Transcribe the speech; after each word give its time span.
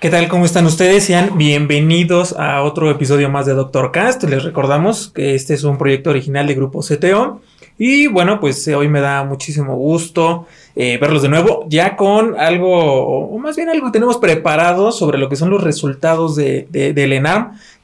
¿Qué 0.00 0.08
tal? 0.08 0.28
¿Cómo 0.28 0.46
están 0.46 0.64
ustedes? 0.64 1.04
Sean 1.04 1.36
bienvenidos 1.36 2.34
a 2.38 2.62
otro 2.62 2.90
episodio 2.90 3.28
más 3.28 3.44
de 3.44 3.52
Doctor 3.52 3.92
Cast. 3.92 4.24
Les 4.24 4.44
recordamos 4.44 5.10
que 5.10 5.34
este 5.34 5.52
es 5.52 5.62
un 5.62 5.76
proyecto 5.76 6.08
original 6.08 6.46
de 6.46 6.54
Grupo 6.54 6.80
CTO. 6.80 7.42
Y 7.76 8.06
bueno, 8.06 8.40
pues 8.40 8.66
eh, 8.66 8.74
hoy 8.74 8.88
me 8.88 9.02
da 9.02 9.24
muchísimo 9.24 9.76
gusto 9.76 10.46
eh, 10.74 10.96
verlos 10.96 11.20
de 11.20 11.28
nuevo, 11.28 11.66
ya 11.68 11.96
con 11.96 12.40
algo, 12.40 13.28
o 13.28 13.38
más 13.38 13.56
bien 13.56 13.68
algo 13.68 13.88
que 13.88 13.92
tenemos 13.92 14.16
preparado 14.16 14.90
sobre 14.90 15.18
lo 15.18 15.28
que 15.28 15.36
son 15.36 15.50
los 15.50 15.62
resultados 15.62 16.34
de, 16.34 16.66
de, 16.70 16.94
del 16.94 17.22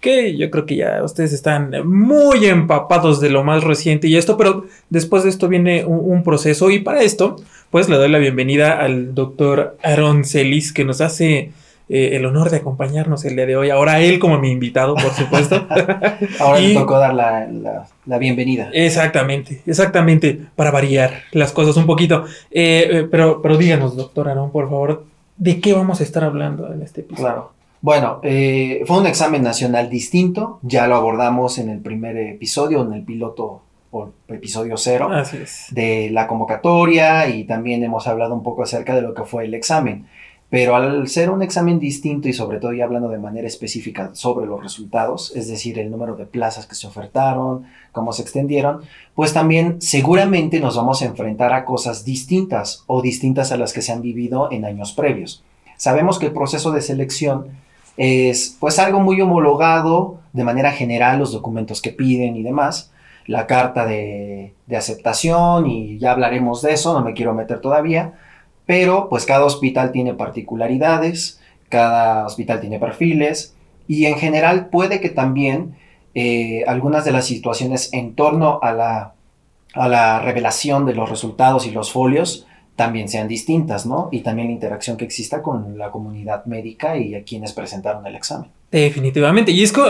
que 0.01 0.39
yo 0.39 0.51
creo 0.51 0.65
que 0.65 0.77
ya 0.77 1.03
ustedes 1.05 1.35
están 1.35 1.71
muy 1.85 2.47
empapados 2.47 3.21
de 3.21 3.29
lo 3.29 3.45
más 3.45 3.63
reciente 3.63 4.09
y 4.09 4.17
esto, 4.17 4.39
pero 4.39 4.65
después 4.89 5.23
de 5.25 5.29
esto 5.29 5.49
viene 5.49 5.85
un, 5.85 6.01
un 6.13 6.25
proceso 6.25 6.71
y 6.71 6.79
para 6.79 7.03
esto, 7.03 7.37
pues 7.71 7.91
le 7.91 7.97
doy 7.97 8.09
la 8.09 8.19
bienvenida 8.19 8.81
al 8.81 9.15
doctor 9.15 9.77
Aaron 9.83 10.25
Celis, 10.25 10.73
que 10.73 10.87
nos 10.87 11.03
hace 11.03 11.53
eh, 11.89 12.17
el 12.17 12.27
honor 12.27 12.51
de 12.51 12.59
acompañarnos 12.59 13.25
el 13.25 13.37
día 13.37 13.47
de 13.47 13.57
hoy. 13.57 13.71
Ahora 13.71 14.01
él 14.01 14.19
como 14.19 14.39
mi 14.39 14.51
invitado, 14.51 14.95
por 14.95 15.13
supuesto. 15.13 15.67
Ahora 16.41 16.61
y, 16.61 16.69
le 16.69 16.75
tocó 16.75 16.99
dar 16.99 17.15
la, 17.15 17.47
la, 17.47 17.87
la, 18.07 18.19
bienvenida. 18.19 18.71
Exactamente, 18.73 19.63
exactamente, 19.67 20.41
para 20.57 20.71
variar 20.71 21.23
las 21.33 21.53
cosas 21.53 21.77
un 21.77 21.87
poquito. 21.87 22.25
Eh, 22.51 22.89
eh, 22.91 23.09
pero, 23.11 23.41
pero 23.43 23.57
díganos, 23.57 23.97
doctor 23.97 24.29
Aaron, 24.29 24.51
por 24.51 24.69
favor, 24.69 25.05
¿de 25.37 25.61
qué 25.61 25.73
vamos 25.73 26.01
a 26.01 26.05
estar 26.05 26.25
hablando 26.25 26.73
en 26.73 26.83
este 26.83 27.03
episodio? 27.03 27.25
Claro. 27.25 27.57
Bueno, 27.87 28.21
eh, 28.25 28.83
fue 28.87 28.99
un 28.99 29.07
examen 29.07 29.43
nacional 29.43 29.89
distinto, 29.89 30.59
ya 30.63 30.89
lo 30.89 30.97
abordamos 30.97 31.59
en 31.59 31.69
el 31.69 31.79
primer 31.79 32.17
episodio, 32.17 32.83
en 32.83 32.93
el 32.93 33.05
piloto 33.05 33.63
por 33.91 34.13
episodio 34.29 34.77
cero 34.77 35.09
Así 35.13 35.37
es. 35.37 35.67
de 35.71 36.11
la 36.11 36.27
convocatoria 36.27 37.29
y 37.29 37.45
también 37.45 37.85
hemos 37.85 38.09
hablado 38.09 38.35
un 38.35 38.43
poco 38.43 38.65
acerca 38.65 38.95
de 38.97 39.03
lo 39.03 39.15
que 39.15 39.23
fue 39.23 39.45
el 39.45 39.55
examen. 39.55 40.07
Pero 40.49 40.77
al 40.77 41.09
ser 41.09 41.31
un 41.31 41.43
examen 41.43 41.81
distinto 41.81 42.29
y 42.29 42.33
sobre 42.33 42.59
todo 42.59 42.73
ya 42.73 42.85
hablando 42.85 43.09
de 43.09 43.19
manera 43.19 43.49
específica 43.49 44.11
sobre 44.15 44.47
los 44.47 44.63
resultados, 44.63 45.35
es 45.35 45.49
decir, 45.49 45.79
el 45.79 45.91
número 45.91 46.15
de 46.15 46.25
plazas 46.25 46.67
que 46.67 46.77
se 46.77 46.87
ofertaron, 46.87 47.65
cómo 47.91 48.13
se 48.13 48.23
extendieron, 48.23 48.83
pues 49.15 49.33
también 49.33 49.83
seguramente 49.83 50.61
nos 50.61 50.77
vamos 50.77 51.03
a 51.03 51.07
enfrentar 51.07 51.53
a 51.53 51.65
cosas 51.65 52.05
distintas 52.05 52.85
o 52.87 53.03
distintas 53.03 53.51
a 53.51 53.57
las 53.57 53.73
que 53.73 53.83
se 53.83 53.91
han 53.91 54.03
vivido 54.03 54.51
en 54.53 54.65
años 54.65 54.93
previos. 54.93 55.43
Sabemos 55.79 56.19
que 56.19 56.27
el 56.27 56.33
proceso 56.33 56.71
de 56.71 56.81
selección 56.81 57.49
es 57.97 58.57
pues 58.61 58.79
algo 58.79 59.01
muy 59.01 59.21
homologado 59.21 60.21
de 60.33 60.45
manera 60.45 60.71
general, 60.71 61.19
los 61.19 61.33
documentos 61.33 61.83
que 61.83 61.91
piden 61.91 62.37
y 62.37 62.43
demás, 62.45 62.93
la 63.27 63.49
carta 63.49 63.85
de, 63.85 64.53
de 64.67 64.77
aceptación 64.77 65.67
y 65.67 65.99
ya 65.99 66.13
hablaremos 66.13 66.63
de 66.63 66.73
eso, 66.73 66.93
no 66.93 67.05
me 67.05 67.15
quiero 67.15 67.35
meter 67.35 67.61
todavía, 67.61 68.15
pero 68.67 69.09
pues 69.09 69.25
cada 69.25 69.45
hospital 69.45 69.93
tiene 69.93 70.15
particularidades, 70.15 71.41
cada 71.69 72.27
hospital 72.27 72.61
tiene 72.61 72.79
perfiles 72.79 73.55
y 73.89 74.07
en 74.07 74.17
general 74.17 74.69
puede 74.69 75.01
que 75.01 75.09
también 75.09 75.77
eh, 76.15 76.65
algunas 76.67 77.05
de 77.05 77.13
las 77.13 77.27
situaciones 77.27 77.93
en 77.93 78.15
torno 78.15 78.59
a 78.63 78.73
la, 78.73 79.15
a 79.75 79.89
la 79.89 80.21
revelación 80.21 80.85
de 80.85 80.95
los 80.95 81.09
resultados 81.09 81.67
y 81.67 81.71
los 81.71 81.93
folios 81.93 82.47
también 82.75 83.09
sean 83.09 83.27
distintas, 83.27 83.87
¿no? 83.87 84.11
Y 84.13 84.21
también 84.21 84.49
la 84.49 84.55
interacción 84.55 84.99
que 84.99 85.07
exista 85.07 85.41
con 85.41 85.79
la 85.79 85.91
comunidad 85.91 86.45
médica 86.45 86.99
y 86.99 87.15
a 87.15 87.23
quienes 87.23 87.55
presentaron 87.55 88.07
el 88.07 88.15
examen. 88.15 88.51
Definitivamente. 88.71 89.51
Y 89.53 89.63
es 89.63 89.73
que, 89.73 89.81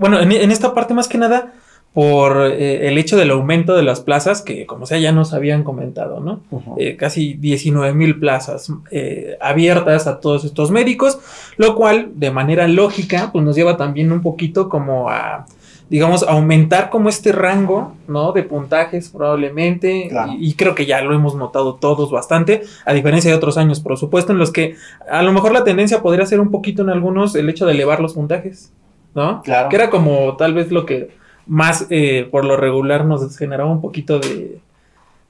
bueno, 0.00 0.20
en, 0.20 0.32
en 0.32 0.50
esta 0.50 0.74
parte 0.74 0.92
más 0.92 1.06
que 1.06 1.18
nada, 1.18 1.52
por 1.94 2.46
eh, 2.50 2.88
el 2.88 2.96
hecho 2.96 3.16
del 3.18 3.30
aumento 3.32 3.74
de 3.76 3.82
las 3.82 4.00
plazas, 4.00 4.40
que 4.40 4.64
como 4.64 4.86
sea 4.86 4.98
ya 4.98 5.12
nos 5.12 5.34
habían 5.34 5.62
comentado, 5.62 6.20
¿no? 6.20 6.40
Uh 6.50 6.60
-huh. 6.60 6.74
eh, 6.78 6.96
casi 6.96 7.34
19 7.34 7.92
mil 7.94 8.18
plazas 8.18 8.72
eh, 8.90 9.36
abiertas 9.42 10.06
a 10.06 10.18
todos 10.20 10.44
estos 10.44 10.70
médicos, 10.70 11.18
lo 11.58 11.74
cual 11.74 12.12
de 12.14 12.30
manera 12.30 12.66
lógica 12.66 13.28
pues 13.32 13.44
nos 13.44 13.56
lleva 13.56 13.76
también 13.76 14.10
un 14.10 14.22
poquito 14.22 14.70
como 14.70 15.10
a, 15.10 15.44
digamos, 15.90 16.22
aumentar 16.22 16.88
como 16.88 17.10
este 17.10 17.30
rango, 17.30 17.92
¿no? 18.08 18.32
De 18.32 18.42
puntajes 18.42 19.10
probablemente, 19.10 20.06
Claro. 20.08 20.32
y, 20.32 20.48
y 20.48 20.54
creo 20.54 20.74
que 20.74 20.86
ya 20.86 21.02
lo 21.02 21.14
hemos 21.14 21.34
notado 21.34 21.74
todos 21.74 22.10
bastante, 22.10 22.62
a 22.86 22.94
diferencia 22.94 23.30
de 23.30 23.36
otros 23.36 23.58
años, 23.58 23.80
por 23.80 23.98
supuesto, 23.98 24.32
en 24.32 24.38
los 24.38 24.50
que 24.50 24.76
a 25.10 25.20
lo 25.20 25.30
mejor 25.34 25.52
la 25.52 25.62
tendencia 25.64 26.00
podría 26.00 26.24
ser 26.24 26.40
un 26.40 26.50
poquito 26.50 26.80
en 26.80 26.88
algunos 26.88 27.34
el 27.34 27.50
hecho 27.50 27.66
de 27.66 27.72
elevar 27.72 28.00
los 28.00 28.14
puntajes, 28.14 28.72
¿no? 29.14 29.42
Claro. 29.42 29.68
Que 29.68 29.76
era 29.76 29.90
como 29.90 30.36
tal 30.38 30.54
vez 30.54 30.72
lo 30.72 30.86
que 30.86 31.20
más 31.46 31.86
eh, 31.90 32.28
por 32.30 32.44
lo 32.44 32.56
regular 32.56 33.04
nos 33.04 33.36
generaba 33.36 33.70
un 33.70 33.80
poquito 33.80 34.18
de 34.18 34.58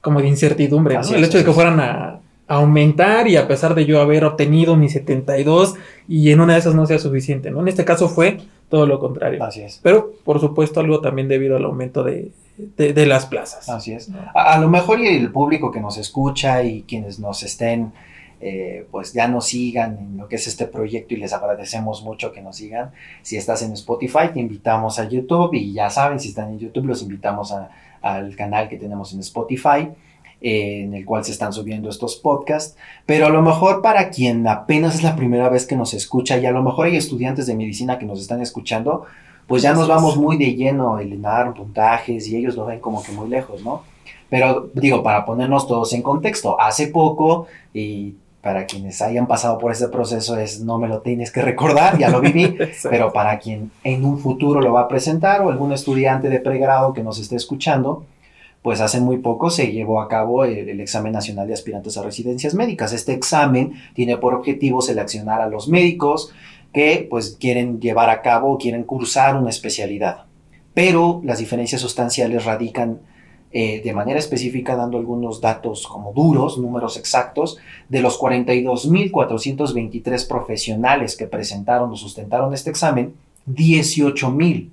como 0.01 0.21
de 0.21 0.27
incertidumbre, 0.27 0.97
el 1.15 1.23
hecho 1.23 1.37
de 1.37 1.45
que 1.45 1.53
fueran 1.53 1.79
a, 1.79 2.19
aumentar 2.47 3.27
y 3.27 3.37
a 3.37 3.47
pesar 3.47 3.73
de 3.73 3.85
yo 3.85 4.01
haber 4.01 4.25
obtenido 4.25 4.75
mi 4.75 4.89
72 4.89 5.75
y 6.07 6.29
en 6.29 6.41
una 6.41 6.53
de 6.53 6.59
esas 6.59 6.75
no 6.75 6.85
sea 6.85 6.99
suficiente, 6.99 7.51
¿no? 7.51 7.61
En 7.61 7.69
este 7.69 7.85
caso 7.85 8.09
fue 8.09 8.39
todo 8.69 8.85
lo 8.85 8.99
contrario. 8.99 9.43
Así 9.43 9.61
es. 9.61 9.79
Pero 9.81 10.11
por 10.23 10.39
supuesto 10.39 10.81
algo 10.81 10.99
también 10.99 11.29
debido 11.29 11.55
al 11.55 11.63
aumento 11.63 12.03
de, 12.03 12.31
de, 12.57 12.93
de 12.93 13.05
las 13.05 13.25
plazas. 13.25 13.69
Así 13.69 13.93
es. 13.93 14.09
A, 14.35 14.53
a, 14.53 14.59
lo 14.59 14.69
mejor 14.69 14.99
y 14.99 15.07
el 15.07 15.31
público 15.31 15.71
que 15.71 15.79
nos 15.79 15.97
escucha 15.97 16.63
y 16.63 16.83
quienes 16.83 17.17
nos 17.19 17.43
estén, 17.43 17.93
eh, 18.45 18.85
pues 18.91 19.13
ya 19.13 19.29
nos 19.29 19.45
sigan 19.45 19.97
en 19.97 20.17
lo 20.17 20.27
que 20.27 20.35
es 20.35 20.47
este 20.47 20.65
proyecto 20.65 21.13
y 21.13 21.17
les 21.17 21.31
agradecemos 21.31 22.03
mucho 22.03 22.33
que 22.33 22.41
nos 22.41 22.57
sigan. 22.57 22.91
Si 23.21 23.37
estás 23.37 23.61
en 23.61 23.71
Spotify, 23.71 24.33
te 24.33 24.41
invitamos 24.41 24.99
a 24.99 25.07
YouTube 25.07 25.53
y 25.53 25.71
ya 25.71 25.89
saben, 25.89 26.19
si 26.19 26.27
están 26.27 26.49
en 26.49 26.59
YouTube, 26.59 26.87
los 26.87 27.01
invitamos 27.01 27.53
a, 27.53 27.69
al 28.01 28.35
canal 28.35 28.67
que 28.67 28.75
tenemos 28.75 29.13
en 29.13 29.21
Spotify. 29.21 29.87
Eh, 30.41 30.81
en 30.83 30.93
el 30.93 31.05
cual 31.05 31.23
se 31.23 31.31
están 31.31 31.53
subiendo 31.53 31.89
estos 31.89 32.17
podcasts, 32.17 32.75
pero 33.05 33.27
a 33.27 33.29
lo 33.29 33.41
mejor 33.41 33.81
para 33.81 34.09
quien 34.09 34.45
apenas 34.45 34.95
es 34.95 35.01
la 35.01 35.15
primera 35.15 35.47
vez 35.47 35.65
que 35.65 35.77
nos 35.77 35.93
escucha 35.93 36.37
y 36.37 36.45
a 36.45 36.51
lo 36.51 36.61
mejor 36.61 36.87
hay 36.87 36.97
estudiantes 36.97 37.47
de 37.47 37.55
medicina 37.55 37.97
que 37.97 38.05
nos 38.05 38.19
están 38.19 38.41
escuchando, 38.41 39.05
pues 39.47 39.63
ya 39.63 39.71
nos 39.73 39.87
vamos 39.87 40.17
muy 40.17 40.35
de 40.35 40.53
lleno 40.53 40.99
el 40.99 41.11
llenar 41.11 41.53
puntajes 41.53 42.27
y 42.27 42.35
ellos 42.35 42.57
lo 42.57 42.65
ven 42.65 42.81
como 42.81 43.01
que 43.01 43.13
muy 43.13 43.29
lejos, 43.29 43.63
¿no? 43.63 43.83
Pero 44.29 44.69
digo, 44.73 45.01
para 45.01 45.23
ponernos 45.23 45.65
todos 45.65 45.93
en 45.93 46.01
contexto, 46.01 46.59
hace 46.59 46.87
poco 46.87 47.47
y 47.73 48.15
para 48.43 48.65
quienes 48.65 49.01
hayan 49.01 49.25
pasado 49.25 49.57
por 49.57 49.71
ese 49.71 49.87
proceso 49.87 50.37
es 50.37 50.59
no 50.59 50.77
me 50.77 50.89
lo 50.89 50.99
tienes 50.99 51.31
que 51.31 51.41
recordar, 51.41 51.97
ya 51.97 52.09
lo 52.09 52.19
viví, 52.19 52.57
pero 52.89 53.13
para 53.13 53.39
quien 53.39 53.71
en 53.85 54.03
un 54.03 54.19
futuro 54.19 54.59
lo 54.59 54.73
va 54.73 54.81
a 54.81 54.87
presentar 54.89 55.41
o 55.41 55.49
algún 55.49 55.71
estudiante 55.71 56.29
de 56.29 56.41
pregrado 56.41 56.93
que 56.93 57.03
nos 57.03 57.19
esté 57.19 57.37
escuchando, 57.37 58.05
pues 58.61 58.81
hace 58.81 58.99
muy 58.99 59.19
poco 59.19 59.49
se 59.49 59.71
llevó 59.71 60.01
a 60.01 60.09
cabo 60.09 60.43
el, 60.43 60.67
el, 60.67 60.81
examen 60.81 61.13
nacional 61.13 61.47
de 61.47 61.53
aspirantes 61.53 61.97
a 61.97 62.03
residencias 62.03 62.53
médicas. 62.53 62.91
Este 62.91 63.13
examen 63.13 63.75
tiene 63.93 64.17
por 64.17 64.33
objetivo 64.33 64.81
seleccionar 64.81 65.39
a 65.39 65.47
los 65.47 65.69
médicos 65.69 66.33
que 66.73 67.07
pues 67.09 67.37
quieren 67.39 67.79
llevar 67.79 68.09
a 68.09 68.21
cabo 68.21 68.51
o 68.51 68.57
quieren 68.57 68.83
cursar 68.83 69.37
una 69.37 69.51
especialidad. 69.51 70.25
Pero 70.73 71.21
las 71.23 71.37
diferencias 71.39 71.79
sustanciales 71.79 72.43
radican 72.43 72.99
eh, 73.53 73.81
de 73.83 73.93
manera 73.93 74.19
específica 74.19 74.75
dando 74.75 74.97
algunos 74.97 75.39
datos 75.39 75.87
como 75.87 76.11
duros, 76.11 76.57
números 76.57 76.97
exactos, 76.97 77.57
de 77.87 78.01
los 78.01 78.19
42.423 78.19 80.27
profesionales 80.27 81.15
que 81.15 81.27
presentaron 81.27 81.89
o 81.91 81.95
sustentaron 81.95 82.53
este 82.53 82.71
examen, 82.71 83.13
18.000 83.47 84.72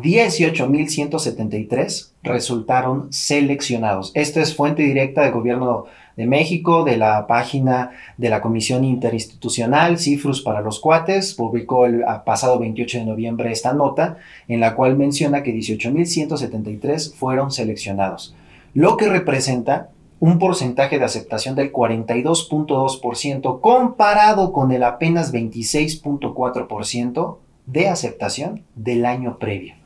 18.173 0.00 2.12
resultaron 2.22 3.12
seleccionados. 3.12 4.12
Esto 4.14 4.40
es 4.40 4.54
fuente 4.54 4.82
directa 4.82 5.22
del 5.22 5.32
gobierno 5.32 5.86
de 6.16 6.26
México, 6.26 6.84
de 6.84 6.96
la 6.96 7.26
página 7.26 7.90
de 8.16 8.28
la 8.28 8.40
Comisión 8.40 8.84
Interinstitucional 8.84 9.98
Cifrus 9.98 10.42
para 10.42 10.60
los 10.60 10.80
Cuates. 10.80 11.34
Publicó 11.34 11.86
el 11.86 12.04
pasado 12.24 12.58
28 12.58 12.98
de 12.98 13.04
noviembre 13.04 13.52
esta 13.52 13.72
nota 13.72 14.18
en 14.46 14.60
la 14.60 14.74
cual 14.74 14.96
menciona 14.96 15.42
que 15.42 15.54
18.173 15.54 17.14
fueron 17.14 17.50
seleccionados, 17.50 18.34
lo 18.74 18.96
que 18.96 19.08
representa 19.08 19.90
un 20.20 20.38
porcentaje 20.38 20.98
de 20.98 21.04
aceptación 21.04 21.54
del 21.54 21.72
42.2% 21.72 23.60
comparado 23.60 24.52
con 24.52 24.72
el 24.72 24.82
apenas 24.82 25.32
26.4% 25.32 27.36
de 27.66 27.88
aceptación 27.88 28.64
del 28.74 29.06
año 29.06 29.38
previo. 29.38 29.77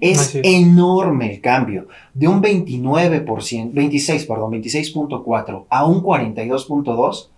Es 0.00 0.38
enorme 0.42 1.34
el 1.34 1.40
cambio 1.40 1.88
de 2.14 2.28
un 2.28 2.42
29%, 2.42 3.72
26, 3.72 4.26
perdón, 4.26 4.52
26.4 4.52 5.64
a 5.68 5.86
un 5.86 6.02
42.2, 6.02 7.28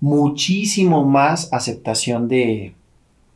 muchísimo 0.00 1.04
más 1.04 1.52
aceptación 1.52 2.28
de, 2.28 2.74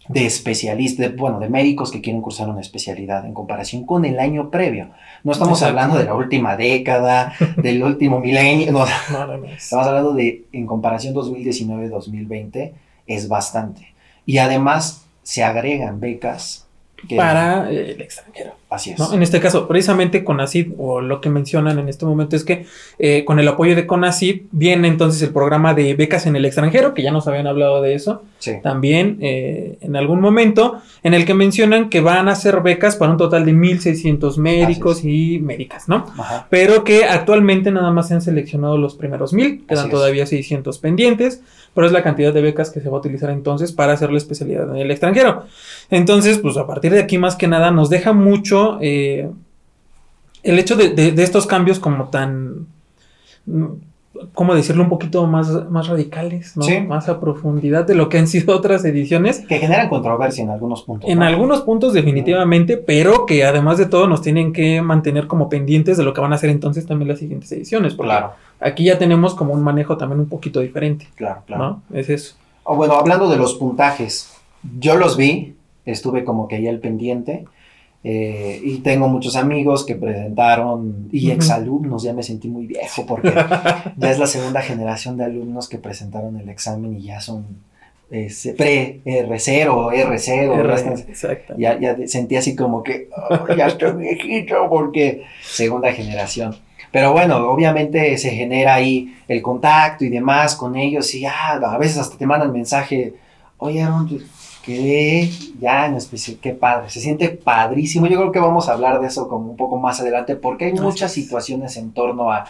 de 0.09 0.27
especialistas, 0.27 1.11
de, 1.11 1.17
bueno, 1.17 1.39
de 1.39 1.49
médicos 1.49 1.91
que 1.91 2.01
quieren 2.01 2.23
cursar 2.23 2.49
una 2.49 2.61
especialidad 2.61 3.27
en 3.27 3.35
comparación 3.35 3.85
con 3.85 4.05
el 4.05 4.19
año 4.19 4.51
previo. 4.51 4.91
No 5.23 5.33
estamos 5.33 5.59
Exacto. 5.59 5.81
hablando 5.81 5.99
de 5.99 6.05
la 6.05 6.15
última 6.15 6.57
década, 6.57 7.35
del 7.57 7.83
último 7.83 8.21
milenio, 8.21 8.73
no, 8.73 8.85
estamos 8.85 9.87
hablando 9.87 10.15
de, 10.15 10.45
en 10.53 10.67
comparación 10.67 11.15
2019-2020, 11.15 12.73
es 13.07 13.29
bastante. 13.29 13.95
Y 14.25 14.39
además 14.39 15.07
se 15.23 15.45
agregan 15.45 16.01
becas 16.01 16.68
para 17.17 17.71
el 17.71 18.01
extranjero. 18.01 18.55
Así 18.71 18.91
es. 18.91 18.99
¿no? 18.99 19.15
En 19.15 19.23
este 19.23 19.41
caso, 19.41 19.67
precisamente 19.67 20.25
CONACID, 20.25 20.73
o 20.77 21.01
lo 21.01 21.23
que 21.23 21.31
mencionan 21.31 21.79
en 21.79 21.89
este 21.89 22.05
momento 22.05 22.37
es 22.37 22.45
que 22.45 22.67
eh, 22.99 23.25
con 23.25 23.39
el 23.41 23.49
apoyo 23.49 23.75
de 23.75 23.87
CONACID 23.87 24.43
viene 24.53 24.89
entonces 24.89 25.23
el 25.23 25.31
programa 25.31 25.73
de 25.73 25.95
becas 25.95 26.27
en 26.27 26.37
el 26.37 26.45
extranjero, 26.45 26.93
que 26.93 27.03
ya 27.03 27.11
nos 27.11 27.27
habían 27.29 27.47
hablado 27.47 27.81
de 27.81 27.95
eso, 27.95 28.23
Sí. 28.41 28.53
también 28.63 29.17
eh, 29.21 29.79
en 29.81 29.97
algún 29.97 30.21
momento, 30.21 30.81
en 31.03 31.15
el 31.15 31.25
que 31.25 31.33
mencionan 31.35 31.89
que 31.89 32.01
van 32.01 32.29
a 32.29 32.33
hacer 32.33 32.61
becas 32.61 32.97
para 32.97 33.11
un 33.11 33.17
total 33.17 33.45
de 33.47 33.53
1.600 33.53 34.37
médicos 34.37 35.03
y 35.03 35.39
médicas, 35.41 35.89
¿no? 35.89 36.05
Ajá. 36.19 36.47
Pero 36.51 36.85
que 36.85 37.05
actualmente 37.05 37.71
nada 37.71 37.91
más 37.91 38.09
se 38.09 38.15
han 38.15 38.21
seleccionado 38.23 38.77
los 38.77 38.95
primeros 38.97 39.33
1.000, 39.33 39.67
quedan 39.67 39.87
es. 39.87 39.91
todavía 39.91 40.27
600 40.27 40.79
pendientes, 40.79 41.43
pero 41.75 41.87
es 41.87 41.93
la 41.93 42.03
cantidad 42.03 42.33
de 42.35 42.43
becas 42.43 42.71
que 42.71 42.81
se 42.81 42.89
va 42.91 42.97
a 42.97 43.01
utilizar 43.01 43.31
entonces 43.31 43.73
para 43.73 43.93
hacer 43.95 44.11
la 44.11 44.19
especialidad 44.19 44.69
en 44.71 44.77
el 44.77 44.91
extranjero. 44.91 45.45
Entonces, 45.91 46.39
pues 46.39 46.57
a 46.59 46.67
partir 46.67 46.93
de 46.93 47.01
aquí 47.01 47.19
más 47.19 47.35
que 47.37 47.49
nada 47.49 47.71
nos 47.71 47.89
deja 47.89 48.13
mucho 48.13 48.58
eh, 48.81 49.29
el 50.43 50.59
hecho 50.59 50.77
de, 50.77 50.91
de- 50.91 51.13
de 51.13 51.23
estos 51.23 51.47
cambios 51.47 51.79
como 51.79 52.09
tan, 52.09 52.67
¿cómo 54.35 54.55
decirlo? 54.55 54.83
Un 54.83 54.89
poquito 54.89 55.27
más, 55.27 55.71
más 55.71 55.87
radicales, 55.89 56.57
¿no? 56.57 56.63
Sí. 56.63 56.81
Más 56.81 57.09
a 57.09 57.21
profundidad 57.21 57.87
de 57.87 57.95
lo 57.95 58.09
que 58.09 58.19
han 58.19 58.27
sido 58.27 58.57
otras 58.57 58.85
ediciones. 58.85 59.41
Que 59.49 59.59
generan 59.59 59.89
controversia 59.89 60.43
en 60.45 60.51
algunos 60.51 60.83
puntos. 60.83 61.09
En 61.11 61.21
¿no? 61.21 61.25
algunos 61.27 61.63
puntos 61.63 61.93
definitivamente, 61.93 62.77
pero 62.77 63.27
que 63.27 63.45
además 63.45 63.79
de 63.79 63.87
todo 63.87 64.07
nos 64.09 64.23
tienen 64.23 64.53
que 64.53 64.83
mantener 64.83 65.27
como 65.27 65.49
pendientes 65.49 65.97
de 65.97 66.05
lo 66.05 66.13
que 66.13 66.21
van 66.21 66.33
a 66.33 66.37
hacer 66.37 66.51
entonces 66.51 66.87
también 66.87 67.09
las 67.09 67.19
siguientes 67.19 67.51
ediciones. 67.53 67.95
Porque 67.95 68.11
Claro, 68.11 68.33
aquí 68.61 68.85
ya 68.85 68.99
tenemos 68.99 69.35
como 69.35 69.53
un 69.53 69.63
manejo 69.63 69.97
también 69.97 70.21
un 70.21 70.29
poquito 70.29 70.61
diferente, 70.61 71.09
claro, 71.15 71.43
claro. 71.47 71.83
¿no? 71.91 71.97
Es 71.99 72.09
eso. 72.09 72.35
O 72.65 72.77
bueno, 72.77 72.95
hablando 72.95 73.31
de 73.31 73.37
los 73.37 73.55
puntajes, 73.55 74.31
yo 74.79 74.97
los 74.97 75.17
vi, 75.17 75.55
estuve 75.87 76.25
como 76.25 76.49
que 76.49 76.57
ahí 76.57 76.69
al 76.69 76.81
pendiente. 76.81 77.45
Eh, 78.05 78.61
y 78.63 78.79
tengo 78.79 79.09
muchos 79.09 79.35
amigos 79.37 79.85
que 79.85 79.97
presentaron 79.97 81.09
y 81.13 81.31
exalumnos, 81.31 82.03
ya 82.05 82.13
me 82.13 82.23
sentí 82.23 82.49
muy 82.49 82.67
viejo 82.67 83.05
porque 83.07 83.33
ya 83.97 84.11
es 84.11 84.19
la 84.19 84.27
segunda 84.27 84.63
generación 84.63 85.17
de 85.17 85.25
alumnos 85.25 85.69
que 85.69 85.79
presentaron 85.79 86.39
el 86.39 86.49
examen 86.49 86.97
y 86.97 87.03
ya 87.03 87.21
son 87.21 87.45
pre 88.57 89.01
R0, 89.05 89.93
R0, 89.93 90.67
ya 90.69 90.75
están- 90.75 90.99
Exacto. 91.09 91.55
ya, 91.59 91.79
ya 91.79 91.97
sentí 92.07 92.37
así 92.37 92.57
como 92.57 92.83
que 92.83 93.09
"Oh, 93.31 93.55
ya 93.55 93.67
estoy 93.67 93.93
viejito 93.97 94.55
porque 94.71 95.25
segunda 95.43 95.93
generación. 95.93 96.57
Pero 96.91 97.13
bueno, 97.13 97.37
obviamente 97.51 98.17
se 98.17 98.31
genera 98.31 98.77
ahí 98.77 99.15
el 99.29 99.43
contacto 99.43 100.07
y 100.07 100.09
demás 100.09 100.55
con 100.57 100.75
ellos 100.77 101.15
y 101.15 101.27
ah, 101.27 101.61
a 101.63 101.77
veces 101.77 101.99
hasta 101.99 102.17
te 102.17 102.25
mandan 102.27 102.51
mensaje, 102.51 103.13
oye, 103.59 103.83
Aaron, 103.83 104.09
quedé 104.65 105.31
ya 105.61 105.87
en 105.87 105.95
especial, 105.95 106.39
qué 106.41 106.53
padre, 106.53 106.91
se 106.91 107.01
siente 107.01 107.29
padrísimo. 107.29 108.07
Yo 108.07 108.19
creo 108.19 108.33
que 108.33 108.41
vamos 108.41 108.69
a 108.69 108.73
hablar 108.73 109.01
de 109.01 109.07
eso 109.07 109.29
como 109.29 109.51
un 109.51 109.57
poco 109.57 109.79
más 109.79 110.01
adelante 110.01 110.37
porque 110.37 110.67
hay 110.67 110.73
muchas 110.73 111.11
es. 111.11 111.15
situaciones 111.15 111.77
en 111.77 111.93
torno 111.93 112.31
a 112.31 112.47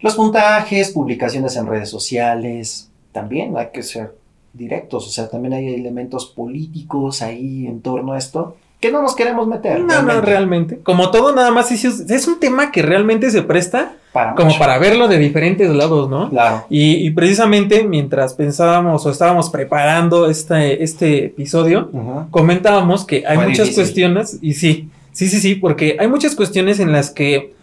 los 0.00 0.14
puntajes, 0.14 0.90
publicaciones 0.90 1.56
en 1.56 1.66
redes 1.66 1.90
sociales, 1.90 2.90
también 3.12 3.56
hay 3.56 3.68
que 3.72 3.82
ser 3.82 4.16
directos, 4.52 5.06
o 5.06 5.10
sea, 5.10 5.28
también 5.28 5.54
hay 5.54 5.74
elementos 5.74 6.26
políticos 6.26 7.22
ahí 7.22 7.66
en 7.66 7.80
torno 7.80 8.12
a 8.12 8.18
esto 8.18 8.56
que 8.80 8.92
no 8.92 9.02
nos 9.02 9.16
queremos 9.16 9.46
meter. 9.48 9.80
No, 9.80 9.86
no, 9.86 9.92
realmente, 9.94 10.26
realmente. 10.26 10.78
Como 10.82 11.10
todo, 11.10 11.34
nada 11.34 11.50
más 11.50 11.72
es, 11.72 11.84
es 11.84 12.28
un 12.28 12.38
tema 12.38 12.70
que 12.70 12.82
realmente 12.82 13.30
se 13.30 13.42
presta 13.42 13.92
para 14.12 14.34
como 14.34 14.48
mucho. 14.48 14.58
para 14.60 14.78
verlo 14.78 15.08
de 15.08 15.18
diferentes 15.18 15.68
lados, 15.70 16.08
¿no? 16.08 16.30
Claro, 16.30 16.64
Y, 16.70 16.94
y 17.06 17.10
precisamente 17.10 17.82
mientras 17.84 18.34
pensábamos 18.34 19.04
o 19.04 19.10
estábamos 19.10 19.50
preparando 19.50 20.30
este, 20.30 20.82
este 20.84 21.24
episodio, 21.26 21.90
comentábamos 22.30 23.04
que 23.04 23.24
hay 23.26 23.36
Fue 23.36 23.46
muchas 23.48 23.66
difícil. 23.66 23.74
cuestiones, 23.84 24.38
y 24.40 24.54
sí, 24.54 24.88
sí, 25.12 25.28
sí, 25.28 25.40
sí, 25.40 25.54
porque 25.56 25.96
hay 25.98 26.06
muchas 26.08 26.34
cuestiones 26.36 26.78
en 26.78 26.92
las 26.92 27.10
que, 27.10 27.54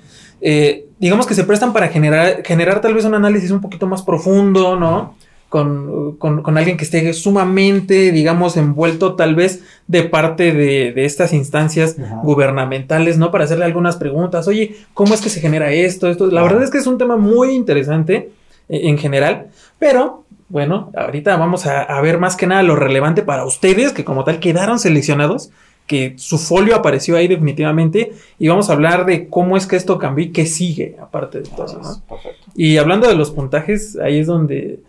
eh, 0.42 0.86
digamos 1.00 1.26
que 1.28 1.34
se 1.34 1.46
prestan 1.46 1.72
para 1.72 1.88
generar, 1.88 2.44
generar 2.44 2.82
tal 2.82 2.94
vez 2.94 3.06
un 3.06 3.16
análisis 3.16 3.52
un 3.52 3.62
poquito 3.62 3.88
más 3.88 4.02
profundo, 4.02 4.76
¿no? 4.76 5.16
Con, 5.50 6.18
con- 6.18 6.42
con 6.42 6.58
alguien 6.58 6.76
que 6.76 6.84
esté 6.84 7.14
sumamente, 7.14 8.12
digamos, 8.12 8.58
envuelto 8.58 9.16
tal 9.16 9.36
vez 9.36 9.62
de 9.88 10.04
parte 10.04 10.52
de, 10.52 10.92
de 10.92 11.06
estas 11.06 11.32
instancias 11.34 11.98
Ajá. 11.98 12.20
gubernamentales, 12.24 13.18
¿no? 13.18 13.32
Para 13.32 13.46
hacerle 13.46 13.64
algunas 13.66 13.96
preguntas, 13.96 14.48
oye, 14.48 14.76
¿cómo 14.94 15.14
es 15.14 15.22
que 15.22 15.30
se 15.30 15.40
genera 15.40 15.72
esto? 15.72 16.10
esto? 16.10 16.28
La 16.28 16.42
verdad 16.42 16.64
es 16.64 16.72
que 16.72 16.80
es 16.80 16.88
un 16.88 16.98
tema 16.98 17.16
muy 17.16 17.52
interesante 17.52 18.32
eh, 18.68 18.82
en 18.90 18.98
general, 18.98 19.48
pero 19.80 20.24
bueno, 20.50 20.92
ahorita 20.96 21.38
vamos 21.38 21.66
a, 21.68 21.84
a 21.84 22.02
ver 22.02 22.18
más 22.20 22.36
que 22.36 22.48
nada 22.48 22.62
lo 22.64 22.76
relevante 22.76 23.22
para 23.22 23.46
ustedes, 23.46 23.94
que 23.94 24.04
como 24.04 24.24
tal 24.24 24.40
quedaron 24.40 24.78
seleccionados, 24.80 25.52
que 25.88 26.16
su 26.18 26.38
folio 26.38 26.76
apareció 26.76 27.16
ahí 27.16 27.28
definitivamente, 27.28 28.12
y 28.40 28.48
vamos 28.48 28.70
a 28.70 28.74
hablar 28.74 29.06
de 29.06 29.28
cómo 29.30 29.56
es 29.56 29.68
que 29.68 29.76
esto 29.76 30.00
cambió 30.00 30.26
y 30.26 30.32
qué 30.32 30.46
sigue, 30.48 30.98
aparte 31.02 31.42
de 31.42 31.50
todo, 31.50 31.80
¿no? 31.82 32.02
perfecto. 32.10 32.46
Y 32.56 32.78
hablando 32.78 33.08
de 33.08 33.16
los 33.16 33.32
puntajes, 33.32 33.96
ahí 34.04 34.20
es 34.20 34.28
donde 34.28 34.80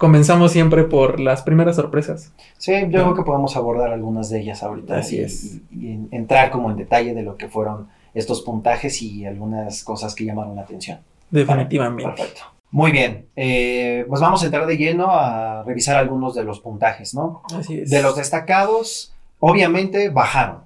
comenzamos 0.00 0.50
siempre 0.52 0.84
por 0.84 1.20
las 1.20 1.42
primeras 1.42 1.76
sorpresas. 1.76 2.32
Sí, 2.56 2.72
yo 2.88 3.02
creo 3.02 3.14
que 3.14 3.22
podemos 3.22 3.54
abordar 3.54 3.92
algunas 3.92 4.30
de 4.30 4.40
ellas 4.40 4.62
ahorita 4.62 4.96
Así 4.96 5.16
y, 5.16 5.20
es. 5.20 5.44
y- 5.44 5.62
y 5.78 5.92
en- 5.92 6.08
entrar 6.10 6.50
como 6.50 6.70
en 6.70 6.78
detalle 6.78 7.12
de 7.12 7.22
lo 7.22 7.36
que 7.36 7.48
fueron 7.48 7.88
estos 8.14 8.40
puntajes 8.40 9.02
y 9.02 9.26
algunas 9.26 9.84
cosas 9.84 10.14
que 10.14 10.24
llamaron 10.24 10.56
la 10.56 10.62
atención. 10.62 11.00
Definitivamente. 11.30 12.04
Perfecto. 12.10 12.40
Muy 12.70 12.92
bien, 12.92 13.26
eh, 13.36 14.06
pues 14.08 14.22
vamos 14.22 14.42
a 14.42 14.46
entrar 14.46 14.66
de 14.66 14.78
lleno 14.78 15.08
a 15.10 15.64
revisar 15.64 15.96
algunos 15.96 16.34
de 16.34 16.44
los 16.44 16.60
puntajes, 16.60 17.14
¿no? 17.14 17.42
Así 17.54 17.80
es. 17.80 17.90
De 17.90 18.00
los 18.02 18.16
destacados, 18.16 19.12
obviamente 19.38 20.08
bajaron 20.08 20.60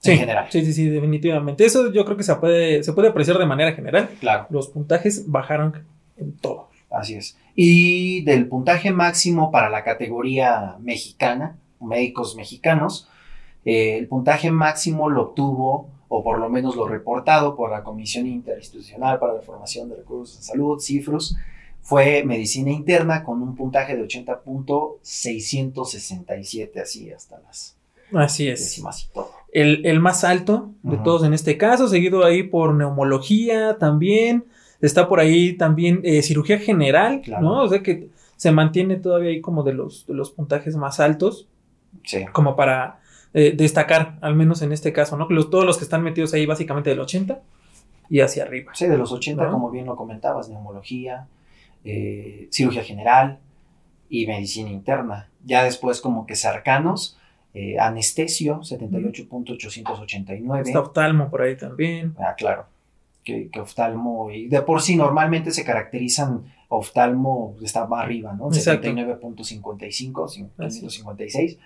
sí, 0.00 0.10
en 0.12 0.18
general. 0.18 0.46
Sí, 0.50 0.64
sí, 0.64 0.72
sí, 0.72 0.88
definitivamente. 0.88 1.64
Eso 1.64 1.92
yo 1.92 2.04
creo 2.04 2.16
que 2.16 2.22
se 2.24 2.34
puede, 2.34 2.82
se 2.82 2.92
puede 2.92 3.08
apreciar 3.08 3.38
de 3.38 3.46
manera 3.46 3.72
general. 3.72 4.08
Claro, 4.18 4.46
Los 4.50 4.66
puntajes 4.68 5.30
bajaron 5.30 5.84
en 6.16 6.32
todo. 6.38 6.69
Así 7.00 7.14
es. 7.14 7.36
Y 7.54 8.22
del 8.24 8.48
puntaje 8.48 8.92
máximo 8.92 9.50
para 9.50 9.70
la 9.70 9.84
categoría 9.84 10.76
mexicana, 10.80 11.56
médicos 11.80 12.36
mexicanos, 12.36 13.08
eh, 13.64 13.96
el 13.98 14.06
puntaje 14.08 14.50
máximo 14.50 15.08
lo 15.10 15.22
obtuvo, 15.22 15.88
o 16.08 16.24
por 16.24 16.38
lo 16.38 16.48
menos 16.48 16.76
lo 16.76 16.88
reportado 16.88 17.56
por 17.56 17.70
la 17.70 17.82
Comisión 17.82 18.26
Interinstitucional 18.26 19.18
para 19.18 19.34
la 19.34 19.42
Formación 19.42 19.88
de 19.88 19.96
Recursos 19.96 20.38
de 20.38 20.44
Salud, 20.44 20.80
CIFRUS, 20.80 21.36
fue 21.82 22.24
medicina 22.24 22.70
interna 22.70 23.24
con 23.24 23.42
un 23.42 23.56
puntaje 23.56 23.96
de 23.96 24.06
80.667, 24.06 26.80
así 26.80 27.10
hasta 27.10 27.40
las 27.40 27.76
Así 28.12 28.48
es. 28.48 28.60
décimas 28.60 29.04
y 29.04 29.08
todo. 29.12 29.30
El, 29.52 29.86
el 29.86 30.00
más 30.00 30.24
alto 30.24 30.72
de 30.82 30.98
todos 30.98 31.24
en 31.24 31.32
este 31.32 31.56
caso, 31.56 31.88
seguido 31.88 32.24
ahí 32.24 32.42
por 32.42 32.74
neumología 32.74 33.78
también. 33.78 34.44
Está 34.80 35.08
por 35.08 35.20
ahí 35.20 35.54
también 35.54 36.00
eh, 36.04 36.22
cirugía 36.22 36.58
general, 36.58 37.20
Claro. 37.22 37.42
¿no? 37.44 37.62
O 37.62 37.68
sea 37.68 37.82
que 37.82 38.08
se 38.36 38.50
mantiene 38.52 38.96
todavía 38.96 39.30
ahí 39.30 39.40
como 39.40 39.62
de 39.62 39.74
los, 39.74 40.06
de 40.06 40.14
los 40.14 40.30
puntajes 40.30 40.76
más 40.76 41.00
altos, 41.00 41.46
Sí, 42.04 42.24
como 42.32 42.54
para 42.56 43.00
eh, 43.34 43.52
destacar, 43.56 44.16
al 44.20 44.34
menos 44.36 44.62
en 44.62 44.72
este 44.72 44.92
caso, 44.92 45.16
¿no? 45.16 45.26
Los- 45.28 45.50
todos 45.50 45.64
los 45.66 45.76
que 45.76 45.84
están 45.84 46.02
metidos 46.02 46.32
ahí 46.34 46.46
básicamente 46.46 46.90
del 46.90 47.00
80 47.00 47.40
y 48.08 48.20
hacia 48.20 48.44
arriba. 48.44 48.72
Sí, 48.74 48.86
de 48.86 48.96
los 48.96 49.12
80, 49.12 49.44
¿No? 49.44 49.50
como 49.52 49.70
bien 49.70 49.86
lo 49.86 49.96
comentabas, 49.96 50.48
neumología, 50.48 51.26
eh, 51.84 52.48
cirugía 52.50 52.82
general 52.82 53.38
y 54.08 54.26
medicina 54.26 54.70
interna. 54.70 55.28
Ya 55.44 55.62
después 55.64 56.00
como 56.00 56.26
que 56.26 56.36
cercanos, 56.36 57.18
eh, 57.54 57.78
anestesio, 57.78 58.60
78.889. 58.62 60.68
Está 60.68 60.80
oftalmo 60.80 61.30
por 61.30 61.42
ahí 61.42 61.56
también. 61.56 62.14
Ah, 62.18 62.34
claro. 62.36 62.66
Que, 63.30 63.48
que 63.48 63.60
oftalmo, 63.60 64.28
y 64.32 64.48
de 64.48 64.60
por 64.62 64.82
sí 64.82 64.96
normalmente 64.96 65.52
se 65.52 65.64
caracterizan 65.64 66.52
oftalmo, 66.66 67.54
está 67.62 67.86
más 67.86 68.02
arriba, 68.02 68.32
¿no? 68.32 68.48
Exacto. 68.48 68.88
79.55, 68.88 70.24
Así 70.24 70.42
556, 70.56 71.58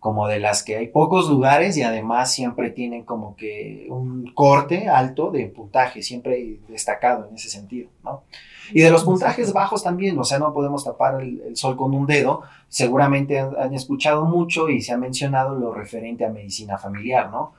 como 0.00 0.26
de 0.26 0.40
las 0.40 0.64
que 0.64 0.76
hay 0.76 0.88
pocos 0.88 1.30
lugares 1.30 1.76
y 1.76 1.82
además 1.82 2.32
siempre 2.32 2.70
tienen 2.70 3.04
como 3.04 3.36
que 3.36 3.86
un 3.90 4.32
corte 4.34 4.88
alto 4.88 5.30
de 5.30 5.46
puntaje, 5.46 6.02
siempre 6.02 6.58
destacado 6.66 7.28
en 7.28 7.36
ese 7.36 7.48
sentido, 7.48 7.90
¿no? 8.02 8.24
Y 8.72 8.80
de 8.80 8.90
los 8.90 9.04
puntajes 9.04 9.52
bajos 9.52 9.84
también, 9.84 10.18
o 10.18 10.24
sea, 10.24 10.40
no 10.40 10.52
podemos 10.52 10.82
tapar 10.82 11.22
el, 11.22 11.42
el 11.42 11.56
sol 11.56 11.76
con 11.76 11.94
un 11.94 12.06
dedo. 12.06 12.42
Seguramente 12.68 13.38
han, 13.38 13.56
han 13.56 13.72
escuchado 13.72 14.24
mucho 14.24 14.68
y 14.68 14.80
se 14.80 14.92
ha 14.92 14.96
mencionado 14.96 15.54
lo 15.54 15.72
referente 15.72 16.24
a 16.24 16.30
medicina 16.30 16.76
familiar, 16.76 17.30
¿no? 17.30 17.52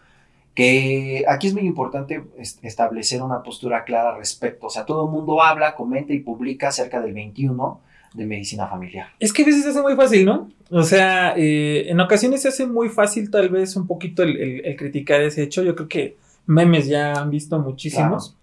Que 0.55 1.25
aquí 1.27 1.47
es 1.47 1.53
muy 1.53 1.63
importante 1.63 2.23
es- 2.37 2.57
establecer 2.63 3.21
una 3.21 3.43
postura 3.43 3.83
clara 3.83 4.11
al 4.11 4.17
respecto. 4.17 4.67
O 4.67 4.69
sea, 4.69 4.85
todo 4.85 5.05
el 5.05 5.11
mundo 5.11 5.43
habla, 5.43 5.75
comenta 5.75 6.13
y 6.13 6.19
publica 6.19 6.69
acerca 6.69 7.01
del 7.01 7.13
21 7.13 7.81
de 8.13 8.25
medicina 8.25 8.65
familiar. 8.67 9.07
Es 9.19 9.33
que 9.33 9.43
a 9.43 9.45
veces 9.45 9.63
se 9.63 9.69
hace 9.71 9.81
muy 9.81 9.95
fácil, 9.95 10.25
¿no? 10.25 10.49
O 10.71 10.83
sea, 10.83 11.33
eh, 11.35 11.85
en 11.89 11.99
ocasiones 11.99 12.41
se 12.41 12.47
hace 12.47 12.65
muy 12.65 12.87
fácil 12.87 13.29
tal 13.29 13.49
vez 13.49 13.75
un 13.75 13.85
poquito 13.85 14.23
el, 14.23 14.37
el- 14.37 14.65
el 14.65 14.75
criticar 14.77 15.21
ese 15.21 15.43
hecho. 15.43 15.61
Yo 15.61 15.75
creo 15.75 15.89
que 15.89 16.15
memes 16.45 16.87
ya 16.87 17.11
han 17.13 17.29
visto 17.29 17.59
muchísimos. 17.59 18.35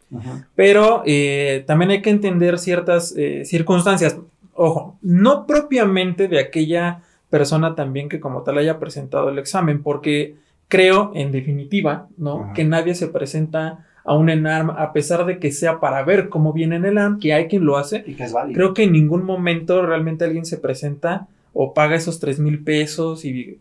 Pero 0.55 1.03
eh, 1.07 1.65
también 1.67 1.91
hay 1.91 2.03
que 2.03 2.11
entender 2.11 2.59
ciertas 2.59 3.15
eh, 3.17 3.47
circunstancias. 3.47 4.19
Ojo, 4.53 4.99
no 5.01 5.47
propiamente 5.47 6.29
de 6.29 6.39
aquella 6.39 7.01
persona 7.31 7.75
también 7.75 8.11
que 8.11 8.21
como 8.21 8.43
tal 8.43 8.59
haya 8.59 8.79
presentado 8.79 9.31
el 9.31 9.39
examen, 9.39 9.83
porque 9.83 10.35
creo, 10.73 11.13
en 11.15 11.33
definitiva, 11.33 12.09
¿no? 12.17 12.51
Que 12.55 12.65
nadie 12.65 12.95
se 12.95 13.09
presenta 13.09 13.85
a 14.05 14.15
un 14.15 14.31
ENARM 14.31 14.71
a 14.71 14.95
pesar 14.95 15.27
de 15.27 15.39
que 15.39 15.53
sea 15.53 15.81
para 15.81 16.03
ver 16.03 16.31
cómo 16.31 16.55
viene 16.55 16.77
en 16.77 16.87
el 16.87 16.93
ENARM, 16.93 17.21
que 17.21 17.35
hay 17.35 17.47
quien 17.47 17.67
lo 17.67 17.77
hace. 17.77 18.03
Y 18.07 18.15
que 18.15 18.25
es 18.25 18.33
válido. 18.33 18.57
Creo 18.57 18.73
que 18.73 18.85
en 18.85 18.93
ningún 18.93 19.23
momento 19.23 19.85
realmente 19.85 20.25
alguien 20.25 20.47
se 20.47 20.57
presenta 20.57 21.29
o 21.53 21.75
paga 21.75 21.95
esos 21.95 22.21
tres 22.21 22.39
mil 22.39 22.65
pesos 22.65 23.27
y 23.27 23.61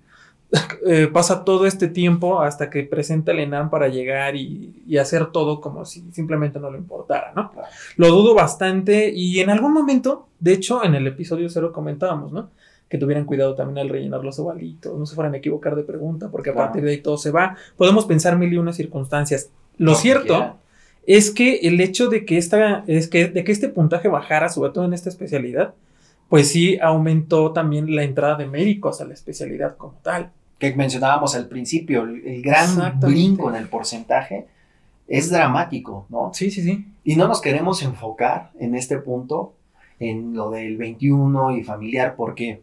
eh, 0.87 1.09
pasa 1.11 1.43
todo 1.43 1.65
este 1.65 1.89
tiempo 1.89 2.41
hasta 2.41 2.69
que 2.69 2.83
presenta 2.83 3.33
el 3.33 3.39
ENAM 3.39 3.69
para 3.69 3.89
llegar 3.89 4.37
y, 4.37 4.81
y, 4.87 4.97
hacer 4.97 5.33
todo 5.33 5.59
como 5.59 5.83
si 5.83 6.05
simplemente 6.13 6.61
no 6.61 6.71
le 6.71 6.77
importara, 6.77 7.33
¿no? 7.35 7.51
Claro. 7.51 7.67
Lo 7.97 8.07
dudo 8.07 8.33
bastante 8.33 9.11
y 9.13 9.41
en 9.41 9.49
algún 9.49 9.73
momento, 9.73 10.29
de 10.39 10.53
hecho, 10.53 10.81
en 10.85 10.95
el 10.95 11.07
episodio 11.07 11.49
cero 11.49 11.73
comentábamos, 11.73 12.31
¿no? 12.31 12.51
Que 12.91 12.98
tuvieran 12.98 13.24
cuidado 13.24 13.55
también 13.55 13.77
al 13.79 13.88
rellenar 13.89 14.21
los 14.24 14.38
ovalitos, 14.38 15.00
no 15.00 15.05
se 15.05 15.15
fueran 15.15 15.33
a 15.33 15.38
equivocar 15.38 15.77
de 15.77 15.83
pregunta, 15.83 16.29
porque 16.29 16.50
a 16.50 16.53
Claro. 16.53 16.67
partir 16.67 16.83
de 16.83 16.91
ahí 16.91 17.01
todo 17.01 17.17
se 17.17 17.31
va. 17.31 17.55
Podemos 17.77 18.05
pensar 18.05 18.38
mil 18.38 18.51
y 18.51 18.57
una 18.57 18.74
circunstancias. 18.74 19.50
Lo 19.77 19.95
cierto 19.95 20.57
es 21.07 21.31
que 21.31 21.60
el 21.63 21.79
hecho 21.79 22.10
de 22.10 22.25
que, 22.25 22.38
esta, 22.38 22.83
es 22.88 23.07
que, 23.07 23.27
de 23.27 23.45
que 23.45 23.51
este 23.53 23.69
puntaje 23.69 24.10
bajara, 24.10 24.50
sobre 24.50 24.71
todo 24.71 24.83
en 24.83 24.93
esta 24.93 25.07
especialidad, 25.07 25.74
pues 26.27 26.50
sí 26.50 26.77
aumentó 26.81 27.53
también 27.53 27.95
la 27.95 28.03
entrada 28.03 28.36
de 28.36 28.45
médicos 28.48 29.00
a 29.00 29.05
la 29.05 29.13
especialidad 29.13 29.77
como 29.77 29.95
tal. 30.03 30.31
que 30.60 30.75
mencionábamos 30.75 31.33
al 31.36 31.48
principio, 31.48 32.03
el, 32.03 32.27
el 32.27 32.41
gran 32.41 33.00
brinco 33.00 33.50
en 33.50 33.55
el 33.55 33.67
porcentaje 33.69 34.48
es 35.07 35.29
dramático, 35.31 36.05
¿no? 36.10 36.31
Sí, 36.33 36.51
sí, 36.51 36.62
sí. 36.62 36.86
Y 37.05 37.15
no 37.15 37.27
nos 37.29 37.39
queremos 37.41 37.81
enfocar 37.83 38.51
en 38.60 38.75
este 38.75 38.98
punto, 39.00 39.53
en 40.00 40.33
lo 40.36 40.51
del 40.51 40.77
21 40.77 41.57
y 41.57 41.63
familiar, 41.63 42.15
porque 42.15 42.62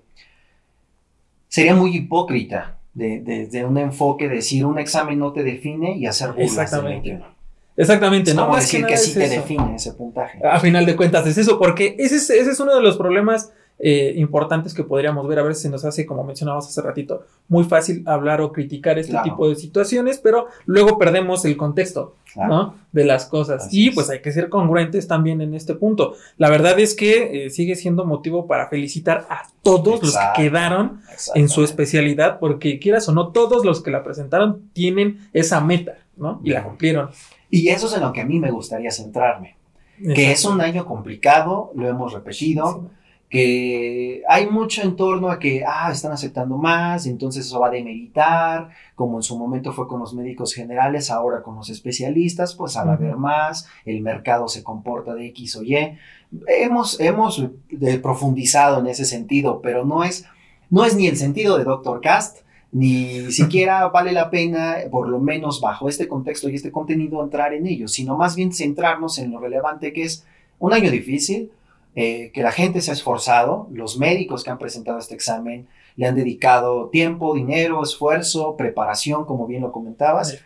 sería 1.58 1.74
muy 1.74 1.96
hipócrita 1.96 2.78
de- 2.94 3.20
desde 3.20 3.64
un 3.64 3.78
enfoque 3.78 4.28
decir 4.28 4.64
un 4.66 4.78
examen 4.78 5.18
no 5.18 5.32
te 5.32 5.42
define 5.44 5.96
y 5.96 6.06
hacer 6.06 6.28
burlas 6.32 6.50
Exactamente. 6.52 7.10
21. 7.10 7.38
Exactamente, 7.76 8.34
no 8.34 8.48
más 8.48 8.62
decir 8.62 8.84
que, 8.86 8.96
sí 8.96 9.10
es 9.10 9.14
te 9.30 9.36
define 9.36 9.76
ese 9.76 9.92
puntaje. 9.92 10.40
A 10.44 10.58
final 10.58 10.84
de 10.84 10.96
cuentas 10.96 11.24
es 11.28 11.38
eso, 11.38 11.58
porque 11.60 11.94
ese 11.98 12.16
es, 12.16 12.28
ese 12.30 12.50
es 12.50 12.58
uno 12.58 12.74
de 12.74 12.82
los 12.82 12.96
problemas 12.96 13.52
eh, 13.78 14.12
importantes 14.16 14.74
que 14.74 14.82
podríamos 14.84 15.26
ver. 15.28 15.38
A 15.38 15.42
ver 15.42 15.54
si 15.54 15.68
nos 15.68 15.84
hace, 15.84 16.04
como 16.06 16.24
mencionabas 16.24 16.66
hace 16.66 16.82
ratito, 16.82 17.24
muy 17.48 17.64
fácil 17.64 18.02
hablar 18.06 18.40
o 18.40 18.52
criticar 18.52 18.98
este 18.98 19.12
Claro. 19.12 19.24
tipo 19.24 19.48
de 19.48 19.56
situaciones, 19.56 20.18
pero 20.18 20.46
luego 20.66 20.98
perdemos 20.98 21.44
el 21.44 21.56
contexto. 21.56 22.14
Claro. 22.34 22.54
¿no? 22.54 22.74
De 22.92 23.04
las 23.04 23.24
cosas. 23.24 23.66
Así 23.66 23.84
y 23.84 23.88
es. 23.88 23.94
pues 23.94 24.10
hay 24.10 24.20
que 24.20 24.32
ser 24.32 24.48
congruentes 24.50 25.08
también 25.08 25.40
en 25.40 25.54
este 25.54 25.74
punto. 25.74 26.14
La 26.36 26.50
verdad 26.50 26.78
es 26.78 26.94
que 26.94 27.46
eh, 27.46 27.50
sigue 27.50 27.74
siendo 27.74 28.04
motivo 28.04 28.46
para 28.46 28.68
felicitar 28.68 29.26
a 29.30 29.42
todos 29.62 30.02
los 30.02 30.14
que 30.14 30.42
quedaron 30.42 31.00
en 31.34 31.48
su 31.48 31.64
especialidad, 31.64 32.38
porque 32.38 32.78
quieras 32.78 33.08
o 33.08 33.12
no, 33.12 33.28
todos 33.28 33.64
los 33.64 33.82
que 33.82 33.90
la 33.90 34.02
presentaron 34.04 34.68
tienen 34.74 35.28
esa 35.32 35.60
meta, 35.62 35.94
¿no? 36.18 36.40
Y 36.44 36.50
la 36.50 36.64
cumplieron. 36.64 37.08
Y 37.50 37.68
eso 37.68 37.86
es 37.86 37.94
en 37.94 38.02
lo 38.02 38.12
que 38.12 38.20
a 38.20 38.26
mí 38.26 38.38
me 38.38 38.50
gustaría 38.50 38.90
centrarme, 38.90 39.56
que 40.14 40.30
es 40.30 40.44
un 40.44 40.60
año 40.60 40.84
complicado, 40.84 41.72
lo 41.74 41.88
hemos 41.88 42.12
repetido, 42.12 42.90
que 43.28 44.22
hay 44.26 44.48
mucho 44.48 44.82
en 44.82 44.96
torno 44.96 45.30
a 45.30 45.38
que, 45.38 45.62
ah, 45.66 45.90
están 45.92 46.12
aceptando 46.12 46.56
más, 46.56 47.06
entonces 47.06 47.44
eso 47.44 47.60
va 47.60 47.68
a 47.68 47.70
demeritar, 47.70 48.70
como 48.94 49.18
en 49.18 49.22
su 49.22 49.38
momento 49.38 49.72
fue 49.72 49.86
con 49.86 50.00
los 50.00 50.14
médicos 50.14 50.54
generales, 50.54 51.10
ahora 51.10 51.42
con 51.42 51.54
los 51.54 51.68
especialistas, 51.68 52.54
pues 52.54 52.76
al 52.76 52.88
haber 52.88 53.16
más, 53.16 53.68
el 53.84 54.00
mercado 54.00 54.48
se 54.48 54.62
comporta 54.62 55.14
de 55.14 55.26
X 55.26 55.56
o 55.56 55.62
Y. 55.62 55.76
Hemos, 56.46 56.98
hemos 57.00 57.44
profundizado 58.02 58.80
en 58.80 58.86
ese 58.86 59.04
sentido, 59.04 59.60
pero 59.60 59.84
no 59.84 60.04
es, 60.04 60.24
no 60.70 60.86
es 60.86 60.96
ni 60.96 61.06
el 61.06 61.16
sentido 61.18 61.58
de 61.58 61.64
Dr. 61.64 62.00
Cast, 62.00 62.38
ni 62.72 63.30
siquiera 63.30 63.88
vale 63.88 64.12
la 64.12 64.30
pena, 64.30 64.76
por 64.90 65.06
lo 65.06 65.20
menos 65.20 65.60
bajo 65.60 65.90
este 65.90 66.08
contexto 66.08 66.48
y 66.48 66.54
este 66.54 66.72
contenido, 66.72 67.22
entrar 67.22 67.52
en 67.52 67.66
ello, 67.66 67.88
sino 67.88 68.16
más 68.16 68.36
bien 68.36 68.54
centrarnos 68.54 69.18
en 69.18 69.32
lo 69.32 69.38
relevante 69.38 69.92
que 69.92 70.04
es 70.04 70.24
un 70.58 70.72
año 70.72 70.90
difícil, 70.90 71.50
eh, 72.00 72.30
que 72.32 72.44
la 72.44 72.52
gente 72.52 72.80
se 72.80 72.92
ha 72.92 72.94
esforzado, 72.94 73.66
los 73.72 73.98
médicos 73.98 74.44
que 74.44 74.50
han 74.50 74.58
presentado 74.58 75.00
este 75.00 75.16
examen 75.16 75.66
le 75.96 76.06
han 76.06 76.14
dedicado 76.14 76.90
tiempo, 76.90 77.34
dinero, 77.34 77.82
esfuerzo, 77.82 78.54
preparación, 78.56 79.24
como 79.24 79.48
bien 79.48 79.62
lo 79.62 79.72
comentabas, 79.72 80.38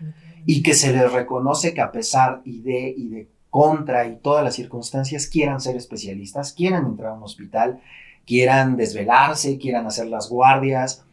y 0.46 0.62
que 0.62 0.72
se 0.72 0.94
les 0.94 1.12
reconoce 1.12 1.74
que 1.74 1.82
a 1.82 1.92
pesar 1.92 2.40
y 2.46 2.62
de 2.62 2.94
y 2.96 3.08
de 3.08 3.28
contra 3.50 4.06
y 4.06 4.16
todas 4.16 4.42
las 4.42 4.54
circunstancias 4.54 5.26
quieran 5.26 5.60
ser 5.60 5.76
especialistas, 5.76 6.54
quieran 6.54 6.86
entrar 6.86 7.10
a 7.10 7.16
un 7.16 7.22
hospital, 7.22 7.82
quieran 8.26 8.78
desvelarse, 8.78 9.58
quieran 9.58 9.86
hacer 9.86 10.06
las 10.06 10.30
guardias 10.30 11.04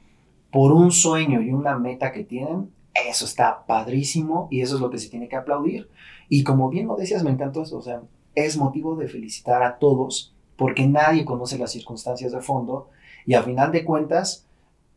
por 0.53 0.71
un 0.71 0.93
sueño 0.93 1.41
y 1.41 1.51
una 1.51 1.77
meta 1.77 2.13
que 2.13 2.23
tienen, 2.23 2.71
eso 3.09 3.25
está 3.25 3.65
padrísimo 3.65 4.47
y 4.49 4.61
eso 4.61 4.75
es 4.75 4.81
lo 4.81 4.89
que 4.89 4.99
se 4.99 5.09
tiene 5.09 5.27
que 5.27 5.35
aplaudir. 5.35 5.89
Y 6.29 6.45
como 6.45 6.69
bien 6.69 6.87
lo 6.87 6.95
decías, 6.95 7.25
me 7.25 7.31
encantó 7.31 7.63
eso, 7.63 7.77
o 7.77 7.81
sea, 7.81 8.03
es 8.45 8.57
motivo 8.57 8.95
de 8.95 9.07
felicitar 9.07 9.63
a 9.63 9.77
todos 9.77 10.33
porque 10.55 10.87
nadie 10.87 11.25
conoce 11.25 11.57
las 11.57 11.71
circunstancias 11.71 12.31
de 12.31 12.41
fondo 12.41 12.89
y 13.25 13.33
a 13.33 13.43
final 13.43 13.71
de 13.71 13.85
cuentas 13.85 14.45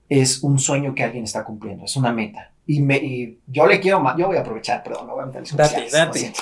es 0.08 0.42
un 0.42 0.58
sueño 0.58 0.94
que 0.94 1.04
alguien 1.04 1.24
está 1.24 1.44
cumpliendo, 1.44 1.84
es 1.84 1.96
una 1.96 2.12
meta. 2.12 2.50
Y, 2.66 2.80
me, 2.80 2.96
y 2.96 3.38
yo 3.46 3.66
le 3.66 3.80
quiero 3.80 4.00
más, 4.00 4.16
yo 4.16 4.26
voy 4.26 4.36
a 4.36 4.40
aprovechar, 4.40 4.82
perdón, 4.82 5.06
no 5.06 5.14
voy 5.14 5.22
a 5.22 5.26
meter 5.26 5.44
Date, 5.56 5.88
date. 5.90 6.32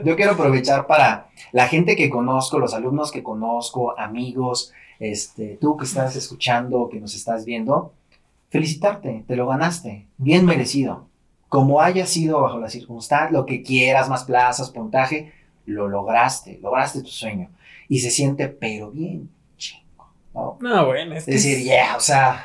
yo 0.04 0.14
quiero 0.14 0.32
aprovechar 0.32 0.86
para 0.86 1.28
la 1.52 1.66
gente 1.68 1.96
que 1.96 2.10
conozco, 2.10 2.58
los 2.58 2.74
alumnos 2.74 3.10
que 3.10 3.22
conozco, 3.22 3.98
amigos, 3.98 4.72
este, 4.98 5.58
tú 5.60 5.76
que 5.76 5.84
estás 5.84 6.14
escuchando, 6.16 6.88
que 6.88 7.00
nos 7.00 7.14
estás 7.14 7.44
viendo, 7.44 7.92
felicitarte, 8.50 9.24
te 9.26 9.36
lo 9.36 9.48
ganaste, 9.48 10.06
bien 10.18 10.46
merecido. 10.46 11.08
Como 11.48 11.80
haya 11.80 12.06
sido 12.06 12.40
bajo 12.40 12.58
la 12.58 12.68
circunstancia, 12.68 13.30
lo 13.30 13.46
que 13.46 13.62
quieras, 13.62 14.08
más 14.08 14.24
plazas, 14.24 14.70
puntaje, 14.70 15.32
lo 15.66 15.88
lograste, 15.88 16.58
lograste 16.62 17.00
tu 17.02 17.08
sueño. 17.08 17.50
Y 17.88 17.98
se 18.00 18.10
siente, 18.10 18.48
pero 18.48 18.90
bien, 18.90 19.28
chingo, 19.56 20.08
¿no? 20.34 20.58
No, 20.60 20.86
bueno, 20.86 21.14
es 21.14 21.26
decir, 21.26 21.58
es- 21.58 21.64
yeah, 21.64 21.96
o 21.96 22.00
sea, 22.00 22.44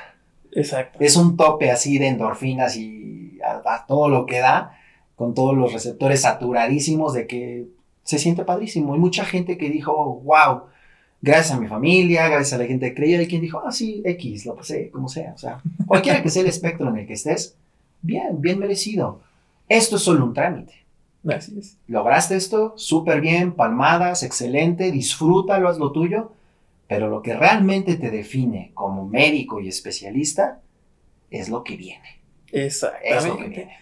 Exacto. 0.51 0.97
es 1.01 1.15
un 1.15 1.37
tope 1.37 1.71
así 1.71 1.97
de 1.97 2.07
endorfinas 2.07 2.75
y 2.75 3.39
a, 3.45 3.61
a 3.73 3.85
todo 3.85 4.09
lo 4.09 4.25
que 4.25 4.39
da, 4.39 4.77
con 5.15 5.33
todos 5.33 5.55
los 5.55 5.73
receptores 5.73 6.21
saturadísimos 6.21 7.13
de 7.13 7.27
que 7.27 7.65
se 8.03 8.19
siente 8.19 8.43
padrísimo. 8.43 8.93
Hay 8.93 8.99
mucha 8.99 9.25
gente 9.25 9.57
que 9.57 9.69
dijo, 9.69 10.21
wow, 10.23 10.63
gracias 11.21 11.51
a 11.57 11.59
mi 11.59 11.67
familia, 11.67 12.27
gracias 12.27 12.53
a 12.53 12.57
la 12.57 12.65
gente 12.67 12.89
que 12.89 12.95
creía, 12.95 13.21
y 13.21 13.27
quien 13.27 13.41
dijo, 13.41 13.61
ah, 13.65 13.71
sí, 13.71 14.01
X, 14.05 14.45
lo 14.45 14.55
pasé, 14.55 14.89
como 14.89 15.07
sea. 15.09 15.33
O 15.33 15.37
sea, 15.37 15.61
cualquiera 15.85 16.23
que 16.23 16.29
sea 16.29 16.41
el 16.41 16.47
espectro 16.49 16.89
en 16.89 16.97
el 16.97 17.07
que 17.07 17.13
estés, 17.13 17.55
bien, 18.01 18.41
bien 18.41 18.59
merecido. 18.59 19.21
Esto 19.67 19.97
es 19.97 20.01
solo 20.03 20.25
un 20.25 20.33
trámite. 20.33 20.73
Así 21.27 21.57
es. 21.59 21.77
Lograste 21.87 22.35
esto, 22.35 22.73
súper 22.77 23.21
bien, 23.21 23.51
palmadas, 23.53 24.23
excelente, 24.23 24.91
disfrútalo, 24.91 25.67
haz 25.67 25.77
lo 25.77 25.91
tuyo, 25.91 26.31
pero 26.87 27.09
lo 27.09 27.21
que 27.21 27.35
realmente 27.35 27.95
te 27.97 28.09
define 28.09 28.71
como 28.73 29.05
médico 29.07 29.59
y 29.59 29.67
especialista 29.67 30.59
es 31.29 31.49
lo 31.49 31.63
que 31.63 31.75
viene. 31.75 32.21
Es 32.51 32.81
lo 32.81 32.89
que 32.91 33.09
Exactamente. 33.09 33.55
viene. 33.55 33.77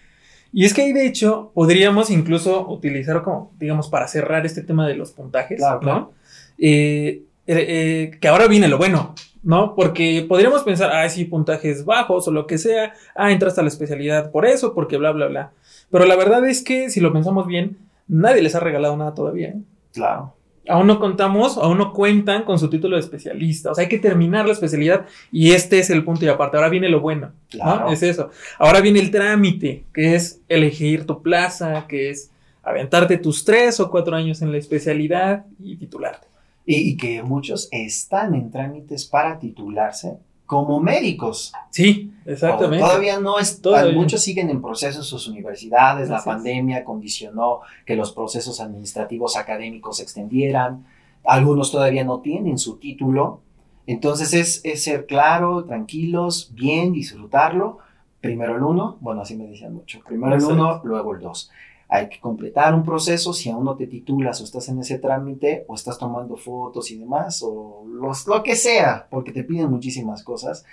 Y 0.53 0.65
es 0.65 0.73
que 0.73 0.81
ahí, 0.81 0.93
de 0.93 1.05
hecho, 1.05 1.51
podríamos 1.53 2.09
incluso 2.09 2.67
utilizar 2.69 3.21
como, 3.21 3.51
digamos, 3.59 3.89
para 3.89 4.07
cerrar 4.07 4.45
este 4.45 4.63
tema 4.63 4.87
de 4.87 4.95
los 4.95 5.11
puntajes, 5.11 5.57
Claro, 5.59 5.75
¿no? 5.75 5.81
claro. 5.81 6.13
Eh, 6.57 7.23
eh, 7.45 7.65
eh, 7.67 8.17
que 8.19 8.27
ahora 8.27 8.47
viene 8.47 8.67
lo 8.67 8.77
bueno, 8.77 9.13
¿no? 9.43 9.75
Porque 9.75 10.25
podríamos 10.27 10.63
pensar, 10.63 10.91
ah, 10.91 11.07
sí, 11.09 11.25
puntajes 11.25 11.85
bajos 11.85 12.27
o 12.27 12.31
lo 12.31 12.47
que 12.47 12.57
sea, 12.57 12.93
ah, 13.15 13.31
entraste 13.31 13.59
a 13.61 13.63
la 13.63 13.69
especialidad 13.69 14.31
por 14.31 14.45
eso, 14.45 14.73
porque 14.73 14.97
bla, 14.97 15.11
bla, 15.11 15.27
bla. 15.27 15.51
Pero 15.89 16.05
la 16.05 16.15
verdad 16.15 16.45
es 16.45 16.63
que, 16.63 16.89
si 16.89 16.99
lo 16.99 17.13
pensamos 17.13 17.47
bien, 17.47 17.77
nadie 18.07 18.41
les 18.41 18.55
ha 18.55 18.59
regalado 18.59 18.97
nada 18.97 19.13
todavía. 19.13 19.49
¿eh? 19.49 19.61
Claro. 19.93 20.33
Aún 20.69 20.87
no 20.87 20.99
contamos, 20.99 21.57
aún 21.57 21.77
no 21.77 21.93
cuentan 21.93 22.43
con 22.43 22.59
su 22.59 22.69
título 22.69 22.97
de 22.97 23.01
especialista. 23.01 23.71
O 23.71 23.75
sea, 23.75 23.83
hay 23.83 23.89
que 23.89 23.99
terminar 23.99 24.45
la 24.45 24.51
especialidad 24.51 25.05
y 25.31 25.51
este 25.51 25.79
es 25.79 25.89
el 25.89 26.03
punto 26.03 26.25
y 26.25 26.27
aparte. 26.27 26.57
Ahora 26.57 26.69
viene 26.69 26.89
lo 26.89 26.99
bueno, 26.99 27.27
¿no? 27.27 27.33
Claro. 27.49 27.91
Es 27.91 28.03
eso. 28.03 28.31
Ahora 28.59 28.81
viene 28.81 28.99
el 28.99 29.09
trámite, 29.09 29.85
que 29.93 30.15
es 30.15 30.41
elegir 30.49 31.05
tu 31.05 31.21
plaza, 31.21 31.85
que 31.87 32.09
es 32.09 32.31
aventarte 32.63 33.17
tus 33.17 33.45
tres 33.45 33.79
o 33.79 33.89
cuatro 33.89 34.15
años 34.15 34.41
en 34.41 34.51
la 34.51 34.57
especialidad 34.57 35.45
y 35.57 35.77
titularte. 35.77 36.27
Y, 36.65 36.89
y 36.89 36.97
que 36.97 37.23
muchos 37.23 37.69
están 37.71 38.35
en 38.35 38.51
trámites 38.51 39.05
para 39.05 39.39
titularse 39.39 40.17
como 40.47 40.79
médicos. 40.79 41.51
Sí, 41.69 42.11
exactamente. 42.25 42.83
Todavía 42.83 43.19
no 43.19 43.37
es, 43.37 43.61
Todavía. 43.61 43.93
muchos 43.93 44.21
siguen 44.21 44.49
en 44.49 44.61
proceso 44.61 44.99
en 44.99 45.03
sus 45.03 45.27
universidades, 45.27 46.09
la 46.09 46.23
pandemia 46.23 46.83
condicionó 46.83 47.59
que 47.85 47.95
los 47.95 48.13
procesos 48.13 48.59
administrativos 48.61 49.35
académicos 49.35 49.97
se 49.97 50.03
extendieran, 50.03 50.85
algunos 51.25 51.71
todavía 51.71 52.05
no 52.05 52.21
tienen 52.21 52.57
su 52.57 52.77
título, 52.77 53.41
entonces 53.85 54.33
es, 54.33 54.61
es 54.63 54.83
ser 54.83 55.05
claro, 55.05 55.65
tranquilos, 55.65 56.51
bien, 56.53 56.93
disfrutarlo, 56.93 57.79
primero 58.21 58.55
el 58.55 58.63
uno, 58.63 58.97
bueno, 59.01 59.21
así 59.21 59.35
me 59.35 59.47
decían 59.47 59.73
mucho, 59.73 59.99
primero 60.07 60.35
el 60.35 60.43
uno, 60.43 60.81
luego 60.85 61.13
el 61.13 61.21
dos. 61.21 61.51
Hay 61.89 62.09
que 62.09 62.19
completar 62.19 62.73
un 62.75 62.83
proceso, 62.83 63.31
si 63.31 63.49
aún 63.49 63.63
no 63.63 63.75
te 63.77 63.87
titulas 63.87 64.41
o 64.41 64.43
estás 64.43 64.67
en 64.69 64.79
ese 64.79 64.99
trámite 64.99 65.63
o 65.67 65.75
estás 65.75 65.97
tomando 65.97 66.35
fotos 66.35 66.91
y 66.91 66.97
demás, 66.97 67.41
o 67.45 67.85
los, 67.87 68.27
lo 68.27 68.43
que 68.43 68.55
sea, 68.57 69.07
porque 69.09 69.31
te 69.31 69.43
piden 69.43 69.69
muchísimas 69.71 70.21
cosas. 70.23 70.65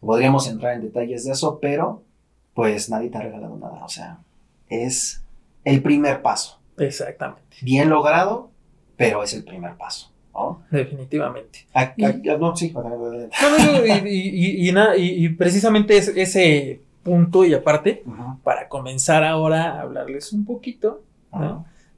Podríamos 0.00 0.48
entrar 0.48 0.74
en 0.74 0.82
detalles 0.82 1.24
de 1.24 1.32
eso, 1.32 1.58
pero 1.60 2.02
pues 2.54 2.90
nadie 2.90 3.08
te 3.10 3.18
ha 3.18 3.22
regalado 3.22 3.56
nada. 3.56 3.84
O 3.84 3.88
sea, 3.88 4.18
es 4.68 5.22
el 5.64 5.82
primer 5.82 6.22
paso. 6.22 6.60
Exactamente. 6.78 7.56
Bien 7.62 7.88
logrado, 7.90 8.50
pero 8.96 9.22
es 9.22 9.34
el 9.34 9.44
primer 9.44 9.76
paso. 9.76 10.10
¿no? 10.34 10.62
Definitivamente. 10.70 11.66
Y- 13.84 14.08
y, 14.08 14.28
y- 14.64 14.68
y 14.68 14.72
nada, 14.72 14.96
y- 14.96 15.26
y 15.26 15.28
precisamente 15.30 15.96
es- 15.98 16.08
ese 16.08 16.80
punto 17.02 17.44
y 17.44 17.54
aparte, 17.54 18.04
para 18.42 18.68
comenzar 18.68 19.24
ahora 19.24 19.72
a 19.72 19.80
hablarles 19.82 20.32
un 20.32 20.44
poquito 20.44 21.02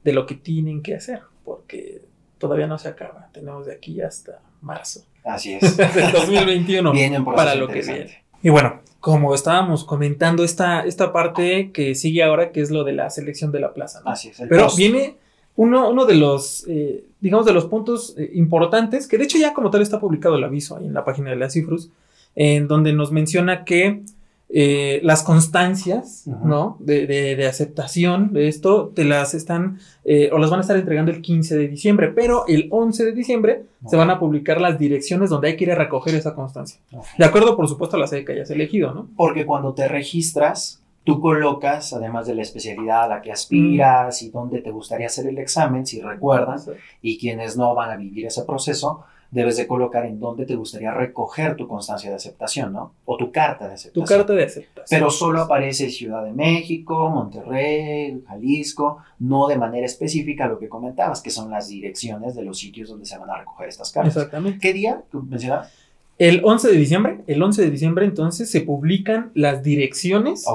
de 0.03 0.13
lo 0.13 0.25
que 0.25 0.35
tienen 0.35 0.81
que 0.81 0.95
hacer, 0.95 1.21
porque 1.43 2.01
todavía 2.37 2.67
no 2.67 2.77
se 2.77 2.87
acaba. 2.87 3.29
Tenemos 3.33 3.65
de 3.65 3.73
aquí 3.73 4.01
hasta 4.01 4.39
marzo 4.61 5.01
Así 5.23 5.53
es. 5.61 5.75
del 5.75 6.11
2021 6.11 6.91
Viene 6.91 7.19
un 7.19 7.25
proceso 7.25 7.45
para 7.45 7.55
lo 7.55 7.67
que 7.67 7.81
viene. 7.81 8.23
Y 8.41 8.49
bueno, 8.49 8.81
como 8.99 9.33
estábamos 9.33 9.83
comentando, 9.83 10.43
esta, 10.43 10.81
esta 10.85 11.11
parte 11.11 11.71
que 11.71 11.95
sigue 11.95 12.23
ahora, 12.23 12.51
que 12.51 12.61
es 12.61 12.69
lo 12.69 12.83
de 12.83 12.93
la 12.93 13.09
selección 13.09 13.51
de 13.51 13.59
la 13.59 13.73
plaza, 13.73 14.01
¿no? 14.05 14.11
Así 14.11 14.29
es. 14.29 14.41
Pero 14.47 14.65
post. 14.65 14.77
viene 14.77 15.15
uno, 15.55 15.89
uno 15.89 16.05
de 16.05 16.15
los, 16.15 16.65
eh, 16.67 17.05
digamos, 17.19 17.45
de 17.45 17.53
los 17.53 17.65
puntos 17.65 18.15
eh, 18.17 18.29
importantes, 18.33 19.07
que 19.07 19.17
de 19.17 19.23
hecho 19.23 19.37
ya 19.37 19.53
como 19.53 19.71
tal 19.71 19.81
está 19.81 19.99
publicado 19.99 20.35
el 20.35 20.43
aviso 20.43 20.77
ahí 20.77 20.85
en 20.85 20.93
la 20.93 21.03
página 21.03 21.31
de 21.31 21.37
la 21.37 21.49
Cifrus, 21.49 21.89
en 22.35 22.67
donde 22.67 22.93
nos 22.93 23.11
menciona 23.11 23.63
que 23.63 24.03
eh, 24.49 24.99
las 25.03 25.23
constancias. 25.23 26.23
¿no? 26.27 26.77
De, 26.79 27.07
de- 27.07 27.35
de 27.35 27.47
aceptación 27.47 28.33
de 28.33 28.47
esto, 28.47 28.91
te 28.95 29.03
las 29.03 29.33
están, 29.33 29.79
eh, 30.03 30.29
o 30.31 30.37
las 30.37 30.49
van 30.49 30.59
a 30.59 30.61
estar 30.61 30.77
entregando 30.77 31.11
el 31.11 31.21
15 31.21 31.57
de 31.57 31.67
diciembre, 31.67 32.09
pero 32.09 32.45
el 32.47 32.67
11 32.71 33.05
de 33.05 33.11
diciembre 33.13 33.63
se 33.87 33.95
van 33.97 34.09
a 34.09 34.19
publicar 34.19 34.59
las 34.61 34.77
direcciones 34.79 35.29
donde 35.29 35.49
hay 35.49 35.57
que 35.57 35.63
ir 35.65 35.71
a 35.71 35.75
recoger 35.75 36.15
esa 36.15 36.33
constancia. 36.35 36.79
De 37.17 37.25
acuerdo, 37.25 37.55
por 37.55 37.67
supuesto, 37.67 37.97
a 37.97 37.99
la 37.99 38.07
sede 38.07 38.25
que 38.25 38.33
hayas 38.33 38.49
elegido, 38.51 38.93
¿no? 38.93 39.07
Porque 39.15 39.45
cuando 39.45 39.73
te 39.73 39.87
registras, 39.87 40.81
tú 41.03 41.19
colocas, 41.21 41.93
además 41.93 42.25
de 42.27 42.33
la 42.35 42.41
especialidad 42.41 43.03
a 43.03 43.07
la 43.07 43.21
que 43.21 43.31
aspiras 43.31 44.21
y 44.23 44.29
dónde 44.29 44.61
te 44.61 44.71
gustaría 44.71 45.05
hacer 45.07 45.27
el 45.27 45.37
examen, 45.37 45.85
si 45.85 46.01
recuerdan, 46.01 46.59
y 47.01 47.17
quienes 47.19 47.57
no 47.57 47.75
van 47.75 47.91
a 47.91 47.95
vivir 47.97 48.25
ese 48.25 48.43
proceso, 48.43 49.03
debes 49.31 49.57
de 49.57 49.67
colocar 49.67 50.05
en 50.05 50.19
dónde 50.19 50.45
te 50.45 50.55
gustaría 50.55 50.91
recoger 50.93 51.55
tu 51.55 51.67
constancia 51.67 52.09
de 52.09 52.15
aceptación, 52.15 52.71
¿no? 52.73 52.93
O 53.05 53.17
tu 53.17 53.31
carta 53.31 53.65
de 53.65 53.71
Tu 53.71 53.75
aceptación. 53.75 54.05
carta 54.19 54.33
de 54.33 54.43
aceptación. 54.43 54.85
Pero 54.99 55.09
solo 55.09 55.41
aparece 55.41 55.89
Ciudad 55.89 56.23
de 56.23 56.31
México, 56.31 57.09
Monterrey, 57.09 58.23
Jalisco, 58.27 58.99
no 59.19 59.47
de 59.47 59.57
manera 59.57 59.85
específica 59.85 60.47
lo 60.47 60.59
que 60.59 60.69
comentabas, 60.69 61.21
que 61.21 61.29
son 61.29 61.49
las 61.51 61.67
direcciones 61.67 62.35
de 62.35 62.43
los 62.43 62.57
sitios 62.59 62.89
donde 62.89 63.05
se 63.05 63.17
van 63.17 63.29
a 63.29 63.37
recoger 63.39 63.69
estas 63.69 63.91
cartas. 63.91 64.15
Exactamente. 64.15 64.59
¿Qué 64.59 64.73
día 64.73 65.03
tú 65.11 65.23
mencionabas? 65.23 65.71
El 66.17 66.41
11 66.45 66.69
de 66.71 66.77
diciembre, 66.77 67.17
el 67.27 67.43
11 67.43 67.61
de 67.63 67.69
diciembre 67.69 68.05
entonces 68.05 68.49
se 68.49 68.61
publican 68.61 69.31
las 69.33 69.63
direcciones 69.63 70.45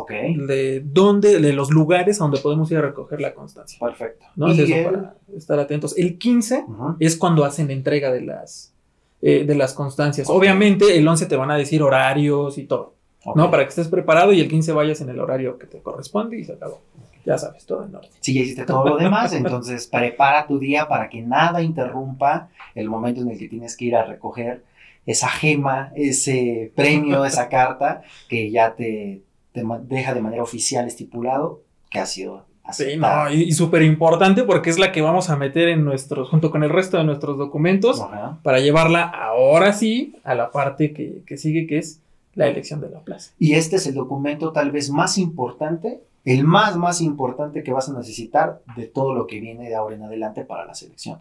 de 0.47 0.83
dónde, 0.85 1.39
de 1.39 1.53
los 1.53 1.71
lugares 1.71 2.19
a 2.21 2.25
donde 2.25 2.39
podemos 2.41 2.71
ir 2.71 2.79
a 2.79 2.83
recoger 2.83 3.21
la 3.21 3.35
constancia. 3.35 3.79
perfecto. 3.79 4.25
¿no? 4.37 4.49
Es 4.49 4.59
eso 4.59 4.75
el- 4.75 4.85
para 4.85 5.15
estar 5.37 5.59
atentos. 5.59 5.97
El 5.99 6.17
15 6.19 6.65
Ujú, 6.67 6.97
es 6.99 7.17
cuando 7.17 7.45
hacen 7.45 7.71
entrega 7.71 8.11
de 8.11 8.23
las, 8.23 8.73
eh, 9.21 9.45
de 9.45 9.55
las 9.55 9.75
constancias. 9.75 10.29
Obviamente 10.31 10.97
el 10.97 11.07
11 11.07 11.27
te 11.27 11.37
van 11.37 11.51
a 11.51 11.57
decir 11.57 11.83
horarios 11.83 12.57
y 12.57 12.65
todo. 12.65 12.95
¿no? 13.35 13.51
Para 13.51 13.65
que 13.65 13.69
estés 13.69 13.89
preparado 13.89 14.33
y 14.33 14.41
el 14.41 14.49
15 14.49 14.73
vayas 14.73 15.03
en 15.03 15.11
el 15.11 15.21
horario 15.21 15.59
que 15.59 15.67
te 15.67 15.81
corresponde 15.81 16.39
y 16.39 16.45
se 16.45 16.55
acabó. 16.55 16.81
Ya 17.27 17.37
sabes, 17.37 17.67
todo 17.67 17.85
en 17.85 17.95
orden. 17.95 18.09
Si 18.21 18.33
ya 18.33 18.41
hiciste 18.41 18.65
todo 18.65 18.83
lo 18.89 18.97
demás, 18.97 19.35
entonces 19.35 19.87
prepara 19.89 20.47
tu 20.47 20.59
día 20.59 20.89
para 20.89 21.11
que 21.11 21.21
nada 21.21 21.61
interrumpa 21.63 22.49
el 22.75 22.89
momento 22.89 23.21
en 23.21 23.29
el 23.31 23.39
que 23.39 23.47
tienes 23.47 23.77
que 23.77 23.85
ir 23.85 23.95
a 23.97 24.07
recoger 24.07 24.63
esa 25.07 25.29
gema, 25.29 25.93
ese 25.95 26.73
premio, 26.75 27.25
esa 27.27 27.49
carta 27.49 28.03
que 28.29 28.51
ya 28.51 28.75
te, 28.75 29.23
te 29.53 29.63
deja 29.83 30.15
de 30.15 30.21
manera 30.21 30.43
oficial 30.43 30.87
estipulado 30.87 31.63
que 31.91 31.99
ha 31.99 32.07
sido 32.07 32.47
Sí, 32.73 32.97
no, 32.97 33.31
y, 33.31 33.43
y 33.43 33.53
súper 33.53 33.83
importante 33.83 34.45
porque 34.45 34.71
es 34.71 34.79
la 34.79 34.93
que 34.93 35.01
vamos 35.01 35.31
a 35.31 35.37
meter 35.37 35.69
en 35.69 35.85
nuestros, 35.85 36.29
junto 36.29 36.51
con 36.51 36.63
el 36.63 36.71
resto 36.71 36.99
de 36.99 37.05
nuestros 37.05 37.39
documentos, 37.39 38.01
Ajá. 38.01 38.39
para 38.43 38.61
llevarla 38.61 39.03
ahora 39.03 39.73
sí 39.73 40.17
a 40.25 40.35
la 40.35 40.51
parte 40.51 40.93
que, 40.93 41.23
que 41.27 41.37
sigue, 41.37 41.67
que 41.67 41.79
es 41.79 42.01
la 42.35 42.47
elección 42.49 42.81
de 42.81 42.91
la 42.91 43.01
plaza. 43.01 43.33
Y 43.39 43.55
este 43.55 43.77
es 43.77 43.87
el 43.87 43.95
documento 43.95 44.53
tal 44.53 44.71
vez 44.71 44.91
más 44.91 45.19
importante, 45.19 46.01
el 46.25 46.45
más, 46.45 46.77
más 46.77 47.01
importante 47.01 47.63
que 47.63 47.73
vas 47.73 47.89
a 47.89 47.95
necesitar 47.95 48.61
de 48.77 48.87
todo 48.87 49.15
lo 49.15 49.27
que 49.27 49.41
viene 49.41 49.69
de 49.69 49.75
ahora 49.75 49.97
en 49.97 50.05
adelante 50.05 50.45
para 50.45 50.65
la 50.65 50.75
selección. 50.75 51.19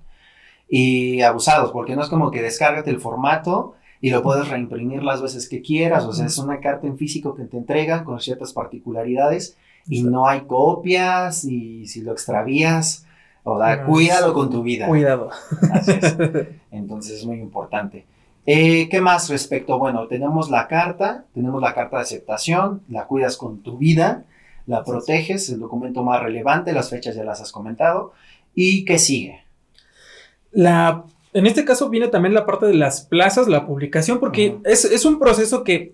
Y 0.67 1.21
abusados, 1.21 1.71
porque 1.71 1.95
no 1.95 2.03
es 2.03 2.09
como 2.09 2.29
que 2.29 2.43
descárgate 2.43 2.91
el 2.91 2.99
formato 2.99 3.73
y 4.01 4.11
lo 4.11 4.21
puedes 4.21 4.47
reimprimir 4.47 5.03
las 5.03 5.21
veces 5.21 5.49
que 5.49 5.61
quieras, 5.61 6.05
o 6.05 6.13
sea, 6.13 6.25
es 6.25 6.37
una 6.37 6.59
carta 6.59 6.87
en 6.87 6.97
físico 6.97 7.35
que 7.35 7.43
te 7.43 7.57
entregan 7.57 8.03
con 8.05 8.19
ciertas 8.19 8.53
particularidades 8.53 9.57
y 9.87 10.03
no 10.03 10.27
hay 10.27 10.41
copias 10.41 11.43
y 11.43 11.85
si 11.87 12.01
lo 12.01 12.11
extravías, 12.11 13.05
o 13.43 13.57
da, 13.57 13.85
cuídalo 13.85 14.33
con 14.33 14.49
tu 14.49 14.63
vida. 14.63 14.87
Cuidado. 14.87 15.29
Así 15.71 15.91
es. 15.91 16.17
Entonces 16.71 17.19
es 17.19 17.25
muy 17.25 17.39
importante. 17.39 18.05
Eh, 18.45 18.87
¿Qué 18.89 19.01
más 19.01 19.29
respecto? 19.29 19.77
Bueno, 19.77 20.07
tenemos 20.07 20.49
la 20.49 20.67
carta, 20.67 21.25
tenemos 21.33 21.61
la 21.61 21.73
carta 21.73 21.97
de 21.97 22.03
aceptación, 22.03 22.81
la 22.89 23.05
cuidas 23.05 23.37
con 23.37 23.61
tu 23.61 23.77
vida, 23.77 24.25
la 24.65 24.83
proteges, 24.83 25.49
el 25.49 25.59
documento 25.59 26.03
más 26.03 26.21
relevante, 26.21 26.73
las 26.73 26.89
fechas 26.89 27.15
ya 27.15 27.23
las 27.23 27.41
has 27.41 27.51
comentado. 27.51 28.13
¿Y 28.55 28.85
qué 28.85 28.97
sigue? 28.97 29.43
La, 30.51 31.03
en 31.33 31.45
este 31.45 31.65
caso 31.65 31.89
viene 31.89 32.07
también 32.07 32.33
la 32.33 32.45
parte 32.45 32.65
de 32.65 32.73
las 32.73 33.01
plazas, 33.01 33.47
la 33.47 33.65
publicación, 33.65 34.19
porque 34.19 34.57
es, 34.65 34.85
es 34.85 35.05
un 35.05 35.19
proceso 35.19 35.63
que, 35.63 35.91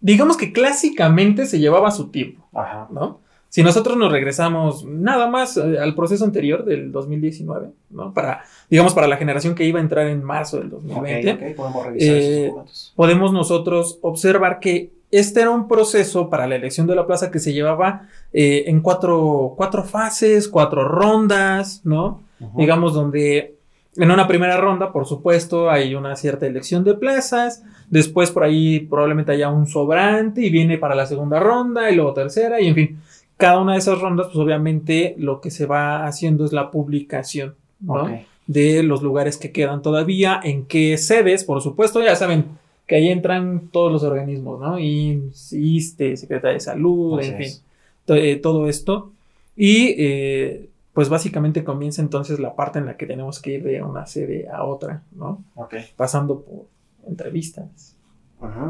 digamos 0.00 0.36
que 0.36 0.52
clásicamente 0.52 1.46
se 1.46 1.58
llevaba 1.58 1.90
su 1.90 2.08
tiempo, 2.08 2.48
Ajá. 2.52 2.88
¿no? 2.90 3.20
Si 3.48 3.62
nosotros 3.62 3.96
nos 3.96 4.12
regresamos 4.12 4.84
nada 4.84 5.28
más 5.28 5.56
eh, 5.56 5.78
al 5.78 5.94
proceso 5.94 6.24
anterior 6.24 6.64
del 6.64 6.92
2019, 6.92 7.70
¿no? 7.88 8.12
Para, 8.12 8.44
digamos, 8.68 8.92
para 8.92 9.06
la 9.06 9.16
generación 9.16 9.54
que 9.54 9.64
iba 9.64 9.78
a 9.78 9.82
entrar 9.82 10.08
en 10.08 10.22
marzo 10.22 10.58
del 10.58 10.66
Ok, 10.66 10.82
2020, 10.82 11.32
ok, 11.32 11.56
podemos 11.56 11.86
revisar 11.86 12.16
Eh, 12.16 12.46
esos 12.48 12.92
podemos 12.94 13.32
nosotros 13.32 13.98
observar 14.02 14.60
que 14.60 14.90
este 15.10 15.40
era 15.40 15.50
un 15.50 15.68
proceso 15.68 16.28
para 16.28 16.46
la 16.46 16.56
elección 16.56 16.86
de 16.86 16.96
la 16.96 17.06
plaza 17.06 17.30
que 17.30 17.38
se 17.38 17.52
llevaba 17.54 18.08
eh, 18.32 18.64
en 18.66 18.80
cuatro, 18.82 19.54
cuatro 19.56 19.84
fases, 19.84 20.48
cuatro 20.48 20.86
rondas, 20.86 21.80
¿no? 21.84 22.20
Digamos, 22.56 22.92
donde 22.92 23.55
en 23.96 24.10
una 24.10 24.28
primera 24.28 24.56
ronda, 24.56 24.92
por 24.92 25.06
supuesto, 25.06 25.70
hay 25.70 25.94
una 25.94 26.16
cierta 26.16 26.46
elección 26.46 26.84
de 26.84 26.94
plazas, 26.94 27.62
después 27.88 28.30
por 28.30 28.44
ahí 28.44 28.80
probablemente 28.80 29.32
haya 29.32 29.50
un 29.50 29.66
sobrante 29.66 30.42
y 30.42 30.50
viene 30.50 30.78
para 30.78 30.94
la 30.94 31.06
segunda 31.06 31.40
ronda 31.40 31.90
y 31.90 31.96
luego 31.96 32.12
tercera 32.12 32.60
y 32.60 32.68
en 32.68 32.74
fin, 32.74 33.00
cada 33.36 33.60
una 33.60 33.72
de 33.72 33.78
esas 33.78 34.00
rondas, 34.00 34.26
pues 34.26 34.38
obviamente 34.38 35.14
lo 35.18 35.40
que 35.40 35.50
se 35.50 35.66
va 35.66 36.06
haciendo 36.06 36.44
es 36.44 36.52
la 36.52 36.70
publicación, 36.70 37.54
¿no? 37.80 38.10
De 38.46 38.82
los 38.82 39.02
lugares 39.02 39.36
que 39.36 39.50
quedan 39.50 39.82
todavía, 39.82 40.40
en 40.42 40.66
qué 40.66 40.96
sedes, 40.98 41.44
por 41.44 41.60
supuesto, 41.60 42.02
ya 42.02 42.14
saben 42.14 42.44
que 42.86 42.94
ahí 42.94 43.08
entran 43.08 43.68
todos 43.72 43.90
los 43.90 44.04
organismos, 44.04 44.60
¿no? 44.60 44.78
IMSS, 44.78 45.52
ISSSTE, 45.52 46.16
Secretaría 46.16 46.54
de 46.54 46.60
Salud, 46.60 47.18
Así 47.18 47.30
en 47.30 47.36
fin 47.36 47.46
es. 47.46 47.62
eh, 48.08 48.36
todo 48.36 48.68
esto. 48.68 49.12
Y 49.56 49.94
eh, 49.98 50.68
pues 50.96 51.10
básicamente 51.10 51.62
comienza 51.62 52.00
entonces 52.00 52.40
la 52.40 52.54
parte 52.54 52.78
en 52.78 52.86
la 52.86 52.96
que 52.96 53.04
tenemos 53.04 53.42
que 53.42 53.50
ir 53.50 53.62
de 53.62 53.82
una 53.82 54.06
sede 54.06 54.48
a 54.48 54.64
otra, 54.64 55.02
¿no? 55.12 55.44
Ok. 55.54 55.74
Pasando 55.94 56.42
por 56.42 56.68
entrevistas, 57.06 57.98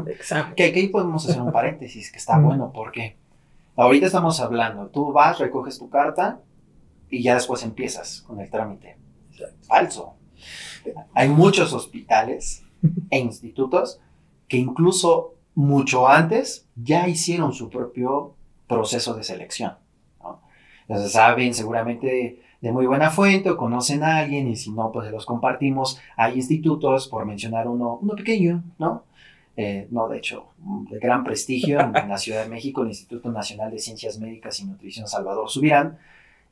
exámenes. 0.07 0.55
Que 0.55 0.65
aquí 0.65 0.89
podemos 0.89 1.25
hacer 1.25 1.41
un 1.41 1.51
paréntesis 1.53 2.11
que 2.11 2.17
está 2.17 2.37
bueno 2.37 2.73
porque 2.73 3.15
ahorita 3.77 4.07
estamos 4.07 4.41
hablando, 4.41 4.87
tú 4.87 5.13
vas, 5.13 5.39
recoges 5.39 5.79
tu 5.79 5.89
carta 5.89 6.41
y 7.09 7.23
ya 7.23 7.35
después 7.35 7.63
empiezas 7.63 8.23
con 8.23 8.41
el 8.41 8.49
trámite. 8.49 8.97
Falso. 9.61 10.17
Hay 11.13 11.29
muchos 11.29 11.71
hospitales 11.71 12.65
e 13.09 13.19
institutos 13.19 14.01
que 14.49 14.57
incluso 14.57 15.35
mucho 15.55 16.09
antes 16.09 16.67
ya 16.75 17.07
hicieron 17.07 17.53
su 17.53 17.69
propio 17.69 18.35
proceso 18.67 19.13
de 19.13 19.23
selección. 19.23 19.77
Entonces 20.87 21.11
saben 21.11 21.53
seguramente 21.53 22.41
de, 22.61 22.71
muy 22.71 22.85
buena 22.85 23.09
fuente 23.09 23.49
o 23.49 23.57
conocen 23.57 24.03
a 24.03 24.17
alguien 24.17 24.47
y 24.47 24.55
si 24.55 24.71
no, 24.71 24.91
pues 24.91 25.07
se 25.07 25.11
los 25.11 25.25
compartimos. 25.25 25.99
Hay 26.15 26.35
institutos, 26.35 27.07
por 27.07 27.25
mencionar 27.25 27.67
uno, 27.67 27.99
uno 28.01 28.15
pequeño, 28.15 28.63
¿no? 28.77 29.03
Eh, 29.55 29.87
no, 29.89 30.07
de 30.07 30.17
hecho, 30.17 30.47
de 30.89 30.99
gran 30.99 31.23
prestigio 31.23 31.79
en, 31.79 31.91
la 31.91 32.17
Ciudad 32.17 32.43
de 32.43 32.49
México, 32.49 32.83
el 32.83 32.89
Instituto 32.89 33.31
Nacional 33.31 33.71
de 33.71 33.79
Ciencias 33.79 34.19
Médicas 34.19 34.59
y 34.59 34.65
Nutrición 34.65 35.07
Salvador 35.07 35.49
Subirán 35.49 35.97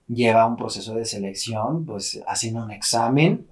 lleva 0.07 0.45
un 0.47 0.55
proceso 0.55 0.95
de 0.95 1.05
selección, 1.05 1.85
pues 1.85 2.21
hacen 2.27 2.57
un 2.57 2.71
examen, 2.71 3.47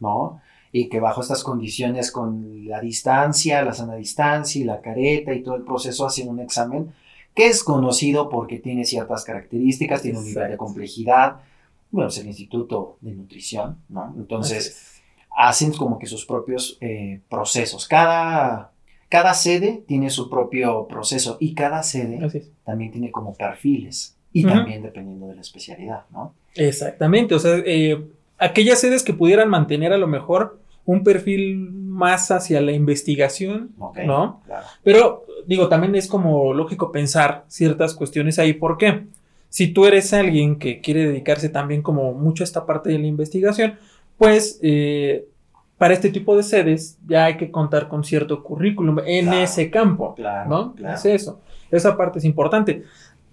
¿no? 0.00 0.40
Y 0.72 0.88
que 0.88 1.00
bajo 1.00 1.20
estas 1.20 1.44
condiciones 1.44 2.10
con 2.10 2.66
la 2.66 2.80
distancia, 2.80 3.62
la 3.62 3.72
sana 3.72 3.94
distancia 3.94 4.60
y 4.60 4.64
la 4.64 4.80
careta 4.80 5.32
y 5.32 5.42
todo 5.42 5.54
el 5.54 5.62
proceso 5.62 6.06
hacen 6.06 6.28
un 6.28 6.40
examen 6.40 6.92
que 7.36 7.46
es 7.46 7.62
conocido 7.62 8.28
porque 8.28 8.58
tiene 8.58 8.84
ciertas 8.84 9.22
características, 9.22 10.02
tiene 10.02 10.18
un 10.18 10.24
nivel 10.24 10.50
de 10.50 10.56
complejidad. 10.56 11.42
Bueno, 11.92 12.08
es 12.08 12.18
el 12.18 12.26
Instituto 12.26 12.96
de 13.00 13.12
Nutrición, 13.12 13.78
¿no? 13.88 14.12
Entonces, 14.16 15.02
hacen 15.36 15.72
como 15.74 15.98
que 15.98 16.06
sus 16.06 16.24
propios 16.26 16.78
eh, 16.80 17.20
procesos. 17.28 17.86
Cada, 17.86 18.72
Cada 19.08 19.34
sede 19.34 19.84
tiene 19.86 20.10
su 20.10 20.28
propio 20.28 20.88
proceso 20.88 21.36
y 21.38 21.54
cada 21.54 21.82
sede 21.82 22.18
también 22.64 22.90
tiene 22.90 23.12
como 23.12 23.34
perfiles 23.34 24.16
y 24.32 24.42
también 24.44 24.82
dependiendo 24.82 25.28
de 25.28 25.36
la 25.36 25.40
especialidad, 25.40 26.06
¿no? 26.10 26.34
Exactamente, 26.56 27.34
o 27.34 27.38
sea, 27.38 27.56
eh, 27.64 28.04
aquellas 28.38 28.80
sedes 28.80 29.02
que 29.02 29.14
pudieran 29.14 29.48
mantener 29.48 29.92
a 29.92 29.98
lo 29.98 30.08
mejor 30.08 30.58
un 30.84 31.04
perfil 31.04 31.70
más 31.96 32.30
hacia 32.30 32.60
la 32.60 32.72
investigación, 32.72 33.70
¿no? 33.78 34.42
Claro. 34.44 34.66
Pero 34.84 35.24
digo, 35.46 35.68
también 35.68 35.94
es 35.94 36.06
como 36.08 36.52
lógico 36.52 36.92
pensar 36.92 37.44
ciertas 37.48 37.94
cuestiones 37.94 38.38
ahí. 38.38 38.52
¿Por 38.52 38.76
qué? 38.76 39.06
Si 39.48 39.68
tú 39.68 39.86
eres 39.86 40.12
alguien 40.12 40.58
que 40.58 40.80
quiere 40.80 41.06
dedicarse 41.08 41.48
también 41.48 41.80
como 41.82 42.12
mucho 42.12 42.42
a 42.42 42.46
esta 42.46 42.66
parte 42.66 42.90
de 42.90 42.98
la 42.98 43.06
investigación, 43.06 43.76
pues 44.18 44.58
eh, 44.62 45.26
para 45.78 45.94
este 45.94 46.10
tipo 46.10 46.36
de 46.36 46.42
sedes 46.42 46.98
ya 47.06 47.24
hay 47.24 47.36
que 47.38 47.50
contar 47.50 47.88
con 47.88 48.04
cierto 48.04 48.42
currículum 48.42 48.98
en 49.06 49.26
Claro, 49.26 49.40
ese 49.40 49.70
campo, 49.70 50.14
Claro. 50.14 50.48
¿no? 50.50 50.74
claro. 50.74 50.94
Es 50.96 51.04
eso. 51.06 51.40
Esa 51.70 51.96
parte 51.96 52.18
es 52.18 52.24
importante. 52.24 52.82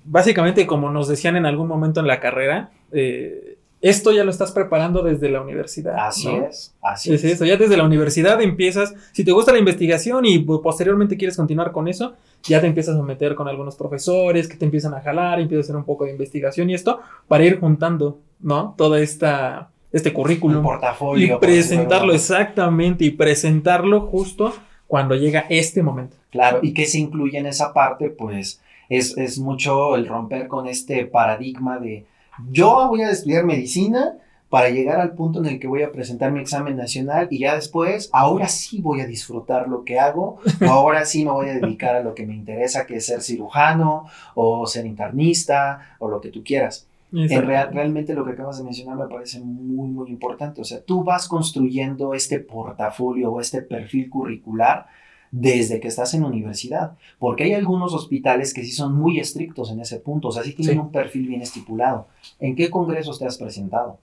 Básicamente, 0.06 0.66
como 0.68 0.90
nos 0.90 1.08
decían 1.08 1.36
en 1.36 1.46
algún 1.46 1.68
momento 1.68 2.00
en 2.00 2.08
la 2.08 2.20
carrera, 2.20 2.72
eh, 2.92 3.53
esto 3.84 4.14
ya 4.14 4.24
lo 4.24 4.32
estás 4.32 4.54
preparando 4.54 5.04
desde 5.04 5.30
la 5.30 5.42
universidad. 5.42 5.96
Así 5.98 6.34
¿no? 6.34 6.46
es, 6.46 6.74
así 6.82 7.14
Es 7.14 7.22
eso, 7.26 7.44
ya 7.44 7.58
desde 7.58 7.76
la 7.76 7.84
universidad 7.84 8.42
empiezas, 8.42 8.96
si 9.12 9.26
te 9.26 9.34
gusta 9.34 9.52
la 9.52 9.60
investigación 9.60 10.26
y 10.26 10.40
posteriormente 10.40 11.18
quieres 11.18 11.36
continuar 11.36 11.74
con 11.74 11.90
eso, 11.90 12.14
ya 12.44 12.62
te 12.62 12.68
empiezas 12.68 12.96
a 12.96 13.04
meter 13.04 13.36
con 13.36 13.50
algunos 13.50 13.76
profesores 13.76 14.48
que 14.48 14.56
te 14.56 14.64
empiezan 14.64 14.94
a 14.94 15.02
jalar, 15.02 15.42
empiezas 15.42 15.66
a 15.66 15.68
hacer 15.68 15.76
un 15.76 15.84
poco 15.84 16.06
de 16.06 16.12
investigación 16.12 16.70
y 16.70 16.76
esto 16.76 17.02
para 17.28 17.44
ir 17.44 17.60
juntando, 17.60 18.20
¿no? 18.40 18.74
Toda 18.78 19.02
esta, 19.02 19.70
este 19.92 20.10
Un 20.10 20.16
currículum 20.16 20.64
portafolio. 20.64 21.36
y 21.36 21.40
presentarlo 21.40 22.14
exactamente 22.14 23.04
y 23.04 23.12
presentarlo 23.12 24.00
justo 24.08 24.54
cuando 24.88 25.14
llega 25.16 25.46
este 25.50 25.84
momento. 25.84 26.16
Claro, 26.32 26.60
y 26.62 26.74
que 26.74 26.86
se 26.86 27.00
incluye 27.00 27.38
en 27.38 27.48
esa 27.48 27.74
parte, 27.74 28.10
pues 28.10 28.62
es, 28.88 29.18
es 29.18 29.40
mucho 29.40 29.98
el 29.98 30.08
romper 30.08 30.48
con 30.48 30.68
este 30.68 31.06
paradigma 31.06 31.80
de 31.80 32.06
yo 32.52 32.88
voy 32.90 33.02
a 33.02 33.10
estudiar 33.12 33.46
medicina 33.46 34.14
para 34.50 34.70
llegar 34.70 35.00
al 35.00 35.14
punto 35.14 35.40
en 35.40 35.48
el 35.48 35.60
que 35.60 35.68
voy 35.68 35.82
a 35.82 35.92
presentar 35.92 36.32
mi 36.32 36.40
examen 36.40 36.78
nacional 36.78 37.28
y 37.32 37.40
ya 37.40 37.56
después, 37.56 38.10
ahora 38.14 38.48
sí 38.48 38.82
voy 38.82 39.02
a 39.02 39.08
disfrutar 39.08 39.68
lo 39.68 39.84
que 39.84 40.00
hago, 40.00 40.38
ahora 40.70 41.06
sí 41.06 41.26
me 41.26 41.32
voy 41.32 41.50
a 41.50 41.54
dedicar 41.56 41.96
a 41.96 42.04
lo 42.04 42.14
que 42.14 42.26
me 42.28 42.36
interesa, 42.36 42.86
que 42.86 42.98
es 42.98 43.06
ser 43.08 43.22
cirujano 43.22 44.06
o 44.36 44.68
ser 44.68 44.86
internista 44.86 45.96
o 46.00 46.08
lo 46.08 46.22
que 46.22 46.30
tú 46.30 46.44
quieras. 46.44 46.88
En 47.32 47.46
real- 47.48 47.70
realmente 47.74 48.14
lo 48.16 48.26
que 48.26 48.32
acabas 48.32 48.58
de 48.58 48.64
mencionar 48.64 48.96
me 48.98 49.08
parece 49.08 49.40
muy, 49.40 49.88
muy 49.90 50.10
importante. 50.10 50.62
O 50.62 50.64
sea, 50.64 50.82
tú 50.82 51.04
vas 51.04 51.28
construyendo 51.28 52.14
este 52.16 52.40
portafolio 52.40 53.32
o 53.32 53.40
este 53.42 53.62
perfil 53.62 54.10
curricular 54.10 54.88
desde 55.36 55.80
que 55.80 55.88
estás 55.88 56.14
en 56.14 56.24
universidad, 56.24 56.96
porque 57.18 57.46
hay 57.46 57.54
algunos 57.54 57.92
hospitales 57.96 58.54
que 58.54 58.64
sí 58.64 58.72
son 58.72 58.94
muy 58.94 59.20
estrictos 59.20 59.72
en 59.72 59.80
ese 59.80 60.00
punto, 60.00 60.28
o 60.28 60.32
sea, 60.32 60.44
sí 60.44 60.54
tienen 60.54 60.76
Sí. 60.76 60.80
un 60.80 60.92
perfil 60.92 61.28
bien 61.28 61.42
estipulado. 61.42 62.06
¿En 62.40 62.56
qué 62.56 62.70
congresos 62.70 63.18
te 63.18 63.26
has 63.26 63.40
presentado? 63.40 63.98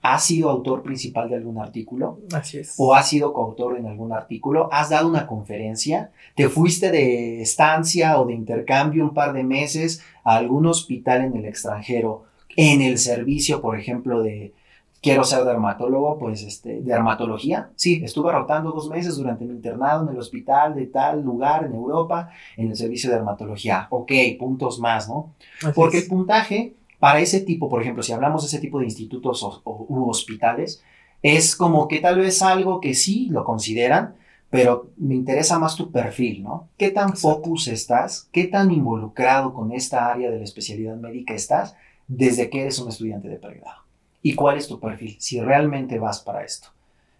¿Has 0.00 0.24
sido 0.24 0.48
autor 0.48 0.82
principal 0.82 1.28
de 1.28 1.36
algún 1.36 1.58
artículo? 1.58 2.18
Así 2.32 2.56
es. 2.58 2.74
¿O 2.78 2.94
has 2.94 3.06
sido 3.06 3.34
coautor 3.34 3.76
en 3.76 3.86
algún 3.86 4.12
artículo? 4.14 4.70
¿Has 4.72 4.88
dado 4.88 5.08
una 5.08 5.26
conferencia? 5.26 6.10
¿Te 6.34 6.48
fuiste 6.48 6.90
de 6.90 7.42
estancia 7.42 8.18
o 8.18 8.24
de 8.26 8.32
intercambio 8.32 9.04
un 9.04 9.12
par 9.12 9.34
de 9.34 9.44
meses 9.44 10.02
a 10.24 10.36
algún 10.36 10.64
hospital 10.66 11.22
en 11.22 11.36
el 11.36 11.44
extranjero 11.44 12.24
en 12.56 12.80
el 12.82 12.96
servicio, 12.98 13.60
por 13.60 13.78
ejemplo, 13.78 14.22
de 14.22 14.54
quiero 15.02 15.24
ser 15.24 15.44
dermatólogo, 15.44 16.18
pues 16.18 16.42
este, 16.42 16.80
dermatología? 16.80 17.70
Sí, 17.76 18.00
estuve 18.04 18.32
rotando 18.32 18.70
dos 18.72 18.88
meses 18.88 19.16
durante 19.16 19.44
mi 19.44 19.52
internado 19.54 20.04
en 20.04 20.14
el 20.14 20.18
hospital 20.18 20.74
de 20.74 20.86
tal 20.86 21.22
lugar 21.22 21.64
en 21.64 21.74
Europa 21.74 22.30
en 22.56 22.68
el 22.70 22.76
servicio 22.76 23.10
de 23.10 23.16
dermatología. 23.16 23.88
Ok, 23.90 24.12
puntos 24.38 24.78
más, 24.78 25.08
¿no? 25.08 25.34
Así 25.62 25.72
Porque 25.74 25.98
el 25.98 26.06
puntaje 26.06 26.74
para 26.98 27.18
ese 27.20 27.40
tipo, 27.40 27.68
por 27.68 27.82
ejemplo, 27.82 28.02
si 28.02 28.12
hablamos 28.12 28.42
de 28.42 28.46
ese 28.46 28.60
tipo 28.60 28.78
de 28.78 28.84
institutos 28.86 29.42
o, 29.42 29.60
o- 29.64 29.86
u 29.88 30.08
hospitales, 30.08 30.82
es 31.22 31.56
como 31.56 31.88
que 31.88 31.98
tal 32.00 32.18
vez 32.18 32.40
algo 32.42 32.80
que 32.80 32.94
sí 32.94 33.28
lo 33.30 33.44
consideran, 33.44 34.14
pero 34.50 34.90
me 34.98 35.14
interesa 35.14 35.58
más 35.58 35.76
tu 35.76 35.90
perfil, 35.90 36.42
¿no? 36.42 36.68
¿Qué 36.76 36.90
tan 36.90 37.10
Exacto. 37.10 37.42
focus 37.42 37.68
estás? 37.68 38.28
¿Qué 38.32 38.44
tan 38.44 38.70
involucrado 38.70 39.52
con 39.54 39.72
esta 39.72 40.12
área 40.12 40.30
de 40.30 40.38
la 40.38 40.44
especialidad 40.44 40.96
médica 40.96 41.34
estás 41.34 41.74
desde 42.06 42.50
que 42.50 42.60
eres 42.62 42.78
un 42.78 42.88
estudiante 42.88 43.28
de 43.28 43.36
pregrado? 43.38 43.81
¿Y 44.22 44.34
cuál 44.34 44.56
es 44.56 44.68
tu 44.68 44.78
perfil? 44.78 45.16
Si 45.18 45.40
realmente 45.40 45.98
vas 45.98 46.20
para 46.20 46.44
esto. 46.44 46.68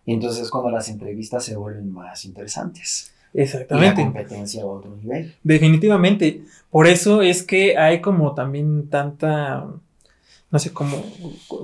Y 0.07 0.15
entonces 0.15 0.43
es 0.43 0.51
cuando 0.51 0.71
las 0.71 0.89
entrevistas 0.89 1.45
se 1.45 1.57
vuelven 1.57 1.93
más 1.93 2.25
interesantes. 2.25 3.13
Y 3.35 3.39
la 3.39 3.45
Exactamente. 3.45 4.03
competencia 4.03 4.63
a 4.63 4.67
otro 4.67 4.95
nivel. 4.97 5.35
Definitivamente. 5.43 6.43
Por 6.71 6.87
eso 6.87 7.23
es 7.23 7.43
que 7.43 7.77
hay 7.79 8.01
como 8.01 8.35
también 8.35 8.89
tanta, 8.89 9.67
no 10.53 10.59
sé 10.59 10.71
cómo, 10.71 11.03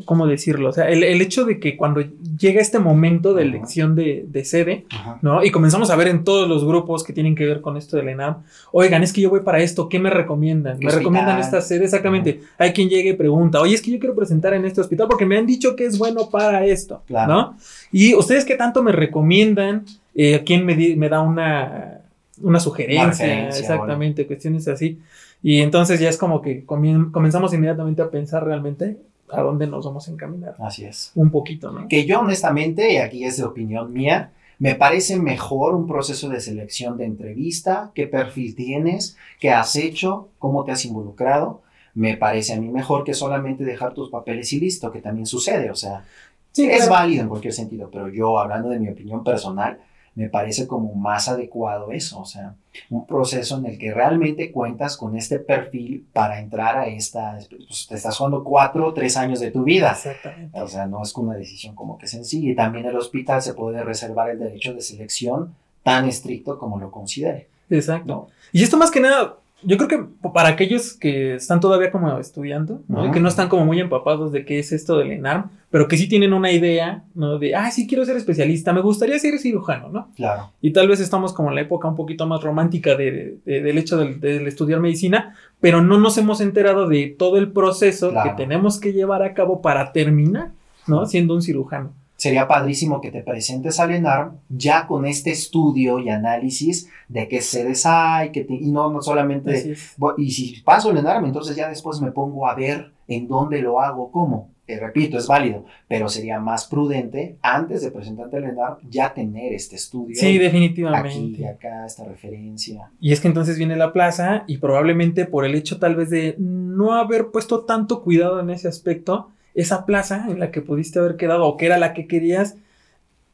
cómo 0.07 0.27
decirlo. 0.27 0.70
O 0.70 0.72
sea, 0.72 0.88
el, 0.88 1.05
el 1.05 1.20
hecho 1.20 1.44
de 1.44 1.61
que 1.61 1.77
cuando 1.77 2.03
llega 2.38 2.61
este 2.61 2.79
momento 2.79 3.35
de 3.35 3.42
elección 3.42 3.94
de, 3.94 4.24
de 4.27 4.44
sede, 4.46 4.87
Ajá. 4.90 5.18
¿no? 5.20 5.44
Y 5.44 5.51
comenzamos 5.51 5.90
a 5.90 5.96
ver 5.96 6.09
en 6.09 6.24
todos 6.24 6.48
los 6.48 6.64
grupos 6.64 7.05
que 7.05 7.12
tienen 7.12 7.35
que 7.35 7.44
ver 7.44 7.61
con 7.61 7.77
esto 7.77 7.98
de 7.98 8.03
la 8.05 8.12
ENAM, 8.12 8.37
oigan, 8.72 9.03
es 9.03 9.12
que 9.12 9.20
yo 9.20 9.29
voy 9.29 9.40
para 9.40 9.61
esto, 9.61 9.90
¿qué 9.90 9.98
me 9.98 10.09
recomiendan? 10.09 10.79
¿Qué 10.79 10.87
Me 10.87 10.92
recomiendan 10.92 11.38
esta 11.38 11.61
sede, 11.61 11.85
exactamente. 11.85 12.40
Hay 12.57 12.72
quien 12.72 12.88
llegue 12.88 13.11
y 13.11 13.12
pregunta, 13.12 13.61
oye, 13.61 13.74
es 13.74 13.83
que 13.83 13.90
yo 13.90 13.98
quiero 13.98 14.14
presentar 14.16 14.55
en 14.55 14.64
este 14.64 14.81
hospital 14.81 15.07
porque 15.07 15.27
me 15.27 15.37
han 15.37 15.44
dicho 15.46 15.77
que 15.77 15.85
es 15.85 15.98
bueno 15.98 16.31
para 16.31 16.64
esto, 16.64 17.03
Claro. 17.07 17.33
¿no? 17.33 17.57
Y 17.92 18.14
ustedes 18.14 18.46
qué 18.46 18.55
tanto 18.57 18.83
me 18.83 18.92
recomiendan, 18.92 19.85
eh, 20.14 20.42
quién 20.46 20.64
me, 20.64 20.74
di- 20.74 20.96
me 20.96 21.11
da 21.11 21.20
una, 21.20 22.01
una 22.40 22.59
sugerencia, 22.59 23.48
exactamente, 23.48 24.27
cuestiones 24.27 24.66
así. 24.68 24.98
Y 25.42 25.61
entonces 25.61 26.01
ya 26.01 26.09
es 26.09 26.18
como 26.18 26.42
que 26.42 26.64
comenzamos 26.64 27.55
inmediatamente 27.55 28.03
a 28.03 28.11
pensar 28.11 28.44
realmente 28.44 28.98
a 29.31 29.42
dónde 29.42 29.66
nos 29.66 29.85
vamos 29.85 30.09
a 30.09 30.12
encaminar. 30.12 30.57
Así 30.59 30.85
es. 30.85 31.12
Un 31.14 31.31
poquito, 31.31 31.70
¿no? 31.70 31.87
que 31.88 32.07
yo 32.07 32.20
honestamente, 32.20 32.92
y 32.92 32.96
aquí 32.96 33.24
es 33.24 33.37
de 33.37 33.44
opinión 33.44 33.92
mía, 33.92 34.33
me 34.59 34.74
parece 34.74 35.16
mejor 35.16 35.74
un 35.74 35.87
proceso 35.87 36.29
de 36.29 36.40
selección 36.40 36.96
de 36.96 37.05
entrevista, 37.05 37.92
qué 37.94 38.07
perfil 38.09 38.57
tienes, 38.57 39.16
qué 39.38 39.51
has 39.51 39.77
hecho, 39.77 40.29
cómo 40.38 40.64
te 40.64 40.72
has 40.72 40.85
involucrado. 40.85 41.62
Me 41.94 42.16
parece 42.16 42.55
a 42.55 42.61
mí 42.61 42.68
mejor 42.68 43.05
que 43.05 43.14
solamente 43.14 43.64
dejar 43.64 43.94
tus 43.94 44.11
papeles 44.11 44.53
y 44.53 44.61
listo, 44.61 44.90
que 44.90 45.01
también 45.01 45.27
sucede. 45.27 45.70
O 45.70 45.74
sea, 45.77 46.05
Sí, 46.53 46.64
es 46.68 46.87
claro. 46.87 46.92
válido 46.92 47.22
en 47.22 47.29
cualquier 47.29 47.53
sentido, 47.53 47.88
pero 47.92 48.09
yo, 48.09 48.38
hablando 48.40 48.68
de 48.70 48.81
mi 48.81 48.88
opinión 48.88 49.22
personal, 49.22 49.79
me 50.19 50.29
parece 50.29 50.67
como 50.67 50.95
más 50.95 51.29
adecuado 51.29 51.93
eso. 51.93 52.19
O 52.19 52.25
sea, 52.25 52.57
un 52.91 53.07
proceso 53.07 53.57
en 53.59 53.67
el 53.67 53.79
que 53.79 53.95
realmente 53.95 54.51
cuentas 54.51 54.97
con 54.97 55.17
este 55.17 55.39
perfil 55.39 56.09
para 56.13 56.41
entrar 56.41 56.77
a 56.77 56.89
esta. 56.89 57.39
Pues, 57.49 57.87
te 57.89 57.95
estás 57.95 58.17
jugando 58.17 58.43
cuatro 58.43 58.89
o 58.89 58.93
tres 58.93 59.17
años 59.17 59.39
de 59.39 59.53
tu 59.53 59.63
vida. 59.63 59.93
Exactamente. 59.93 60.61
O 60.61 60.67
sea, 60.67 60.87
no 60.89 61.05
es 61.05 61.15
una 61.15 61.37
decisión 61.37 61.77
como 61.77 61.99
que 61.99 62.09
sencilla. 62.09 62.51
Y 62.51 62.57
también 62.57 62.87
el 62.87 62.97
hospital 62.97 63.41
se 63.43 63.55
puede 63.55 63.85
reservar 63.85 64.31
el 64.31 64.41
derecho 64.41 64.75
de 64.75 64.83
selección 64.83 65.55
tan 65.85 66.09
estricto 66.09 66.59
como 66.59 66.81
lo 66.81 66.91
considere. 66.91 67.47
Exacto. 67.71 68.09
¿no? 68.09 68.29
Y 68.51 68.65
esto 68.65 68.77
más 68.77 68.91
que 68.91 68.99
nada, 68.99 69.37
yo 69.62 69.77
creo 69.77 69.88
que 69.88 70.29
para 70.33 70.51
aquellos 70.51 70.94
que 70.94 71.35
están 71.35 71.59
todavía 71.61 71.90
como 71.90 72.16
estudiando, 72.18 72.83
¿no? 72.88 73.11
Que 73.11 73.18
no 73.21 73.29
están 73.29 73.49
como 73.49 73.64
muy 73.66 73.81
empapados 73.81 74.31
de 74.33 74.44
qué 74.44 74.59
es 74.61 74.71
esto 74.73 74.97
del 74.99 75.11
ENARM, 75.12 75.51
pero 75.71 75.88
que 75.88 75.97
sí 75.97 76.09
tienen 76.09 76.33
una 76.33 76.53
idea, 76.53 77.03
¿no? 77.14 77.38
De, 77.38 77.55
ah, 77.57 77.71
sí 77.71 77.87
quiero 77.87 78.05
ser 78.05 78.16
especialista, 78.16 78.73
me 78.73 78.81
gustaría 78.81 79.18
ser 79.18 79.37
cirujano, 79.38 79.88
¿no? 79.88 80.09
Claro. 80.16 80.53
Y 80.61 80.73
tal 80.73 80.87
vez 80.88 81.01
estamos 81.01 81.33
como 81.33 81.49
en 81.49 81.57
la 81.57 81.62
época 81.62 81.88
un 81.88 81.97
poquito 81.97 82.27
más 82.27 82.42
romántica 82.42 82.94
de, 82.94 83.38
de- 83.44 83.61
del 83.62 83.79
hecho 83.79 83.97
del, 83.97 84.21
del 84.21 84.47
estudiar 84.47 84.81
medicina, 84.81 85.35
pero 85.61 85.83
no 85.83 85.99
nos 85.99 86.16
hemos 86.18 86.40
enterado 86.40 86.87
de 86.88 87.14
todo 87.18 87.37
el 87.37 87.51
proceso 87.53 88.11
Claro. 88.11 88.31
que 88.31 88.37
tenemos 88.42 88.79
que 88.79 88.92
llevar 88.92 89.23
a 89.23 89.35
cabo 89.35 89.61
para 89.61 89.92
terminar, 89.92 90.53
¿no? 90.87 91.05
Siendo 91.05 91.35
un 91.35 91.42
cirujano. 91.42 91.92
Sería 92.19 92.49
padrísimo 92.49 93.01
que 93.01 93.13
te 93.13 93.23
presentes 93.23 93.79
al 93.79 93.93
ENARM 93.93 94.39
ya 94.49 94.89
con 94.89 95.07
este 95.07 95.31
estudio 95.31 96.01
y 96.01 96.09
análisis 96.09 96.91
de 97.09 97.29
qué 97.29 97.41
sedes 97.41 97.87
hay, 97.87 98.33
que 98.33 98.43
te- 98.43 98.55
y 98.55 98.73
no, 98.73 98.91
no 98.91 99.01
solamente... 99.01 99.77
Y 100.19 100.31
si 100.33 100.61
paso 100.63 100.91
el 100.91 100.97
ENARM, 100.99 101.27
entonces 101.27 101.55
ya 101.55 101.69
después 101.69 102.01
me 102.01 102.11
pongo 102.11 102.49
a 102.49 102.57
ver 102.57 102.91
en 103.07 103.29
dónde 103.29 103.63
lo 103.63 103.81
hago, 103.81 104.11
cómo. 104.11 104.51
Repito, 104.67 105.17
es 105.17 105.27
válido, 105.29 105.65
pero 105.87 106.09
sería 106.11 106.41
más 106.41 106.67
prudente 106.67 107.39
antes 107.41 107.83
de 107.83 107.91
presentarte 107.93 108.37
al 108.37 108.45
ENARM 108.45 108.79
ya 108.91 109.15
tener 109.15 109.53
este 109.53 109.77
estudio. 109.77 110.15
Sí, 110.17 110.27
aquí, 110.27 110.39
definitivamente. 110.39 111.47
acá, 111.49 111.87
esta 111.87 112.05
referencia. 112.05 112.91
Y 113.01 113.13
es 113.13 113.21
que 113.21 113.29
entonces 113.29 113.57
viene 113.59 113.77
la 113.77 113.93
plaza 113.93 114.43
y 114.49 114.59
probablemente 114.59 115.25
por 115.25 115.45
el 115.45 115.55
hecho 115.55 115.79
tal 115.79 115.95
vez 115.95 116.11
de 116.11 116.35
no 116.39 116.95
haber 116.95 117.29
puesto 117.31 117.65
tanto 117.65 118.03
cuidado 118.03 118.41
en 118.41 118.51
ese 118.51 118.67
aspecto, 118.69 119.31
esa 119.61 119.85
plaza 119.87 120.27
en 120.29 120.38
la 120.38 120.53
que 120.53 120.62
pudiste 120.62 121.01
haber 121.01 121.16
quedado 121.16 121.44
o 121.44 121.57
que 121.57 121.66
era 121.66 121.79
la 121.79 121.92
que 121.92 122.07
querías, 122.07 122.55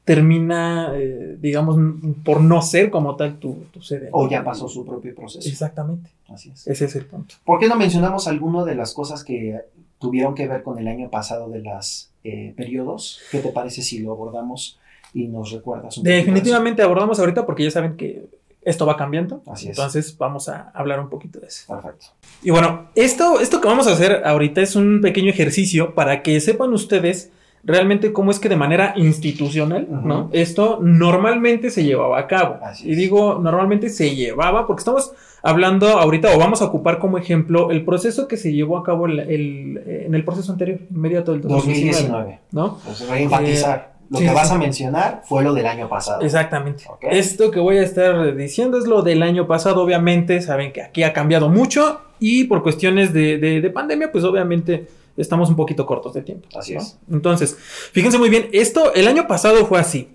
termina, 0.04 0.92
eh, 0.94 1.37
digamos, 1.38 1.76
por 2.24 2.40
no 2.40 2.62
ser 2.62 2.90
como 2.90 3.14
tal 3.16 3.38
tu, 3.38 3.64
tu 3.70 3.82
sede. 3.82 4.08
O 4.10 4.28
ya 4.28 4.42
pasó 4.42 4.66
su 4.68 4.87
propio 4.87 5.14
proceso. 5.14 5.46
Exactamente, 5.46 6.10
Así 6.28 6.50
es. 6.50 6.66
ese 6.66 6.87
es 6.87 6.96
el 6.96 7.04
punto. 7.04 7.34
¿Por 7.44 7.58
qué 7.58 7.68
no 7.68 7.76
mencionamos 7.76 8.26
alguna 8.26 8.64
de 8.64 8.74
las 8.74 8.94
cosas 8.94 9.22
que 9.22 9.60
tuvieron 9.98 10.34
que 10.34 10.48
ver 10.48 10.62
con 10.62 10.78
el 10.78 10.88
año 10.88 11.10
pasado 11.10 11.50
de 11.50 11.60
las 11.60 12.10
eh, 12.24 12.54
periodos? 12.56 13.20
¿Qué 13.30 13.40
te 13.40 13.50
parece 13.50 13.82
si 13.82 13.98
lo 13.98 14.12
abordamos 14.12 14.78
y 15.12 15.28
nos 15.28 15.52
recuerdas 15.52 15.98
un 15.98 16.06
eso? 16.06 16.16
Definitivamente 16.16 16.82
abordamos 16.82 17.18
ahorita 17.18 17.44
porque 17.44 17.64
ya 17.64 17.70
saben 17.70 17.96
que 17.96 18.24
esto 18.64 18.87
va 18.87 18.96
cambiando. 18.96 19.42
Así 19.46 19.68
es. 19.68 19.77
Entonces 19.79 20.16
vamos 20.18 20.48
a 20.48 20.70
hablar 20.74 21.00
un 21.00 21.09
poquito 21.09 21.40
de 21.40 21.46
eso. 21.48 21.66
Perfecto. 21.72 22.07
Y 22.42 22.50
bueno, 22.50 22.88
esto, 22.94 23.40
esto 23.40 23.61
que 23.61 23.68
vamos 23.68 23.87
a 23.87 23.92
hacer 23.92 24.22
ahorita 24.24 24.61
es 24.61 24.77
un 24.77 25.00
pequeño 25.00 25.31
ejercicio 25.31 25.94
para 25.94 26.22
que 26.22 26.40
sepan 26.40 26.72
ustedes 26.72 27.31
realmente 27.66 28.12
cómo 28.12 28.31
es 28.31 28.38
que 28.38 28.50
de 28.50 28.57
manera 28.57 28.92
institucional. 28.96 29.87
¿no? 29.90 30.29
Esto 30.33 30.79
normalmente 30.83 31.70
se 31.70 31.83
llevaba 31.85 32.18
a 32.18 32.27
cabo. 32.27 32.59
Así 32.62 32.88
Y 32.88 32.92
es. 32.92 32.98
digo, 32.98 33.38
normalmente 33.42 33.88
se 33.88 34.14
llevaba, 34.14 34.66
porque 34.66 34.81
estamos 34.81 35.12
hablando 35.42 35.88
ahorita, 35.88 36.35
o 36.35 36.38
vamos 36.38 36.61
a 36.61 36.66
ocupar 36.66 36.98
como 36.98 37.16
ejemplo 37.18 37.70
el 37.70 37.85
proceso 37.85 38.29
que 38.29 38.37
se 38.37 38.53
llevó 38.53 38.77
a 38.79 38.83
cabo 38.83 39.07
el- 39.07 39.20
el- 39.20 39.83
en 40.07 40.14
el 40.14 40.24
proceso 40.24 40.53
anterior, 40.53 40.81
inmediato 40.90 41.33
del 41.33 41.40
2019, 41.42 41.92
2019. 41.92 42.40
¿no? 42.53 42.79
Pues 42.85 43.07
voy 43.09 43.18
a 43.18 43.20
enfatizar. 43.22 43.93
Lo 44.10 44.18
sí, 44.18 44.24
que 44.24 44.30
sí, 44.30 44.34
vas 44.34 44.50
a 44.50 44.58
mencionar 44.58 45.22
fue 45.24 45.42
lo 45.42 45.52
del 45.54 45.66
año 45.66 45.88
pasado. 45.88 46.20
Exactamente. 46.22 46.84
Esto 47.02 47.50
que 47.50 47.60
voy 47.60 47.78
a 47.78 47.82
estar 47.82 48.34
diciendo 48.36 48.78
es 48.78 48.86
lo 48.86 49.02
del 49.02 49.22
año 49.22 49.46
pasado, 49.46 49.82
obviamente, 49.82 50.40
saben 50.40 50.72
que 50.72 50.82
aquí 50.82 51.02
ha 51.02 51.12
cambiado 51.12 51.48
mucho 51.48 52.00
y 52.20 52.44
por 52.44 52.62
cuestiones 52.62 53.12
de, 53.12 53.38
de- 53.38 53.60
de 53.60 53.70
pandemia, 53.70 54.12
pues 54.12 54.24
obviamente 54.24 54.86
estamos 55.16 55.48
un 55.48 55.56
poquito 55.56 55.86
cortos 55.86 56.12
de 56.14 56.22
tiempo. 56.22 56.48
Así 56.58 56.74
¿no? 56.74 56.80
es. 56.80 56.98
Entonces, 57.10 57.56
fíjense 57.92 58.18
muy 58.18 58.30
bien, 58.30 58.48
esto 58.52 58.92
el 58.94 59.06
año 59.08 59.26
pasado 59.26 59.64
fue 59.66 59.78
así. 59.80 60.08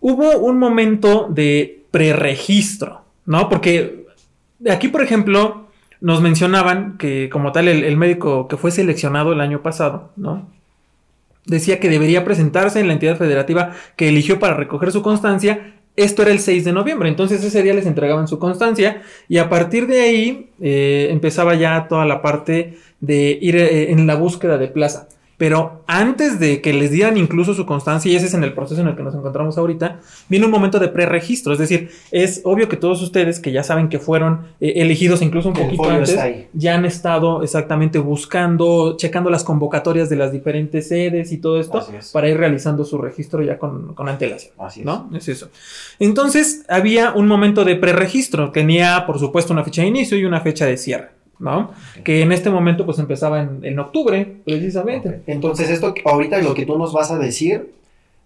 Hubo 0.00 0.38
un 0.38 0.58
momento 0.58 1.26
de 1.30 1.82
preregistro, 1.90 3.02
¿no? 3.26 3.48
Porque 3.48 4.06
aquí, 4.70 4.88
por 4.88 5.02
ejemplo, 5.02 5.66
nos 6.00 6.22
mencionaban 6.22 6.96
que 6.96 7.28
como 7.30 7.52
tal 7.52 7.68
el, 7.68 7.84
el 7.84 7.96
médico 7.98 8.48
que 8.48 8.56
fue 8.56 8.70
seleccionado 8.70 9.32
el 9.32 9.40
año 9.40 9.60
pasado, 9.62 10.10
¿no? 10.16 10.48
Decía 11.46 11.80
que 11.80 11.88
debería 11.88 12.24
presentarse 12.24 12.80
en 12.80 12.86
la 12.86 12.92
entidad 12.92 13.16
federativa 13.16 13.72
que 13.96 14.08
eligió 14.08 14.38
para 14.38 14.54
recoger 14.54 14.92
su 14.92 15.02
constancia. 15.02 15.74
Esto 15.96 16.22
era 16.22 16.30
el 16.30 16.38
6 16.38 16.64
de 16.64 16.72
noviembre, 16.72 17.08
entonces 17.08 17.42
ese 17.42 17.62
día 17.62 17.74
les 17.74 17.86
entregaban 17.86 18.28
su 18.28 18.38
constancia 18.38 19.02
y 19.28 19.38
a 19.38 19.48
partir 19.48 19.86
de 19.86 20.00
ahí 20.00 20.50
eh, 20.60 21.08
empezaba 21.10 21.54
ya 21.56 21.88
toda 21.88 22.06
la 22.06 22.22
parte 22.22 22.78
de 23.00 23.38
ir 23.40 23.56
eh, 23.56 23.90
en 23.90 24.06
la 24.06 24.14
búsqueda 24.14 24.56
de 24.56 24.68
plaza. 24.68 25.08
Pero 25.40 25.84
antes 25.86 26.38
de 26.38 26.60
que 26.60 26.74
les 26.74 26.90
dieran 26.90 27.16
incluso 27.16 27.54
su 27.54 27.64
constancia, 27.64 28.12
y 28.12 28.14
ese 28.14 28.26
es 28.26 28.34
en 28.34 28.44
el 28.44 28.52
proceso 28.52 28.82
en 28.82 28.88
el 28.88 28.94
que 28.94 29.02
nos 29.02 29.14
encontramos 29.14 29.56
ahorita, 29.56 30.00
viene 30.28 30.44
un 30.44 30.50
momento 30.50 30.78
de 30.78 30.88
preregistro. 30.88 31.54
Es 31.54 31.58
decir, 31.58 31.88
es 32.10 32.42
obvio 32.44 32.68
que 32.68 32.76
todos 32.76 33.00
ustedes 33.00 33.40
que 33.40 33.50
ya 33.50 33.62
saben 33.62 33.88
que 33.88 33.98
fueron 33.98 34.48
eh, 34.60 34.74
elegidos 34.76 35.22
incluso 35.22 35.48
un 35.48 35.56
El 35.56 35.62
poquito 35.62 35.88
antes, 35.88 36.14
ya 36.52 36.74
han 36.74 36.84
estado 36.84 37.42
exactamente 37.42 37.98
buscando, 37.98 38.98
checando 38.98 39.30
las 39.30 39.42
convocatorias 39.42 40.10
de 40.10 40.16
las 40.16 40.30
diferentes 40.30 40.88
sedes 40.88 41.32
y 41.32 41.38
todo 41.38 41.58
esto 41.58 41.86
es. 41.98 42.10
para 42.10 42.28
ir 42.28 42.36
realizando 42.36 42.84
su 42.84 42.98
registro 42.98 43.42
ya 43.42 43.58
con, 43.58 43.94
con 43.94 44.10
antelación. 44.10 44.52
Así 44.58 44.80
es. 44.80 44.86
¿No? 44.86 45.08
Es 45.14 45.26
eso. 45.26 45.48
Entonces, 45.98 46.66
había 46.68 47.12
un 47.12 47.26
momento 47.26 47.64
de 47.64 47.76
preregistro. 47.76 48.50
Tenía, 48.50 49.04
por 49.06 49.18
supuesto, 49.18 49.54
una 49.54 49.64
fecha 49.64 49.80
de 49.80 49.88
inicio 49.88 50.18
y 50.18 50.26
una 50.26 50.42
fecha 50.42 50.66
de 50.66 50.76
cierre. 50.76 51.19
¿No? 51.40 51.70
Ok. 51.96 52.02
Que 52.04 52.20
en 52.22 52.30
este 52.32 52.50
momento, 52.50 52.84
pues 52.86 52.98
empezaba 53.00 53.40
en, 53.40 53.60
en 53.64 53.78
octubre, 53.78 54.36
precisamente. 54.44 55.08
Ok. 55.08 55.14
Entonces, 55.26 55.70
esto 55.70 55.94
ahorita 56.04 56.38
lo 56.38 56.54
que 56.54 56.66
tú 56.66 56.76
nos 56.78 56.92
vas 56.92 57.10
a 57.10 57.18
decir 57.18 57.72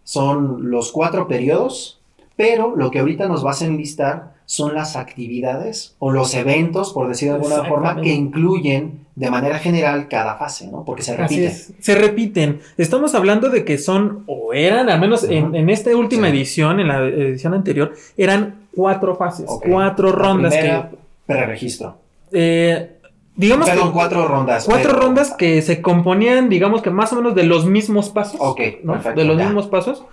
son 0.03 0.71
los 0.71 0.93
cuatro 0.93 1.27
periodos, 1.29 1.99
pero 2.37 2.75
lo 2.77 2.91
que 2.91 2.99
ahorita 2.99 3.29
nos 3.29 3.43
vas 3.43 3.63
a 3.63 3.67
enlistar 3.67 4.35
son 4.47 4.75
las 4.75 4.97
actividades 4.97 5.95
o 5.99 6.11
los 6.11 6.35
eventos, 6.35 6.93
por 6.93 7.09
decir 7.09 7.29
de 7.29 7.37
alguna 7.37 7.65
forma, 7.65 8.01
que 8.03 8.13
incluyen 8.13 9.01
de 9.15 9.31
manera 9.31 9.59
general 9.59 10.09
cada 10.09 10.35
fase, 10.35 10.67
¿no? 10.67 10.85
Porque 10.85 11.03
se 11.03 11.13
Así 11.13 11.37
repite. 11.37 11.47
es. 11.47 11.73
Se 11.81 11.95
repiten. 11.95 12.61
Estamos 12.77 13.15
hablando 13.15 13.49
de 13.49 13.65
que 13.65 13.79
son, 13.79 14.25
o 14.27 14.53
eran, 14.53 14.91
al 14.91 15.01
menos 15.01 15.23
en, 15.25 15.45
Ujú. 15.47 15.55
en 15.57 15.71
esta 15.71 15.97
última 15.97 16.27
Sí. 16.29 16.37
edición, 16.37 16.81
en 16.81 16.89
la 16.89 16.99
edición 17.07 17.55
anterior, 17.55 17.95
eran 18.19 18.57
cuatro 18.75 19.15
fases, 19.15 19.47
Ok. 19.49 19.67
cuatro 19.71 20.09
La 20.11 20.15
rondas 20.17 20.53
primera, 20.55 20.91
que. 20.91 20.97
Preregistro. 21.27 21.97
eh, 22.33 22.91
digamos 23.37 23.69
Perdón, 23.69 23.89
que. 23.89 23.93
cuatro 23.95 24.27
rondas. 24.29 24.65
Cuatro 24.65 24.91
pero- 24.93 25.03
rondas 25.03 25.33
que 25.37 25.61
se 25.63 25.81
componían, 25.83 26.49
digamos 26.49 26.83
que 26.83 26.91
más 26.91 27.13
o 27.13 27.17
menos 27.17 27.35
de 27.35 27.45
los 27.45 27.67
mismos 27.67 28.11
pasos. 28.11 28.37
Ok, 28.41 28.61
¿no? 28.83 28.93
perfecto, 28.95 29.21
De 29.21 29.27
los 29.27 29.37
ya. 29.39 29.45
mismos 29.45 29.67
pasos. 29.67 30.05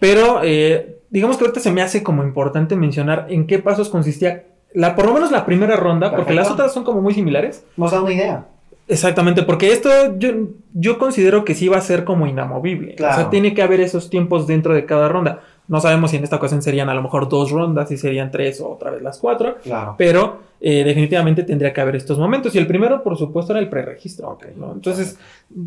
Pero 0.00 0.40
eh, 0.42 0.96
digamos 1.10 1.36
que 1.36 1.44
ahorita 1.44 1.60
se 1.60 1.70
me 1.70 1.82
hace 1.82 2.02
como 2.02 2.22
importante 2.24 2.76
mencionar 2.76 3.26
en 3.30 3.46
qué 3.46 3.58
pasos 3.60 3.88
consistía. 3.88 4.44
La, 4.72 4.96
por 4.96 5.06
lo 5.06 5.12
menos 5.14 5.30
la 5.30 5.46
primera 5.46 5.76
ronda, 5.76 6.10
porque 6.10 6.24
Perfecto. 6.34 6.42
las 6.42 6.50
otras 6.52 6.74
son 6.74 6.82
como 6.84 7.00
muy 7.00 7.14
similares. 7.14 7.64
Nos 7.76 7.92
da 7.92 8.02
una 8.02 8.12
idea. 8.12 8.46
Exactamente, 8.88 9.44
porque 9.44 9.72
esto 9.72 9.88
yo, 10.18 10.30
yo 10.74 10.98
considero 10.98 11.44
que 11.44 11.54
sí 11.54 11.68
va 11.68 11.78
a 11.78 11.80
ser 11.80 12.04
como 12.04 12.26
inamovible. 12.26 12.96
Claro. 12.96 13.14
O 13.14 13.16
sea, 13.16 13.30
tiene 13.30 13.54
que 13.54 13.62
haber 13.62 13.80
esos 13.80 14.10
tiempos 14.10 14.46
dentro 14.46 14.74
de 14.74 14.84
cada 14.84 15.08
ronda. 15.08 15.40
No 15.66 15.80
sabemos 15.80 16.10
si 16.10 16.16
en 16.18 16.24
esta 16.24 16.36
ocasión 16.36 16.60
serían 16.62 16.88
a 16.90 16.94
lo 16.94 17.02
mejor 17.02 17.28
dos 17.28 17.50
rondas, 17.50 17.88
si 17.88 17.96
serían 17.96 18.30
tres 18.30 18.60
o 18.60 18.70
otra 18.70 18.90
vez 18.90 19.00
las 19.02 19.18
cuatro, 19.18 19.56
Claro. 19.62 19.94
pero 19.96 20.42
eh, 20.60 20.82
definitivamente 20.84 21.42
tendría 21.42 21.72
que 21.72 21.80
haber 21.80 21.96
estos 21.96 22.18
momentos. 22.18 22.54
Y 22.54 22.58
el 22.58 22.66
primero, 22.66 23.02
por 23.02 23.16
supuesto, 23.18 23.52
era 23.52 23.60
el 23.60 23.68
preregistro. 23.68 24.28
Ok. 24.30 24.44
¿no? 24.56 24.72
Entonces, 24.72 25.18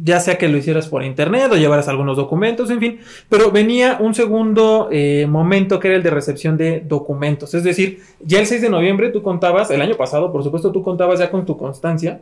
ya 0.03 0.19
sea 0.19 0.38
que 0.38 0.47
lo 0.47 0.57
hicieras 0.57 0.88
por 0.88 1.03
internet 1.03 1.49
o 1.51 1.55
llevaras 1.55 1.88
algunos 1.88 2.17
documentos, 2.17 2.69
en 2.71 2.79
fin, 2.79 2.99
pero 3.29 3.51
venía 3.51 3.97
un 3.99 4.13
segundo 4.15 4.89
eh, 4.91 5.25
momento 5.29 5.79
que 5.79 5.88
era 5.89 5.97
el 5.97 6.03
de 6.03 6.10
recepción 6.10 6.57
de 6.57 6.79
documentos. 6.81 7.53
Es 7.53 7.63
decir, 7.63 7.99
ya 8.23 8.39
el 8.39 8.45
6 8.47 8.62
de 8.62 8.69
noviembre 8.69 9.10
tú 9.10 9.21
contabas, 9.23 9.69
el 9.71 9.81
año 9.81 9.95
pasado, 9.95 10.31
por 10.31 10.43
supuesto, 10.43 10.71
tú 10.71 10.81
contabas 10.83 11.19
ya 11.19 11.29
con 11.31 11.45
tu 11.45 11.57
constancia. 11.57 12.21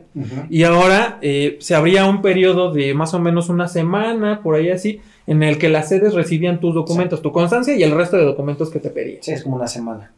Y 0.50 0.62
ahora 0.64 1.18
eh, 1.22 1.56
se 1.60 1.74
abría 1.74 2.06
un 2.06 2.20
periodo 2.22 2.72
de 2.72 2.94
más 2.94 3.12
o 3.14 3.18
menos 3.18 3.48
una 3.48 3.68
semana, 3.68 4.40
por 4.42 4.54
ahí 4.54 4.70
así, 4.70 5.00
en 5.26 5.42
el 5.42 5.58
que 5.58 5.68
las 5.68 5.88
sedes 5.88 6.14
recibían 6.14 6.60
tus 6.60 6.74
documentos, 6.74 7.22
tu 7.22 7.32
constancia 7.32 7.74
y 7.74 7.82
el 7.82 7.92
resto 7.92 8.16
de 8.16 8.24
documentos 8.24 8.70
que 8.70 8.78
te 8.78 8.90
pedían. 8.90 9.22
Sí, 9.22 9.32
es 9.32 9.42
como 9.42 9.56
una 9.56 9.68
semana. 9.68 10.12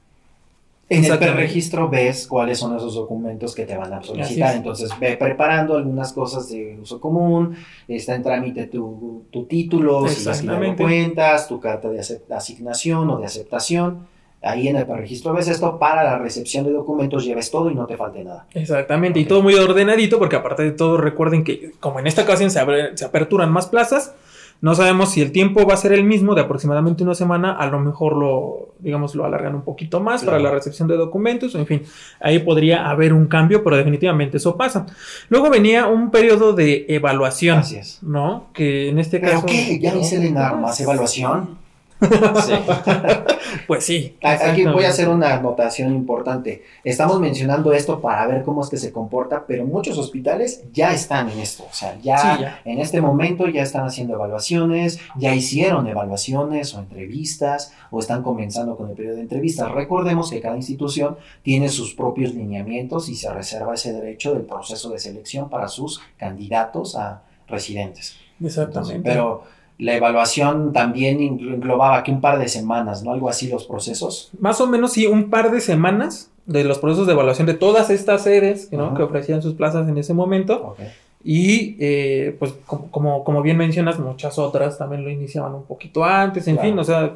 En 0.90 1.04
el 1.04 1.18
preregistro 1.18 1.90
ves 1.90 2.26
cuáles 2.26 2.58
son 2.58 2.74
esos 2.74 2.94
documentos 2.94 3.54
que 3.54 3.66
te 3.66 3.76
van 3.76 3.92
a 3.92 4.02
solicitar. 4.02 4.50
es. 4.52 4.56
Entonces 4.56 4.90
ve 4.98 5.18
preparando 5.18 5.76
algunas 5.76 6.14
cosas 6.14 6.48
de 6.48 6.78
uso 6.80 6.98
común. 6.98 7.56
Está 7.86 8.14
en 8.14 8.22
trámite 8.22 8.66
tu, 8.68 9.24
tu 9.30 9.44
título, 9.44 10.08
si 10.08 10.24
vas 10.26 10.42
a 10.48 10.76
cuentas, 10.76 11.46
tu 11.46 11.60
carta 11.60 11.90
de 11.90 12.00
asignación 12.34 13.10
o 13.10 13.18
de 13.18 13.26
aceptación. 13.26 14.06
Ahí 14.40 14.68
en 14.68 14.76
el 14.76 14.86
preregistro 14.86 15.34
ves 15.34 15.48
esto. 15.48 15.78
Para 15.78 16.04
la 16.04 16.16
recepción 16.18 16.64
de 16.64 16.72
documentos 16.72 17.22
lleves 17.22 17.50
todo 17.50 17.70
y 17.70 17.74
no 17.74 17.84
te 17.86 17.98
falte 17.98 18.24
nada. 18.24 18.46
Exactamente, 18.54 19.20
y 19.20 19.24
Ok. 19.24 19.28
todo 19.28 19.42
muy 19.42 19.56
ordenadito, 19.56 20.18
porque 20.18 20.36
aparte 20.36 20.62
de 20.62 20.70
todo, 20.72 20.96
recuerden 20.96 21.44
que 21.44 21.72
como 21.80 21.98
en 21.98 22.06
esta 22.06 22.22
ocasión 22.22 22.50
se, 22.50 22.60
abre- 22.60 22.96
se 22.96 23.04
aperturan 23.04 23.50
más 23.52 23.66
plazas, 23.66 24.14
no 24.60 24.74
sabemos 24.74 25.10
si 25.12 25.22
el 25.22 25.30
tiempo 25.30 25.64
va 25.66 25.74
a 25.74 25.76
ser 25.76 25.92
el 25.92 26.04
mismo 26.04 26.34
de 26.34 26.40
aproximadamente 26.40 27.04
una 27.04 27.14
semana, 27.14 27.52
a 27.52 27.66
lo 27.68 27.78
mejor 27.78 28.16
lo, 28.16 28.70
digamos, 28.80 29.14
lo 29.14 29.24
alargan 29.24 29.54
un 29.54 29.62
poquito 29.62 30.00
más 30.00 30.22
Claro. 30.22 30.38
para 30.38 30.42
la 30.50 30.54
recepción 30.54 30.88
de 30.88 30.96
documentos, 30.96 31.54
en 31.54 31.64
fin, 31.66 31.82
ahí 32.20 32.40
podría 32.40 32.88
haber 32.90 33.12
un 33.12 33.26
cambio, 33.26 33.62
pero 33.62 33.76
definitivamente 33.76 34.38
eso 34.38 34.56
pasa. 34.56 34.86
Luego 35.28 35.48
venía 35.50 35.86
un 35.86 36.10
periodo 36.10 36.52
de 36.54 36.86
evaluación, 36.88 37.58
Así 37.58 37.76
es. 37.76 37.98
¿no? 38.02 38.46
Que 38.52 38.88
en 38.88 38.98
este 38.98 39.20
¿Pero 39.20 39.32
caso... 39.34 39.46
qué? 39.46 39.78
¿Ya 39.78 39.94
hice 39.94 40.30
la 40.30 40.54
más 40.54 40.80
evaluación? 40.80 41.56
Sí. 42.00 42.54
Pues 43.66 43.84
sí. 43.84 44.16
Aquí 44.22 44.64
voy 44.64 44.84
a 44.84 44.90
hacer 44.90 45.08
una 45.08 45.34
anotación 45.34 45.94
importante. 45.94 46.64
Estamos 46.84 47.18
mencionando 47.18 47.72
esto 47.72 48.00
para 48.00 48.26
ver 48.26 48.42
cómo 48.42 48.62
es 48.62 48.68
que 48.68 48.76
se 48.76 48.92
comporta, 48.92 49.44
pero 49.46 49.64
muchos 49.64 49.96
hospitales 49.98 50.64
ya 50.72 50.92
están 50.92 51.28
en 51.30 51.38
esto. 51.38 51.64
O 51.64 51.72
sea, 51.74 51.98
ya, 52.02 52.18
Sí, 52.18 52.42
ya. 52.42 52.60
en 52.64 52.78
este 52.78 53.00
momento 53.00 53.48
ya 53.48 53.62
están 53.62 53.86
haciendo 53.86 54.14
evaluaciones, 54.14 55.00
ya 55.16 55.34
hicieron 55.34 55.86
evaluaciones 55.86 56.74
o 56.74 56.78
entrevistas, 56.80 57.72
o 57.90 58.00
están 58.00 58.22
comenzando 58.22 58.76
con 58.76 58.90
el 58.90 58.96
periodo 58.96 59.16
de 59.16 59.22
entrevistas. 59.22 59.70
Recordemos 59.72 60.30
que 60.30 60.40
cada 60.40 60.56
institución 60.56 61.16
tiene 61.42 61.68
sus 61.68 61.94
propios 61.94 62.34
lineamientos 62.34 63.08
y 63.08 63.16
se 63.16 63.32
reserva 63.32 63.74
ese 63.74 63.92
derecho 63.92 64.34
del 64.34 64.42
proceso 64.42 64.90
de 64.90 64.98
selección 64.98 65.48
para 65.48 65.68
sus 65.68 66.00
candidatos 66.18 66.96
a 66.96 67.22
residentes. 67.48 68.16
Exactamente. 68.42 68.94
Entonces, 68.96 69.00
pero 69.02 69.57
la 69.78 69.94
evaluación 69.94 70.72
también 70.72 71.20
englobaba 71.20 72.02
que 72.02 72.10
un 72.10 72.20
par 72.20 72.38
de 72.38 72.48
semanas, 72.48 73.02
¿no? 73.04 73.12
Algo 73.12 73.28
así 73.28 73.48
los 73.48 73.64
procesos. 73.64 74.30
Más 74.40 74.60
o 74.60 74.66
menos, 74.66 74.92
sí, 74.92 75.06
un 75.06 75.30
par 75.30 75.50
de 75.52 75.60
semanas 75.60 76.30
de 76.46 76.64
los 76.64 76.78
procesos 76.78 77.06
de 77.06 77.12
evaluación 77.12 77.46
de 77.46 77.54
todas 77.54 77.90
estas 77.90 78.22
sedes 78.22 78.66
que 78.66 78.76
ofrecían 79.02 79.40
sus 79.42 79.54
plazas 79.54 79.88
en 79.88 79.96
ese 79.98 80.14
momento. 80.14 80.74
Y 81.22 81.76
eh, 81.80 82.34
pues 82.38 82.54
como, 82.66 82.90
como, 82.90 83.24
como 83.24 83.42
bien 83.42 83.56
mencionas, 83.56 83.98
muchas 83.98 84.38
otras 84.38 84.78
también 84.78 85.04
lo 85.04 85.10
iniciaban 85.10 85.54
un 85.54 85.64
poquito 85.64 86.04
antes, 86.04 86.46
en 86.48 86.54
Claro. 86.56 86.68
fin, 86.70 86.78
o 86.78 86.84
sea, 86.84 87.12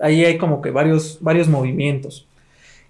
ahí 0.00 0.24
hay 0.24 0.38
como 0.38 0.60
que 0.62 0.70
varios, 0.70 1.18
varios 1.20 1.48
movimientos. 1.48 2.26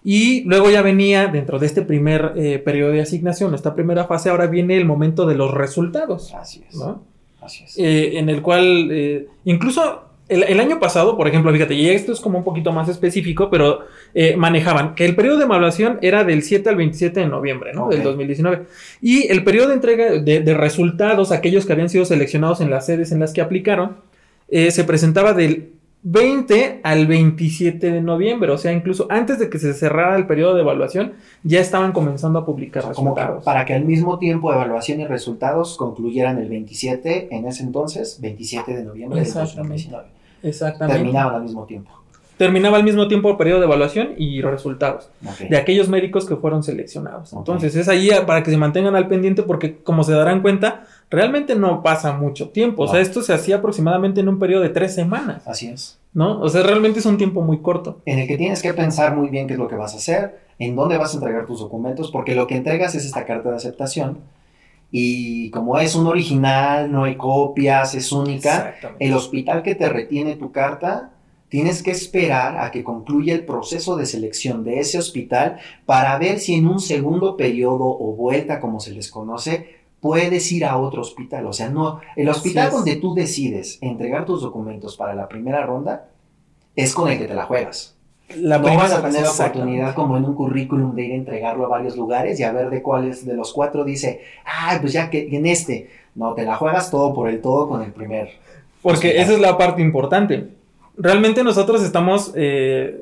Y 0.04 0.42
luego 0.44 0.70
ya 0.70 0.82
venía 0.82 1.26
dentro 1.28 1.58
de 1.58 1.66
este 1.66 1.82
primer 1.82 2.32
eh, 2.36 2.58
periodo 2.58 2.92
de 2.92 3.02
asignación, 3.02 3.54
esta 3.54 3.74
primera 3.74 4.04
fase, 4.04 4.30
ahora 4.30 4.46
viene 4.46 4.76
el 4.76 4.84
momento 4.86 5.26
de 5.26 5.34
los 5.34 5.52
resultados, 5.52 6.32
Así 6.34 6.64
es. 6.68 6.74
¿no? 6.76 7.02
Así 7.40 7.64
es. 7.64 7.78
Eh, 7.78 8.18
en 8.18 8.28
el 8.28 8.42
cual 8.42 8.88
eh, 8.90 9.26
incluso 9.44 10.04
el, 10.28 10.44
el 10.44 10.60
año 10.60 10.78
pasado, 10.78 11.16
por 11.16 11.26
ejemplo, 11.26 11.52
fíjate, 11.52 11.74
y 11.74 11.88
esto 11.88 12.12
es 12.12 12.20
como 12.20 12.38
un 12.38 12.44
poquito 12.44 12.70
más 12.72 12.88
específico, 12.88 13.50
pero 13.50 13.80
eh, 14.14 14.36
manejaban 14.36 14.94
que 14.94 15.04
el 15.04 15.16
periodo 15.16 15.38
de 15.38 15.44
evaluación 15.44 15.98
era 16.02 16.22
del 16.22 16.42
7 16.42 16.68
al 16.68 16.76
27 16.76 17.20
de 17.20 17.26
noviembre 17.26 17.72
¿no? 17.74 17.88
Del 17.88 18.02
2019 18.02 18.66
y 19.00 19.26
el 19.28 19.42
periodo 19.42 19.68
de 19.68 19.74
entrega 19.74 20.10
de, 20.10 20.40
de 20.40 20.54
resultados, 20.54 21.32
aquellos 21.32 21.66
que 21.66 21.72
habían 21.72 21.88
sido 21.88 22.04
seleccionados 22.04 22.60
en 22.60 22.70
las 22.70 22.86
sedes 22.86 23.10
en 23.12 23.20
las 23.20 23.32
que 23.32 23.40
aplicaron, 23.40 23.96
se 24.48 24.82
presentaba 24.82 25.32
del 25.32 25.79
20 26.02 26.80
al 26.82 27.06
27 27.06 27.90
de 27.90 28.00
noviembre, 28.00 28.50
o 28.50 28.58
sea, 28.58 28.72
incluso 28.72 29.06
antes 29.10 29.38
de 29.38 29.50
que 29.50 29.58
se 29.58 29.74
cerrara 29.74 30.16
el 30.16 30.26
periodo 30.26 30.54
de 30.54 30.62
evaluación, 30.62 31.12
ya 31.42 31.60
estaban 31.60 31.92
comenzando 31.92 32.38
a 32.38 32.46
publicar 32.46 32.86
resultados. 32.86 33.44
para 33.44 33.66
que 33.66 33.74
al 33.74 33.84
mismo 33.84 34.18
tiempo 34.18 34.52
evaluación 34.52 35.00
y 35.00 35.06
resultados 35.06 35.76
concluyeran 35.76 36.38
el 36.38 36.48
27, 36.48 37.28
en 37.30 37.46
ese 37.46 37.64
entonces, 37.64 38.18
27 38.20 38.76
de 38.76 38.84
noviembre 38.84 39.20
de 39.20 39.30
2019. 39.30 40.08
Exactamente. 40.42 40.96
Terminaban 40.96 41.34
al 41.34 41.42
mismo 41.42 41.64
tiempo. 41.64 41.90
Terminaba 42.38 42.78
al 42.78 42.84
mismo 42.84 43.06
tiempo 43.06 43.30
el 43.32 43.36
periodo 43.36 43.60
de 43.60 43.66
evaluación 43.66 44.14
y 44.16 44.40
resultados 44.40 45.10
de 45.46 45.58
aquellos 45.58 45.90
médicos 45.90 46.24
que 46.24 46.36
fueron 46.36 46.62
seleccionados. 46.62 47.34
Entonces 47.34 47.76
es 47.76 47.86
ahí 47.86 48.08
para 48.26 48.42
que 48.42 48.50
se 48.50 48.56
mantengan 48.56 48.96
al 48.96 49.08
pendiente 49.08 49.42
porque 49.42 49.76
como 49.76 50.04
se 50.04 50.14
darán 50.14 50.40
cuenta, 50.40 50.86
realmente 51.10 51.56
no 51.56 51.82
pasa 51.82 52.12
mucho 52.12 52.50
tiempo. 52.50 52.84
O 52.84 52.88
sea, 52.88 53.00
esto 53.00 53.20
se 53.22 53.34
hacía 53.34 53.56
aproximadamente 53.56 54.20
en 54.20 54.28
un 54.28 54.38
periodo 54.38 54.62
de 54.62 54.70
tres 54.70 54.94
semanas. 54.94 55.46
Así 55.46 55.66
es. 55.66 55.98
¿No? 56.14 56.40
O 56.40 56.48
sea, 56.48 56.62
realmente 56.62 57.00
es 57.00 57.06
un 57.06 57.18
tiempo 57.18 57.42
muy 57.42 57.58
corto. 57.58 58.00
En 58.06 58.18
el 58.18 58.26
que 58.26 58.36
tienes 58.36 58.62
que 58.62 58.72
pensar 58.72 59.16
muy 59.16 59.28
bien 59.28 59.46
qué 59.46 59.54
es 59.54 59.58
lo 59.58 59.68
que 59.68 59.76
vas 59.76 59.94
a 59.94 59.98
hacer, 59.98 60.40
en 60.58 60.74
dónde 60.74 60.98
vas 60.98 61.12
a 61.12 61.18
entregar 61.18 61.46
tus 61.46 61.60
documentos, 61.60 62.10
porque 62.10 62.34
lo 62.34 62.46
que 62.46 62.56
entregas 62.56 62.94
es 62.94 63.04
esta 63.04 63.26
carta 63.26 63.50
de 63.50 63.56
aceptación. 63.56 64.18
Y 64.92 65.50
como 65.50 65.78
es 65.78 65.94
un 65.94 66.06
original, 66.06 66.90
no 66.90 67.04
hay 67.04 67.16
copias, 67.16 67.94
es 67.94 68.10
única, 68.10 68.74
el 68.98 69.14
hospital 69.14 69.62
que 69.62 69.76
te 69.76 69.88
retiene 69.88 70.34
tu 70.34 70.50
carta, 70.50 71.10
tienes 71.48 71.82
que 71.82 71.92
esperar 71.92 72.58
a 72.58 72.70
que 72.72 72.82
concluya 72.82 73.34
el 73.34 73.44
proceso 73.44 73.96
de 73.96 74.06
selección 74.06 74.64
de 74.64 74.80
ese 74.80 74.98
hospital 74.98 75.58
para 75.86 76.18
ver 76.18 76.40
si 76.40 76.54
en 76.54 76.66
un 76.66 76.80
segundo 76.80 77.36
periodo 77.36 77.84
o 77.84 78.14
vuelta, 78.16 78.58
como 78.58 78.80
se 78.80 78.92
les 78.92 79.10
conoce, 79.10 79.79
puedes 80.00 80.50
ir 80.52 80.64
a 80.64 80.76
otro 80.78 81.02
hospital. 81.02 81.46
O 81.46 81.52
sea, 81.52 81.68
no, 81.68 82.00
el 82.16 82.28
hospital 82.28 82.70
donde 82.70 82.96
tú 82.96 83.14
decides 83.14 83.78
entregar 83.80 84.24
tus 84.24 84.42
documentos 84.42 84.96
para 84.96 85.14
la 85.14 85.28
primera 85.28 85.64
ronda 85.64 86.08
es 86.74 86.94
con 86.94 87.10
el 87.10 87.18
que 87.18 87.26
te 87.26 87.34
la 87.34 87.44
juegas. 87.44 87.96
La 88.36 88.58
no 88.58 88.76
vas 88.76 88.92
a 88.92 89.02
tener 89.02 89.22
la 89.22 89.30
oportunidad 89.30 89.94
como 89.94 90.16
en 90.16 90.24
un 90.24 90.34
currículum 90.34 90.94
de 90.94 91.02
ir 91.02 91.12
a 91.12 91.16
entregarlo 91.16 91.66
a 91.66 91.68
varios 91.68 91.96
lugares 91.96 92.38
y 92.38 92.44
a 92.44 92.52
ver 92.52 92.70
de 92.70 92.80
cuáles 92.80 93.26
de 93.26 93.34
los 93.34 93.52
cuatro 93.52 93.84
dice, 93.84 94.22
ah, 94.46 94.78
pues 94.80 94.92
ya 94.92 95.10
que 95.10 95.28
en 95.32 95.46
este, 95.46 95.90
no, 96.14 96.32
te 96.34 96.44
la 96.44 96.54
juegas 96.54 96.92
todo 96.92 97.12
por 97.12 97.28
el 97.28 97.40
todo 97.40 97.68
con 97.68 97.82
el 97.82 97.90
primer. 97.92 98.30
Porque 98.82 99.20
esa 99.20 99.32
es 99.32 99.40
la 99.40 99.58
parte 99.58 99.82
importante. 99.82 100.48
Realmente 100.96 101.42
nosotros 101.42 101.82
estamos, 101.82 102.32
eh, 102.36 102.96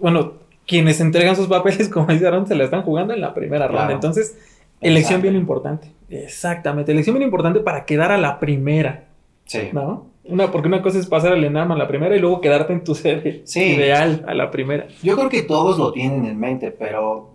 bueno, 0.00 0.34
quienes 0.66 1.00
entregan 1.00 1.34
sus 1.34 1.46
papeles, 1.46 1.88
como 1.92 2.08
dice 2.08 2.26
Aaron, 2.26 2.46
se 2.46 2.54
la 2.54 2.64
están 2.64 2.82
jugando 2.82 3.14
en 3.14 3.22
la 3.22 3.32
primera 3.32 3.66
ronda. 3.66 3.92
Entonces, 3.92 4.36
Elección 4.84 5.22
bien 5.22 5.34
importante. 5.34 5.88
Exactamente. 6.22 6.92
Elección 6.92 7.14
bien 7.14 7.26
importante 7.26 7.60
para 7.60 7.84
quedar 7.84 8.12
a 8.12 8.18
la 8.18 8.38
primera. 8.38 9.08
Sí. 9.46 9.70
¿No? 9.72 10.06
Una, 10.24 10.50
porque 10.50 10.68
una 10.68 10.80
cosa 10.80 10.98
es 10.98 11.06
pasar 11.06 11.34
el 11.34 11.44
ENAM 11.44 11.72
a 11.72 11.76
la 11.76 11.86
primera 11.86 12.16
y 12.16 12.20
luego 12.20 12.40
quedarte 12.40 12.72
en 12.72 12.84
tu 12.84 12.94
sede 12.94 13.44
ideal 13.44 14.24
a 14.26 14.34
la 14.34 14.50
primera. 14.50 14.86
Yo 15.02 15.16
creo 15.16 15.28
que 15.28 15.42
todos 15.42 15.78
lo 15.78 15.92
tienen 15.92 16.24
en 16.24 16.38
mente, 16.38 16.70
pero 16.70 17.34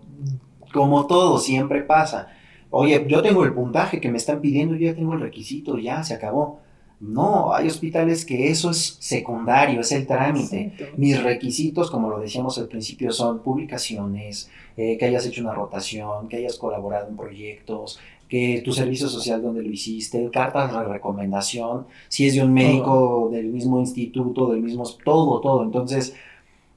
como 0.74 1.06
todo 1.08 1.38
siempre 1.38 1.82
pasa. 1.82 2.30
Oye, 2.72 3.04
yo 3.08 3.22
tengo 3.22 3.44
el 3.44 3.54
puntaje 3.54 4.00
que 4.00 4.10
me 4.10 4.18
están 4.18 4.42
pidiendo, 4.42 4.76
yo 4.76 4.88
ya 4.88 4.96
tengo 4.96 5.13
el 5.13 5.22
requisito, 5.22 5.78
ya 5.78 6.04
se 6.04 6.13
acabó. 6.13 6.60
No, 7.00 7.54
hay 7.54 7.68
hospitales 7.68 8.26
que 8.26 8.50
eso 8.50 8.72
es 8.72 8.98
secundario, 9.00 9.80
es 9.80 9.92
el 9.94 10.06
trámite. 10.06 10.74
Mis 10.98 11.22
requisitos, 11.24 11.89
como 11.89 12.10
lo 12.10 12.20
decíamos 12.20 12.58
al 12.58 12.68
principio, 12.68 13.12
son 13.12 13.39
publicaciones, 13.39 14.52
eh, 14.76 14.98
que 14.98 15.06
hayas 15.06 15.26
hecho 15.26 15.42
una 15.42 15.54
rotación, 15.54 16.28
que 16.28 16.38
hayas 16.38 16.58
colaborado 16.58 17.08
en 17.08 17.15
proyectos, 17.15 18.00
que 18.30 18.62
tu 18.63 18.72
servicio 18.72 19.10
social 19.10 19.42
donde 19.42 19.63
lo 19.63 19.70
hiciste, 19.70 20.30
cartas 20.32 20.72
de 20.72 20.84
recomendación, 20.84 21.88
si 22.08 22.28
es 22.28 22.36
de 22.36 22.44
un 22.44 22.54
médico 22.54 23.30
del 23.32 23.48
mismo 23.48 23.80
instituto, 23.80 24.52
del 24.52 24.62
mismo, 24.62 24.84
todo, 25.04 25.42
todo. 25.42 25.63
Entonces, 25.63 26.13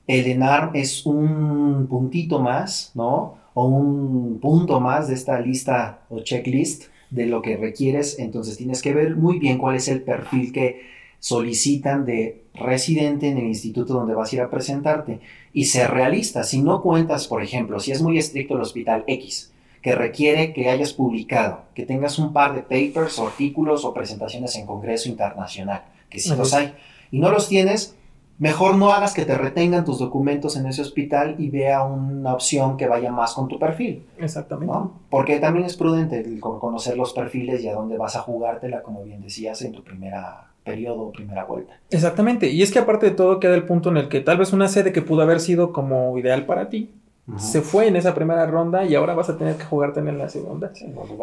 el 0.07 0.27
ENAR 0.27 0.71
es 0.75 1.05
un 1.05 1.87
puntito 1.89 2.41
más, 2.41 2.93
¿no? 2.95 3.35
O 3.55 3.67
un 3.67 4.39
punto 4.41 4.81
más 4.81 5.09
de 5.09 5.15
esta 5.15 5.39
lista 5.41 6.01
o 6.09 6.21
checklist 6.21 6.85
de 7.11 7.27
lo 7.27 7.43
que 7.43 7.59
requieres, 7.59 8.19
entonces 8.19 8.57
tienes 8.57 8.81
que 8.81 8.95
ver 8.95 9.17
muy 9.17 9.39
bien 9.39 9.59
cuál 9.59 9.77
es 9.77 9.89
el 9.89 10.01
perfil 10.03 10.51
que 10.53 10.81
solicitan 11.21 12.07
de 12.07 12.43
residente 12.55 13.29
en 13.29 13.37
el 13.37 13.45
instituto 13.45 13.93
donde 13.93 14.15
vas 14.15 14.33
a 14.33 14.37
ir 14.37 14.43
a 14.43 14.51
presentarte 14.51 15.21
y 15.53 15.67
ser 15.67 15.91
realista. 15.91 16.43
Si 16.43 16.63
no 16.63 16.83
cuentas, 16.83 17.29
por 17.29 17.43
ejemplo, 17.43 17.79
si 17.79 17.93
es 17.93 18.03
muy 18.03 18.17
estricto 18.17 18.55
el 18.55 18.63
hospital 18.63 19.05
X, 19.07 19.52
que 19.83 19.95
requiere 19.95 20.53
que 20.53 20.71
hayas 20.71 20.93
publicado, 20.93 21.63
que 21.75 21.85
tengas 21.85 22.19
un 22.19 22.33
par 22.33 22.55
de 22.55 22.63
papers 22.63 23.19
o 23.19 23.27
artículos 23.27 23.85
o 23.85 23.93
presentaciones 23.93 24.55
en 24.57 24.65
Congreso 24.65 25.09
Internacional, 25.09 25.83
que 26.09 26.21
si 26.21 26.35
los 26.35 26.55
hay, 26.55 26.73
y 27.11 27.19
no 27.19 27.31
los 27.31 27.49
tienes, 27.49 27.97
mejor 28.39 28.77
no 28.77 28.93
hagas 28.93 29.13
que 29.13 29.25
te 29.25 29.37
retengan 29.37 29.85
tus 29.85 29.99
documentos 29.99 30.57
en 30.57 30.67
ese 30.67 30.83
hospital 30.83 31.35
y 31.39 31.51
vea 31.51 31.83
una 31.83 32.33
opción 32.33 32.77
que 32.77 32.87
vaya 32.87 33.11
más 33.11 33.35
con 33.35 33.49
tu 33.49 33.59
perfil. 33.59 34.07
Exactamente. 34.19 34.75
Porque 35.11 35.41
también 35.41 35.67
es 35.67 35.77
prudente 35.77 36.25
conocer 36.41 36.97
los 36.97 37.13
perfiles 37.13 37.63
y 37.63 37.69
a 37.69 37.75
dónde 37.75 37.99
vas 37.99 38.15
a 38.15 38.21
jugártela, 38.21 38.83
como 38.83 39.03
bien 39.03 39.21
decías, 39.21 39.63
en 39.63 39.73
tu 39.73 39.83
primera 39.83 40.49
periodo 40.65 41.03
o 41.03 41.13
primera 41.13 41.45
vuelta. 41.45 41.75
Exactamente. 41.91 42.51
Y 42.51 42.63
es 42.63 42.71
que 42.71 42.79
aparte 42.79 43.07
de 43.07 43.13
todo 43.13 43.41
queda 43.41 43.57
el 43.57 43.65
punto 43.65 43.91
en 43.91 43.97
el 43.97 44.09
que 44.09 44.21
tal 44.21 44.39
vez 44.39 44.53
una 44.53 44.69
sede 44.69 44.93
que 44.93 45.03
pudo 45.03 45.23
haber 45.23 45.41
sido 45.41 45.73
como 45.73 46.17
ideal 46.19 46.47
para 46.47 46.69
ti, 46.69 46.93
se 47.37 47.63
fue 47.63 47.87
en 47.87 47.97
esa 47.97 48.15
primera 48.15 48.47
ronda 48.47 48.85
y 48.85 48.95
ahora 48.95 49.15
vas 49.15 49.29
a 49.31 49.39
tener 49.39 49.57
que 49.57 49.65
jugarte 49.65 50.01
en 50.01 50.19
la 50.19 50.29
segunda. 50.29 50.73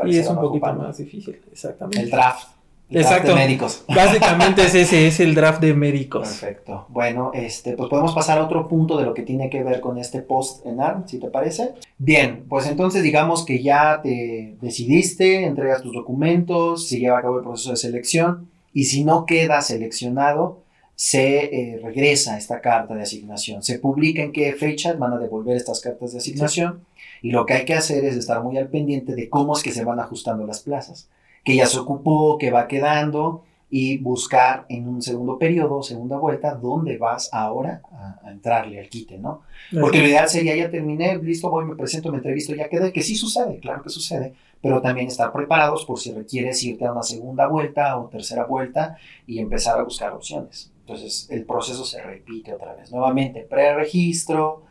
y 0.06 0.18
es 0.18 0.30
un 0.30 0.40
poquito 0.40 0.74
más 0.74 0.98
difícil, 0.98 1.42
exactamente. 1.52 2.00
El 2.00 2.10
draft. 2.10 2.60
Exacto. 2.92 3.30
De 3.30 3.36
médicos. 3.36 3.84
Básicamente 3.96 4.64
es 4.64 4.74
ese, 4.74 5.08
es 5.08 5.20
el 5.20 5.36
draft 5.36 5.62
de 5.62 5.74
médicos. 5.74 6.28
Perfecto. 6.28 6.86
Bueno, 6.90 7.32
este, 7.34 7.74
pues 7.74 7.90
podemos 7.90 8.14
pasar 8.16 8.40
a 8.40 8.46
otro 8.46 8.68
punto 8.68 8.98
de 8.98 9.06
lo 9.06 9.14
que 9.14 9.22
tiene 9.22 9.50
que 9.50 9.64
ver 9.64 9.80
con 9.80 9.98
este 9.98 10.22
post 10.22 10.66
en 10.66 10.82
ARM, 10.82 11.08
si 11.08 11.20
te 11.20 11.28
parece. 11.28 11.76
Bien, 11.98 12.46
pues 12.50 12.66
entonces 12.66 13.04
digamos 13.04 13.46
que 13.46 13.62
ya 13.62 14.02
te 14.02 14.58
decidiste, 14.60 15.46
entregas 15.46 15.84
tus 15.84 15.94
documentos, 15.94 16.88
se 16.88 17.00
lleva 17.00 17.20
a 17.20 17.22
cabo 17.22 17.38
el 17.38 17.44
proceso 17.44 17.72
de 17.72 17.78
selección 17.78 18.50
y 18.74 18.86
si 18.86 19.04
no 19.04 19.26
queda 19.26 19.62
seleccionado, 19.62 20.64
se 21.00 21.46
eh, 21.46 21.80
regresa 21.82 22.38
esta 22.38 22.60
carta 22.60 22.94
de 22.94 23.04
asignación. 23.04 23.64
Se 23.64 23.80
publica 23.80 24.22
en 24.22 24.34
qué 24.34 24.52
fecha 24.52 24.92
van 24.96 25.14
a 25.14 25.18
devolver 25.18 25.56
estas 25.56 25.80
cartas 25.80 26.12
de 26.12 26.18
asignación 26.18 26.84
y 27.22 27.32
lo 27.32 27.46
que 27.46 27.54
hay 27.54 27.64
que 27.64 27.74
hacer 27.74 28.04
es 28.04 28.18
estar 28.18 28.44
muy 28.44 28.58
al 28.58 28.68
pendiente 28.68 29.16
de 29.16 29.30
cómo 29.30 29.56
es 29.56 29.64
que 29.64 29.72
se 29.72 29.86
van 29.86 30.02
ajustando 30.02 30.46
las 30.46 30.60
plazas 30.60 31.10
que 31.46 31.56
ya 31.56 31.68
se 31.68 31.80
ocupó, 31.80 32.38
que 32.38 32.52
va 32.52 32.68
quedando 32.68 33.46
y 33.70 33.98
buscar 34.00 34.66
en 34.68 34.90
un 34.90 35.02
segundo 35.02 35.38
periodo, 35.38 35.84
segunda 35.84 36.18
vuelta, 36.18 36.56
dónde 36.56 36.98
vas 36.98 37.30
ahora 37.32 37.82
a, 37.94 38.30
entrarle 38.30 38.78
al 38.78 38.90
quite, 38.90 39.18
¿no? 39.18 39.44
Porque 39.80 40.00
lo 40.00 40.08
ideal 40.08 40.28
sería, 40.28 40.54
ya 40.58 40.70
terminé, 40.70 41.18
listo, 41.18 41.50
voy, 41.50 41.64
me 41.64 41.78
presento, 41.78 42.12
me 42.12 42.18
entrevisto, 42.18 42.54
ya 42.54 42.68
quedé, 42.68 42.92
que 42.92 43.04
sí 43.04 43.16
sucede, 43.16 43.60
claro 43.60 43.82
que 43.84 43.90
sucede, 43.90 44.34
pero 44.62 44.82
también 44.82 45.08
estar 45.08 45.32
preparados 45.32 45.86
por 45.86 45.98
si 45.98 46.12
requieres 46.12 46.62
irte 46.62 46.86
a 46.86 46.92
una 46.92 47.04
segunda 47.04 47.48
vuelta 47.48 47.98
o 47.98 48.10
tercera 48.10 48.44
vuelta 48.44 48.98
y 49.26 49.40
empezar 49.40 49.80
a 49.80 49.84
buscar 49.84 50.12
opciones. 50.12 50.74
Entonces, 50.90 51.28
el 51.30 51.46
proceso 51.46 51.86
se 51.86 52.02
repite 52.02 52.52
otra 52.52 52.74
vez. 52.74 52.92
Nuevamente, 52.92 53.46
preregistro, 53.48 54.64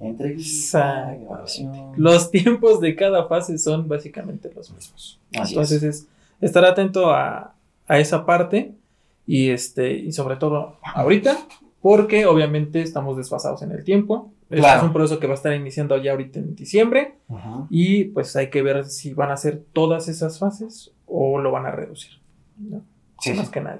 entrevista, 0.00 1.16
Los 1.96 2.32
tiempos 2.32 2.80
de 2.80 2.96
cada 2.96 3.28
fase 3.28 3.56
son 3.56 3.86
básicamente 3.86 4.50
los 4.52 4.72
mismos. 4.72 5.20
Entonces 5.30 5.84
es. 5.84 6.08
estar 6.40 6.64
atento 6.64 7.10
a, 7.10 7.54
esa 7.88 8.26
parte 8.26 8.74
y 9.24 9.50
este 9.50 9.92
y 9.92 10.10
sobre 10.10 10.34
todo 10.34 10.78
ahorita 10.82 11.38
porque 11.80 12.26
obviamente 12.26 12.82
estamos 12.82 13.16
desfasados 13.16 13.62
en 13.62 13.70
el 13.70 13.84
tiempo. 13.84 14.32
es 14.50 14.82
un 14.82 14.92
proceso 14.92 15.20
que 15.20 15.28
va 15.28 15.34
a 15.34 15.36
estar 15.36 15.54
iniciando 15.54 15.96
ya 15.98 16.10
ahorita 16.10 16.40
en 16.40 16.56
diciembre 16.56 17.14
y 17.70 18.04
pues 18.06 18.34
hay 18.34 18.50
que 18.50 18.62
ver 18.62 18.84
si 18.86 19.14
van 19.14 19.30
a 19.30 19.36
ser 19.36 19.62
todas 19.72 20.08
esas 20.08 20.40
fases 20.40 20.90
o 21.06 21.38
lo 21.38 21.52
van 21.52 21.66
a 21.66 21.70
reducir. 21.70 22.18
Sí, 23.20 23.32
más 23.32 23.48
que 23.48 23.60
nada. 23.60 23.78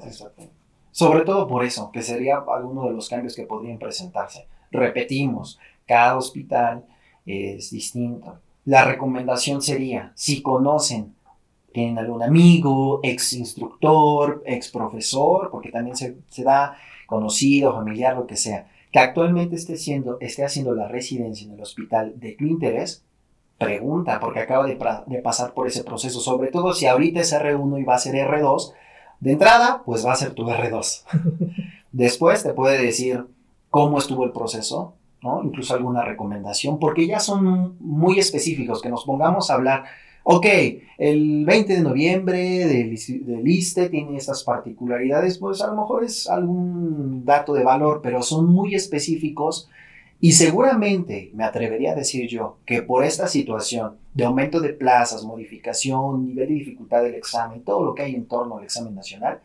Sobre 0.97 1.27
todo 1.27 1.47
por 1.47 1.63
eso, 1.63 1.91
que 1.93 2.01
sería 2.01 2.39
alguno 2.39 2.87
de 2.87 2.95
los 2.95 3.11
cambios 3.11 3.37
que 3.37 3.43
podrían 3.43 3.79
presentarse. 3.79 4.47
Repetimos, 4.71 5.59
cada 5.87 6.17
hospital 6.17 6.87
es 7.27 7.71
distinto. 7.71 8.39
La 8.65 8.83
recomendación 8.83 9.61
sería, 9.61 10.13
si 10.15 10.41
conocen, 10.41 11.15
tienen 11.75 11.99
algún 11.99 12.23
amigo, 12.23 13.01
ex 13.03 13.35
instructor, 13.35 14.43
ex 14.47 14.71
profesor, 14.71 15.51
porque 15.51 15.71
también 15.71 15.97
se, 15.97 16.17
da 16.39 16.79
conocido, 17.07 17.75
familiar, 17.75 18.17
lo 18.17 18.27
que 18.27 18.37
sea, 18.37 18.67
que 18.91 18.99
actualmente 18.99 19.57
esté, 19.57 19.77
siendo, 19.77 20.17
esté 20.21 20.47
haciendo 20.47 20.75
la 20.75 20.89
residencia 20.89 21.47
en 21.47 21.53
el 21.53 21.61
hospital 21.61 22.19
de 22.19 22.33
tu 22.33 22.47
interés, 22.47 23.05
pregunta, 23.59 24.19
porque 24.19 24.41
acaba 24.41 24.65
de, 24.65 24.79
de, 25.09 25.19
pasar 25.21 25.53
por 25.53 25.67
ese 25.67 25.85
proceso, 25.85 26.21
sobre 26.21 26.51
todo 26.51 26.73
si 26.73 26.87
ahorita 26.87 27.21
es 27.21 27.35
R1 27.35 27.83
y 27.83 27.85
va 27.85 27.97
a 27.97 27.99
ser 27.99 28.15
R2, 28.15 28.73
de 29.21 29.33
entrada, 29.33 29.83
pues 29.85 30.05
va 30.05 30.13
a 30.13 30.17
ser 30.17 30.33
tu 30.33 30.45
R2. 30.45 31.05
Después 31.93 32.43
te 32.43 32.53
puede 32.53 32.83
decir 32.83 33.27
cómo 33.71 33.99
estuvo 33.99 34.25
el 34.25 34.33
proceso, 34.33 34.95
Incluso 35.43 35.75
alguna 35.75 36.05
recomendación, 36.05 36.79
porque 36.79 37.05
ya 37.05 37.19
son 37.19 37.77
muy 37.81 38.21
específicos, 38.21 38.81
que 38.81 38.91
nos 38.91 39.05
pongamos 39.05 39.51
a 39.51 39.55
hablar, 39.55 39.85
Ok, 40.29 40.45
el 40.99 41.45
20 41.45 41.73
de 41.73 41.83
noviembre 41.83 42.67
del, 42.67 42.99
del 43.25 43.47
ISTE 43.47 43.89
tiene 43.89 44.17
estas 44.17 44.43
particularidades, 44.43 45.39
pues 45.39 45.61
a 45.61 45.69
lo 45.69 45.77
mejor 45.77 46.03
es 46.03 46.29
algún 46.29 47.25
dato 47.25 47.55
de 47.55 47.63
valor, 47.63 48.01
pero 48.03 48.21
son 48.25 48.47
muy 48.47 48.75
específicos 48.75 49.69
y 50.21 50.33
seguramente 50.33 51.31
me 51.33 51.45
atrevería 51.45 51.93
a 51.93 51.95
decir 51.95 52.29
yo 52.29 52.59
que 52.67 52.83
por 52.83 53.05
esta 53.05 53.29
situación 53.29 53.99
de 54.17 54.25
aumento 54.25 54.61
de 54.61 54.73
plazas, 54.73 55.25
modificación, 55.25 56.25
nivel 56.25 56.49
de 56.49 56.55
dificultad 56.55 57.03
del 57.03 57.17
examen, 57.17 57.63
todo 57.63 57.85
lo 57.85 57.95
que 57.95 58.03
hay 58.03 58.15
en 58.15 58.25
torno 58.25 58.57
al 58.57 58.65
examen 58.65 58.95
nacional, 58.95 59.41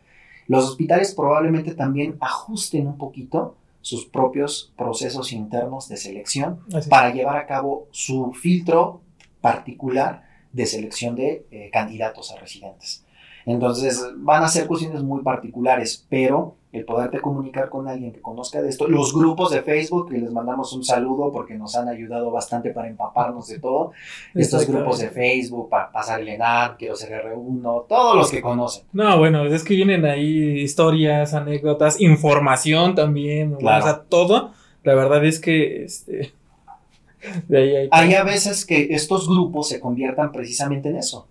los 0.48 0.64
hospitales 0.64 1.14
probablemente 1.14 1.74
también 1.74 2.16
ajusten 2.20 2.86
un 2.86 2.96
poquito 2.96 3.54
sus 3.82 4.06
propios 4.06 4.72
procesos 4.74 5.30
internos 5.34 5.90
de 5.90 5.98
selección 5.98 6.60
para 6.88 7.12
llevar 7.12 7.36
a 7.36 7.46
cabo 7.46 7.86
su 7.90 8.32
filtro 8.32 9.02
particular 9.42 10.24
de 10.54 10.64
selección 10.64 11.16
de 11.16 11.44
eh, 11.50 11.68
candidatos 11.70 12.32
a 12.32 12.38
residentes. 12.38 13.04
Entonces 13.44 14.02
van 14.16 14.42
a 14.42 14.48
ser 14.48 14.66
cuestiones 14.66 15.02
muy 15.02 15.22
particulares, 15.22 16.06
pero 16.08 16.56
el 16.72 16.86
poderte 16.86 17.20
comunicar 17.20 17.68
con 17.68 17.86
alguien 17.86 18.12
que 18.12 18.22
conozca 18.22 18.62
de 18.62 18.70
esto, 18.70 18.88
los 18.88 19.12
grupos 19.14 19.50
de 19.50 19.60
Facebook, 19.60 20.10
que 20.10 20.18
les 20.18 20.32
mandamos 20.32 20.72
un 20.72 20.82
saludo 20.82 21.30
porque 21.30 21.54
nos 21.54 21.76
han 21.76 21.86
ayudado 21.88 22.30
bastante 22.30 22.70
para 22.70 22.88
empaparnos 22.88 23.46
de 23.48 23.58
todo, 23.58 23.92
estos 24.34 24.66
grupos 24.66 24.98
de 24.98 25.10
Facebook, 25.10 25.68
para 25.68 25.92
pasar 25.92 26.20
el 26.20 26.32
quiero 26.78 26.96
ser 26.96 27.24
R1, 27.24 27.86
todos 27.86 28.16
los 28.16 28.30
que 28.30 28.40
conocen. 28.40 28.84
No, 28.92 29.18
bueno, 29.18 29.44
es 29.44 29.62
que 29.62 29.74
vienen 29.74 30.04
ahí 30.06 30.60
historias, 30.60 31.34
anécdotas, 31.34 32.00
información 32.00 32.94
también, 32.94 33.54
o 33.54 33.60
sea, 33.60 34.02
todo. 34.08 34.52
La 34.82 34.94
verdad 34.94 35.24
es 35.24 35.38
que 35.38 35.84
este, 35.84 36.32
hay, 37.90 38.14
a 38.14 38.24
veces 38.24 38.64
que 38.64 38.88
estos 38.90 39.28
grupos 39.28 39.68
se 39.68 39.78
conviertan 39.78 40.32
precisamente 40.32 40.88
en 40.88 40.96
eso, 40.96 41.28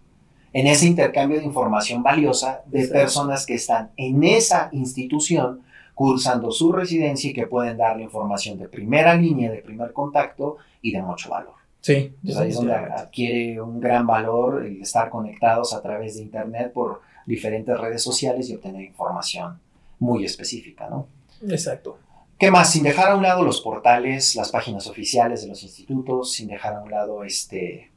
en 0.54 0.68
ese 0.68 0.88
intercambio 0.88 1.40
de 1.40 1.46
información 1.46 2.04
valiosa 2.04 2.62
de 2.66 2.88
personas 2.88 3.46
que 3.46 3.56
están 3.56 3.92
en 3.98 4.24
esa 4.24 4.70
institución 4.72 5.62
cursando 5.96 6.52
su 6.52 6.72
residencia 6.72 7.30
y 7.30 7.34
que 7.34 7.48
pueden 7.48 7.78
darle 7.78 8.04
información 8.04 8.58
de 8.58 8.68
primera 8.68 9.14
línea, 9.14 9.52
de 9.52 9.60
primer 9.60 9.94
contacto 9.94 10.58
y 10.82 10.92
de 10.92 11.02
mucho 11.02 11.30
valor. 11.30 11.54
Sí. 11.80 12.14
Entonces 12.24 12.38
ahí 12.38 12.50
es 12.50 12.56
donde 12.56 12.74
adquiere 12.74 13.62
un 13.62 13.80
gran 13.80 14.06
valor 14.06 14.66
el 14.66 14.82
estar 14.82 15.10
conectados 15.10 15.74
a 15.74 15.82
través 15.82 16.16
de 16.16 16.24
Internet 16.24 16.74
por 16.74 17.02
diferentes 17.26 17.78
redes 17.80 18.02
sociales 18.02 18.50
y 18.50 18.56
obtener 18.56 18.82
información 18.82 19.60
muy 20.00 20.26
específica, 20.26 20.90
¿no? 20.90 21.08
Exacto. 21.48 21.98
¿Qué 22.38 22.50
más? 22.50 22.72
Sin 22.72 22.84
dejar 22.84 23.12
a 23.12 23.16
un 23.16 23.22
lado 23.22 23.44
los 23.44 23.62
portales, 23.62 24.36
las 24.36 24.52
páginas 24.52 24.88
oficiales 24.88 25.44
de 25.44 25.50
los 25.50 25.62
institutos, 25.62 26.34
sin 26.34 26.48
dejar 26.48 26.74
a 26.74 26.82
un 26.82 26.90
lado 26.90 27.24
este, 27.24 27.91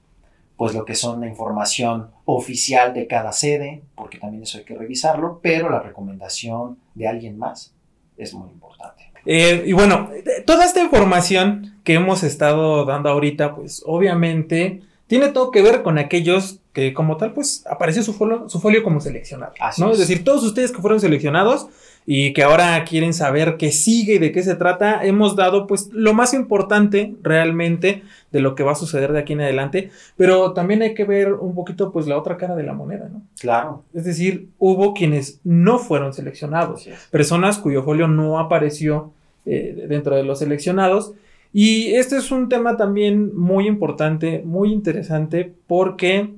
pues 0.57 0.75
lo 0.75 0.85
que 0.85 0.95
son 0.95 1.21
la 1.21 1.27
información 1.27 2.11
oficial 2.25 2.95
de 2.95 3.07
cada 3.07 3.33
sede, 3.33 3.83
porque 3.95 4.19
también 4.19 4.43
eso 4.43 4.59
hay 4.59 4.65
que 4.65 4.75
revisarlo, 4.75 5.41
pero 5.43 5.69
la 5.69 5.81
recomendación 5.81 6.79
de 6.95 7.09
alguien 7.09 7.39
más 7.39 7.75
es 8.17 8.35
muy 8.35 8.51
importante. 8.51 9.11
Eh, 9.27 9.65
y 9.67 9.73
bueno, 9.73 10.11
toda 10.47 10.65
esta 10.65 10.81
información 10.81 11.79
que 11.83 11.95
hemos 11.95 12.23
estado 12.23 12.85
dando 12.85 13.09
ahorita, 13.09 13.55
pues 13.55 13.83
obviamente 13.85 14.83
tiene 15.07 15.29
todo 15.29 15.51
que 15.51 15.63
ver 15.63 15.83
con 15.83 15.99
aquellos 15.99 16.61
que 16.73 16.93
como 16.93 17.17
tal, 17.17 17.33
pues 17.33 17.65
apareció 17.71 18.03
su 18.03 18.13
folio, 18.13 18.49
su 18.49 18.61
folio 18.61 18.83
como 18.83 19.01
seleccionado. 19.01 19.53
¿no? 19.79 19.93
es 19.93 19.99
decir, 19.99 20.25
todos 20.25 20.43
ustedes 20.43 20.73
que 20.73 20.83
fueron 20.83 21.01
seleccionados, 21.01 21.69
y 22.07 22.33
que 22.33 22.43
ahora 22.43 22.85
quieren 22.85 23.15
saber 23.15 23.57
qué 23.57 23.73
sigue 23.73 24.17
y 24.17 24.19
de 24.19 24.33
qué 24.33 24.43
se 24.43 24.57
trata, 24.57 25.05
hemos 25.05 25.37
dado 25.37 25.67
pues 25.67 25.89
lo 25.93 26.13
más 26.13 26.35
importante 26.35 27.15
realmente 27.23 28.03
de 28.31 28.41
lo 28.41 28.55
que 28.55 28.63
va 28.63 28.73
a 28.73 28.77
suceder 28.77 29.13
de 29.13 29.21
aquí 29.21 29.33
en 29.33 29.41
adelante, 29.41 29.91
pero 30.17 30.53
también 30.53 30.83
hay 30.83 30.95
que 30.95 31.05
ver 31.05 31.33
un 31.33 31.55
poquito 31.55 31.93
pues 31.93 32.07
la 32.07 32.19
otra 32.19 32.37
cara 32.37 32.55
de 32.55 32.65
la 32.65 32.75
moneda, 32.75 33.09
¿no? 33.11 33.23
Claro. 33.41 33.85
Es 33.95 34.05
decir, 34.05 34.49
hubo 34.59 34.93
quienes 34.93 35.41
no 35.45 35.79
fueron 35.79 36.13
seleccionados, 36.13 36.89
personas 37.11 37.59
cuyo 37.59 37.83
folio 37.83 38.09
no 38.09 38.39
apareció 38.39 39.13
eh, 39.47 39.87
dentro 39.89 40.17
de 40.17 40.25
los 40.25 40.39
seleccionados. 40.39 41.13
Y 41.53 41.95
este 41.95 42.17
es 42.17 42.33
un 42.33 42.49
tema 42.49 42.77
también 42.77 43.37
muy 43.37 43.69
importante, 43.69 44.43
muy 44.45 44.73
interesante, 44.73 45.53
porque 45.67 46.31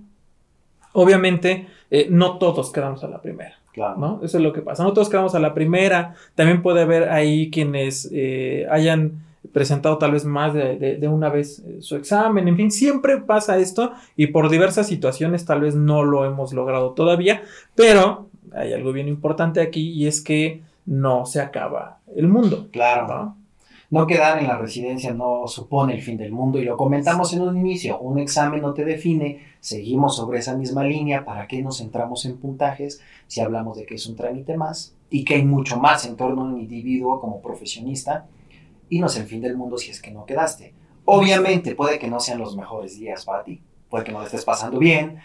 obviamente 0.92 1.68
eh, 1.90 2.08
no 2.10 2.38
todos 2.38 2.72
quedamos 2.72 3.02
a 3.04 3.08
la 3.08 3.22
primera. 3.22 3.54
¿No? 3.76 4.20
Eso 4.22 4.38
es 4.38 4.42
lo 4.42 4.52
que 4.52 4.62
pasa. 4.62 4.82
No 4.82 4.92
todos 4.92 5.08
quedamos 5.08 5.34
a 5.34 5.38
la 5.38 5.54
primera. 5.54 6.14
También 6.34 6.62
puede 6.62 6.82
haber 6.82 7.10
ahí 7.10 7.50
quienes 7.50 8.08
eh, 8.12 8.66
hayan 8.70 9.24
presentado 9.52 9.98
tal 9.98 10.12
vez 10.12 10.24
más 10.24 10.52
de, 10.54 11.00
una 11.08 11.28
vez 11.28 11.60
eh, 11.60 11.78
su 11.80 11.96
examen. 11.96 12.48
En 12.48 12.56
fin, 12.56 12.70
siempre 12.70 13.18
pasa 13.18 13.58
esto 13.58 13.92
y 14.16 14.28
por 14.28 14.48
diversas 14.48 14.86
situaciones 14.86 15.44
tal 15.44 15.60
vez 15.60 15.74
no 15.74 16.02
lo 16.02 16.24
hemos 16.24 16.52
logrado 16.52 16.92
todavía. 16.92 17.42
Pero 17.74 18.28
hay 18.54 18.72
algo 18.72 18.92
bien 18.92 19.08
importante 19.08 19.60
aquí 19.60 19.90
y 19.92 20.06
es 20.06 20.20
que 20.20 20.62
no 20.86 21.26
se 21.26 21.40
acaba 21.40 21.98
el 22.14 22.28
mundo. 22.28 22.68
Claro. 22.72 23.06
No 23.08 23.45
quedar 24.06 24.38
en 24.38 24.48
la 24.48 24.58
residencia 24.58 25.14
no 25.14 25.46
supone 25.46 25.94
el 25.94 26.02
fin 26.02 26.16
del 26.16 26.32
mundo 26.32 26.58
y 26.58 26.64
lo 26.64 26.76
comentamos 26.76 27.32
en 27.32 27.42
un 27.42 27.56
inicio, 27.56 27.98
un 28.00 28.18
examen 28.18 28.60
no 28.60 28.74
te 28.74 28.84
define, 28.84 29.40
seguimos 29.60 30.16
sobre 30.16 30.40
esa 30.40 30.56
misma 30.56 30.84
línea, 30.84 31.24
¿para 31.24 31.46
qué 31.46 31.62
nos 31.62 31.78
centramos 31.78 32.24
en 32.24 32.36
puntajes 32.38 33.00
si 33.26 33.40
hablamos 33.40 33.76
de 33.76 33.86
que 33.86 33.94
es 33.94 34.06
un 34.06 34.16
trámite 34.16 34.56
más 34.56 34.94
y 35.08 35.24
que 35.24 35.36
hay 35.36 35.44
mucho 35.44 35.78
más 35.78 36.04
en 36.04 36.16
torno 36.16 36.42
a 36.42 36.44
un 36.46 36.58
individuo 36.58 37.20
como 37.20 37.40
profesionista 37.40 38.26
y 38.88 38.98
no 38.98 39.06
es 39.06 39.16
el 39.16 39.26
fin 39.26 39.40
del 39.40 39.56
mundo 39.56 39.78
si 39.78 39.90
es 39.90 40.02
que 40.02 40.10
no 40.10 40.26
quedaste? 40.26 40.74
Obviamente 41.04 41.76
puede 41.76 42.00
que 42.00 42.08
no 42.08 42.18
sean 42.18 42.38
los 42.38 42.56
mejores 42.56 42.98
días 42.98 43.24
para 43.24 43.44
ti, 43.44 43.62
puede 43.88 44.04
que 44.04 44.12
no 44.12 44.18
lo 44.18 44.24
estés 44.24 44.44
pasando 44.44 44.80
bien, 44.80 45.18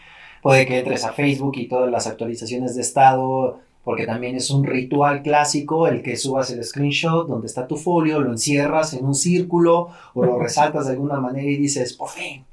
puede 0.43 0.68
que 0.68 0.78
entres 0.78 1.03
a 1.03 1.14
Facebook 1.14 1.53
y 1.57 1.68
todas 1.68 1.89
las 1.89 2.05
actualizaciones 2.05 2.76
de 2.76 2.82
estado 2.82 3.59
porque 3.84 4.05
también 4.05 4.36
es 4.36 4.49
un 4.51 4.63
ritual 4.63 5.21
clásico 5.21 5.88
el 5.88 6.01
que 6.01 6.17
subas 6.17 6.51
el 6.51 6.63
screenshot 6.63 7.27
donde 7.27 7.47
está 7.47 7.67
tu 7.67 7.77
folio, 7.77 8.19
lo 8.19 8.32
encierras 8.32 8.93
en 8.93 9.05
un 9.05 9.15
círculo 9.15 9.89
o 10.13 10.25
lo 10.25 10.39
resaltas 10.41 10.86
de 10.86 10.93
alguna 10.93 11.19
manera 11.19 11.49
y 11.49 11.57
dices, 11.57 11.93
por 11.93 12.09
fin, 12.09 12.45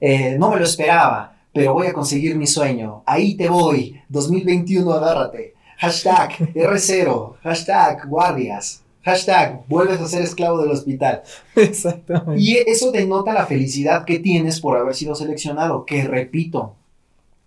eh, 0.00 0.36
no 0.38 0.50
me 0.50 0.56
lo 0.56 0.64
esperaba, 0.64 1.36
pero 1.52 1.74
voy 1.74 1.86
a 1.86 1.92
conseguir 1.92 2.36
mi 2.36 2.46
sueño, 2.46 3.02
ahí 3.06 3.36
te 3.36 3.48
voy, 3.48 4.00
2021 4.08 4.92
agárrate, 4.92 5.54
hashtag 5.78 6.38
R0, 6.54 7.36
hashtag 7.42 8.08
guardias, 8.08 8.82
hashtag 9.02 9.64
vuelves 9.68 10.00
a 10.00 10.08
ser 10.08 10.22
esclavo 10.22 10.62
del 10.62 10.70
hospital. 10.70 11.22
Exactamente. 11.56 12.40
Y 12.42 12.56
eso 12.56 12.90
denota 12.90 13.32
la 13.32 13.46
felicidad 13.46 14.04
que 14.04 14.18
tienes 14.18 14.60
por 14.60 14.76
haber 14.76 14.94
sido 14.94 15.14
seleccionado, 15.14 15.84
que 15.84 16.04
repito, 16.04 16.76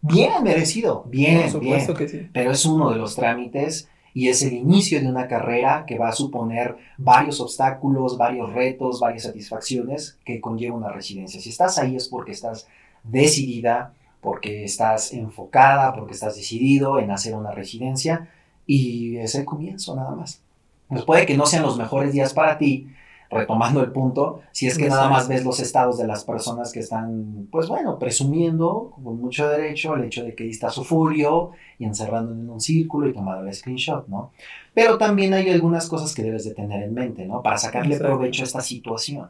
Bien 0.08 0.44
merecido, 0.44 1.04
bien, 1.08 1.52
bien. 1.60 1.94
Que 1.96 2.08
sí. 2.08 2.30
Pero 2.32 2.52
es 2.52 2.66
uno 2.66 2.92
de 2.92 2.98
los 2.98 3.16
trámites 3.16 3.90
y 4.14 4.30
es 4.30 4.42
el 4.44 4.54
inicio 4.54 5.02
de 5.02 5.08
una 5.08 5.28
carrera 5.28 5.84
que 5.86 5.98
va 5.98 6.10
a 6.10 6.14
suponer 6.14 6.78
varios 6.98 7.42
obstáculos, 7.42 8.18
varios 8.18 8.54
retos, 8.54 9.00
varias 9.00 9.24
satisfacciones 9.24 10.18
que 10.24 10.40
conlleva 10.40 10.78
una 10.78 10.90
residencia. 10.90 11.42
Si 11.42 11.50
estás 11.50 11.78
ahí 11.78 11.96
es 11.96 12.08
porque 12.08 12.32
estás 12.32 12.68
decidida, 13.04 13.94
porque 14.22 14.64
estás 14.64 15.12
enfocada, 15.12 15.94
porque 15.94 16.14
estás 16.14 16.36
decidido 16.36 17.00
en 17.00 17.12
hacer 17.12 17.36
una 17.36 17.52
residencia 17.52 18.30
y 18.66 19.18
es 19.18 19.36
el 19.36 19.46
comienzo 19.46 19.96
nada 19.96 20.16
más. 20.16 20.42
Pues 20.88 21.04
puede 21.04 21.26
que 21.26 21.36
no 21.36 21.46
sean 21.46 21.64
los 21.64 21.78
mejores 21.78 22.14
días 22.14 22.34
para 22.34 22.58
ti, 22.58 22.88
retomando 23.36 23.82
el 23.82 23.92
punto, 23.92 24.42
si 24.52 24.68
es 24.68 24.78
que 24.78 24.90
nada 24.90 25.10
más 25.10 25.28
ves 25.28 25.44
los 25.44 25.60
estados 25.60 25.98
de 25.98 26.08
las 26.08 26.24
personas 26.24 26.72
que 26.72 26.80
están, 26.80 27.48
pues 27.52 27.68
bueno, 27.68 28.00
presumiendo 28.00 28.94
con 29.04 29.20
mucho 29.20 29.48
derecho 29.48 29.96
el 29.96 30.06
hecho 30.06 30.24
de 30.24 30.34
que 30.34 30.44
ahí 30.44 30.50
está 30.50 30.70
su 30.70 30.84
folio 30.84 31.52
y 31.78 31.86
encerrando 31.86 32.32
en 32.32 32.50
un 32.50 32.60
círculo 32.60 33.08
y 33.08 33.14
tomando 33.14 33.48
el 33.48 33.54
screenshot, 33.54 34.08
¿no? 34.08 34.32
Pero 34.74 34.98
también 34.98 35.34
hay 35.34 35.50
algunas 35.50 35.88
cosas 35.88 36.14
que 36.14 36.24
debes 36.24 36.46
de 36.46 36.54
tener 36.54 36.84
en 36.84 36.94
mente, 36.94 37.26
¿no? 37.26 37.42
Para 37.42 37.58
sacarle 37.58 37.98
provecho 37.98 38.44
a 38.44 38.46
esta 38.46 38.62
situación, 38.62 39.30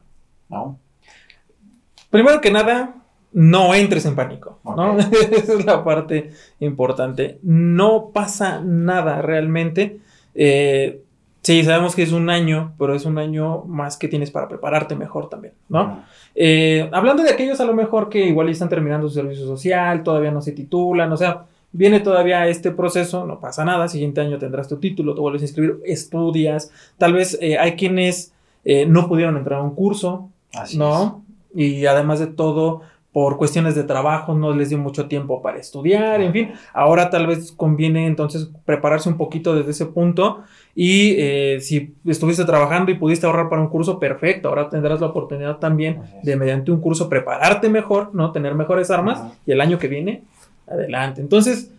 ¿no? 0.50 0.80
Primero 2.10 2.40
que 2.40 2.52
nada, 2.52 2.96
no 3.34 3.74
entres 3.74 4.06
en 4.06 4.16
pánico, 4.16 4.60
¿no? 4.64 4.98
Esa 5.00 5.54
es 5.54 5.66
la 5.66 5.84
parte 5.84 6.32
importante. 6.60 7.40
No 7.44 8.12
pasa 8.14 8.62
nada 8.62 9.22
realmente. 9.22 10.00
Eh, 10.34 11.02
Sí, 11.46 11.64
sabemos 11.64 11.96
que 11.96 12.02
es 12.02 12.12
un 12.12 12.32
año, 12.32 12.74
pero 12.80 12.96
es 12.96 13.06
un 13.06 13.20
año 13.20 13.66
más 13.66 13.98
que 13.98 14.08
tienes 14.08 14.32
para 14.32 14.48
prepararte 14.48 14.96
mejor 14.96 15.30
también, 15.30 15.54
¿no? 15.70 16.04
Eh, 16.34 16.90
hablando 16.92 17.22
de 17.22 17.30
aquellos 17.30 17.60
a 17.60 17.66
lo 17.66 17.76
mejor 17.76 18.10
que 18.10 18.26
igual 18.26 18.50
están 18.50 18.68
terminando 18.68 19.08
su 19.08 19.14
servicio 19.14 19.46
social, 19.46 20.02
todavía 20.02 20.32
no 20.32 20.42
se 20.42 20.54
titulan, 20.54 21.12
o 21.12 21.18
sea, 21.18 21.46
viene 21.72 22.00
todavía 22.00 22.48
este 22.48 22.72
proceso, 22.72 23.28
no 23.28 23.40
pasa 23.40 23.64
nada, 23.64 23.88
siguiente 23.88 24.22
año 24.22 24.40
tendrás 24.40 24.68
tu 24.68 24.78
título, 24.78 25.14
te 25.14 25.22
vuelves 25.22 25.44
a 25.44 25.46
inscribir, 25.46 25.82
estudias, 25.86 26.72
tal 26.98 27.14
vez 27.14 27.38
eh, 27.40 27.60
hay 27.60 27.76
quienes 27.76 28.34
eh, 28.64 28.88
no 28.88 29.08
pudieron 29.08 29.38
entrar 29.38 29.60
a 29.60 29.64
un 29.64 29.76
curso, 29.76 30.32
¿no? 30.76 31.24
Y 31.54 31.86
además 31.86 32.20
de 32.20 32.26
todo, 32.26 32.82
por 33.16 33.38
cuestiones 33.38 33.76
de 33.76 33.84
trabajo 33.84 34.34
no 34.34 34.54
les 34.54 34.68
dio 34.68 34.78
mucho 34.78 35.08
tiempo 35.08 35.42
para 35.42 35.58
estudiar, 35.58 36.22
en 36.22 36.34
fin, 36.34 36.54
ahora 36.74 37.10
tal 37.10 37.28
vez 37.28 37.52
conviene 37.52 38.08
entonces 38.08 38.50
prepararse 38.66 39.08
un 39.08 39.16
poquito 39.16 39.56
desde 39.56 39.72
ese 39.72 39.86
punto 39.86 40.44
y 40.76 41.16
eh, 41.18 41.60
si 41.62 41.96
estuviste 42.06 42.44
trabajando 42.44 42.92
y 42.92 42.96
pudiste 42.96 43.26
ahorrar 43.26 43.50
para 43.50 43.62
un 43.62 43.70
curso, 43.70 43.98
perfecto, 43.98 44.50
ahora 44.50 44.70
tendrás 44.70 45.00
la 45.00 45.08
oportunidad 45.08 45.58
también 45.58 46.02
de 46.22 46.36
mediante 46.36 46.72
un 46.72 46.82
curso 46.82 47.08
prepararte 47.08 47.70
mejor, 47.70 48.14
¿no? 48.14 48.32
Tener 48.32 48.54
mejores 48.56 48.92
armas 48.92 49.24
y 49.46 49.52
el 49.54 49.62
año 49.62 49.80
que 49.80 49.88
viene, 49.88 50.24
adelante. 50.68 51.22
Entonces, 51.22 51.72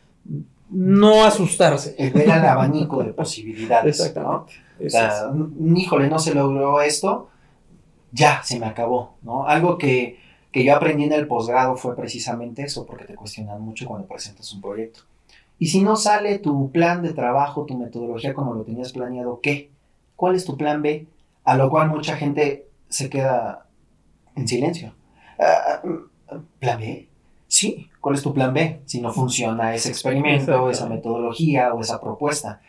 no 0.70 1.24
asustarse. 1.24 1.94
El 1.98 2.12
ver 2.12 2.30
al 2.30 2.44
abanico 2.46 3.04
de 3.04 3.12
posibilidades. 3.12 4.00
Exactamente. 4.00 4.54
¿no? 4.80 4.86
O 4.86 4.90
sea, 4.90 5.30
híjole, 5.74 6.08
no 6.08 6.18
se 6.18 6.34
logró 6.34 6.80
esto, 6.80 7.28
ya 8.12 8.40
se 8.42 8.58
me 8.58 8.66
acabó, 8.66 9.16
¿no? 9.22 9.46
Algo 9.46 9.76
que 9.76 10.26
que 10.56 10.64
yo 10.64 10.74
aprendí 10.74 11.04
en 11.04 11.12
el 11.12 11.26
posgrado 11.26 11.76
fue 11.76 11.94
precisamente 11.94 12.62
eso, 12.62 12.86
porque 12.86 13.04
te 13.04 13.14
cuestionan 13.14 13.60
mucho 13.60 13.84
cuando 13.84 14.08
presentas 14.08 14.50
un 14.54 14.62
proyecto. 14.62 15.00
Y 15.58 15.66
si 15.68 15.82
no 15.82 15.96
sale 15.96 16.38
tu 16.38 16.70
plan 16.70 17.02
de 17.02 17.12
trabajo, 17.12 17.64
tu 17.64 17.76
metodología 17.76 18.34
como 18.34 18.54
lo 18.54 18.62
tenías 18.62 18.92
planeado, 18.92 19.40
¿qué? 19.40 19.70
¿Cuál 20.14 20.34
es 20.34 20.44
tu 20.44 20.56
plan 20.56 20.82
B? 20.82 21.06
A 21.44 21.56
lo 21.56 21.70
cual 21.70 21.88
mucha 21.88 22.16
gente 22.16 22.68
se 22.88 23.08
queda 23.08 23.66
en 24.34 24.46
silencio. 24.46 24.94
Ah, 25.38 25.82
ah, 26.28 26.38
¿Plan 26.58 26.80
B? 26.80 27.08
Sí, 27.48 27.88
¿cuál 28.00 28.16
es 28.16 28.22
tu 28.22 28.34
plan 28.34 28.52
B? 28.52 28.80
Si 28.84 29.00
no 29.00 29.12
funciona 29.12 29.74
ese 29.74 29.88
experimento, 29.88 30.68
esa 30.68 30.88
metodología 30.88 31.72
o 31.72 31.80
esa 31.80 32.00
propuesta. 32.00 32.60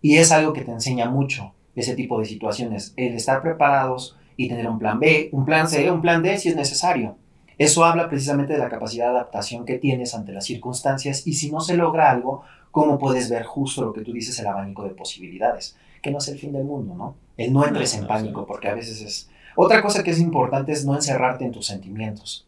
Y 0.00 0.16
es 0.16 0.32
algo 0.32 0.52
que 0.52 0.62
te 0.62 0.72
enseña 0.72 1.08
mucho 1.10 1.52
ese 1.74 1.94
tipo 1.94 2.18
de 2.18 2.24
situaciones, 2.24 2.94
el 2.96 3.14
estar 3.14 3.42
preparados 3.42 4.16
y 4.36 4.48
tener 4.48 4.68
un 4.68 4.78
plan 4.78 4.98
B, 4.98 5.28
un 5.32 5.44
plan 5.44 5.68
C, 5.68 5.90
un 5.90 6.00
plan 6.00 6.22
D 6.22 6.38
si 6.38 6.48
es 6.48 6.56
necesario. 6.56 7.16
Eso 7.58 7.84
habla 7.84 8.08
precisamente 8.08 8.54
de 8.54 8.58
la 8.58 8.68
capacidad 8.68 9.06
de 9.06 9.12
adaptación 9.12 9.64
que 9.64 9.78
tienes 9.78 10.14
ante 10.14 10.32
las 10.32 10.44
circunstancias 10.44 11.26
y 11.26 11.34
si 11.34 11.50
no 11.50 11.60
se 11.60 11.76
logra 11.76 12.10
algo, 12.10 12.42
cómo 12.70 12.98
puedes 12.98 13.30
ver 13.30 13.44
justo 13.44 13.84
lo 13.84 13.92
que 13.92 14.00
tú 14.00 14.12
dices, 14.12 14.38
el 14.40 14.46
abanico 14.46 14.82
de 14.82 14.90
posibilidades, 14.90 15.76
que 16.02 16.10
no 16.10 16.18
es 16.18 16.28
el 16.28 16.38
fin 16.38 16.52
del 16.52 16.64
mundo, 16.64 16.94
¿no? 16.94 17.16
El 17.36 17.52
no 17.52 17.64
entres 17.66 17.94
en 17.94 18.06
pánico, 18.06 18.46
porque 18.46 18.68
a 18.68 18.74
veces 18.74 19.00
es... 19.00 19.30
Otra 19.56 19.80
cosa 19.80 20.02
que 20.02 20.10
es 20.10 20.18
importante 20.18 20.72
es 20.72 20.84
no 20.84 20.96
encerrarte 20.96 21.44
en 21.44 21.52
tus 21.52 21.66
sentimientos. 21.66 22.46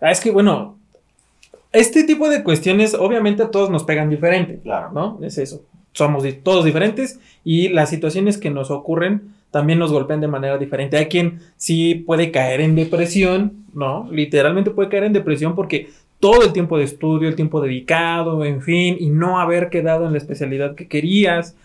Ah, 0.00 0.10
es 0.10 0.20
que, 0.20 0.30
bueno, 0.30 0.78
este 1.72 2.04
tipo 2.04 2.28
de 2.28 2.42
cuestiones 2.42 2.94
obviamente 2.94 3.42
a 3.42 3.50
todos 3.50 3.70
nos 3.70 3.84
pegan 3.84 4.08
diferente, 4.08 4.58
claro, 4.60 4.90
¿no? 4.92 5.18
Es 5.22 5.38
eso. 5.38 5.62
Somos 5.92 6.24
todos 6.42 6.64
diferentes 6.64 7.20
y 7.44 7.68
las 7.68 7.90
situaciones 7.90 8.38
que 8.38 8.50
nos 8.50 8.70
ocurren 8.70 9.34
también 9.50 9.78
nos 9.78 9.92
golpean 9.92 10.20
de 10.20 10.28
manera 10.28 10.58
diferente. 10.58 10.96
Hay 10.96 11.06
quien 11.06 11.40
sí 11.56 11.94
puede 11.94 12.30
caer 12.30 12.60
en 12.60 12.74
depresión, 12.74 13.64
¿no? 13.74 14.08
Literalmente 14.10 14.70
puede 14.70 14.88
caer 14.88 15.04
en 15.04 15.12
depresión 15.12 15.54
porque 15.54 15.88
todo 16.20 16.42
el 16.42 16.52
tiempo 16.52 16.78
de 16.78 16.84
estudio, 16.84 17.28
el 17.28 17.34
tiempo 17.34 17.60
dedicado, 17.60 18.44
en 18.44 18.60
fin, 18.60 18.96
y 19.00 19.08
no 19.08 19.40
haber 19.40 19.70
quedado 19.70 20.06
en 20.06 20.12
la 20.12 20.18
especialidad 20.18 20.74
que 20.74 20.86
querías. 20.86 21.56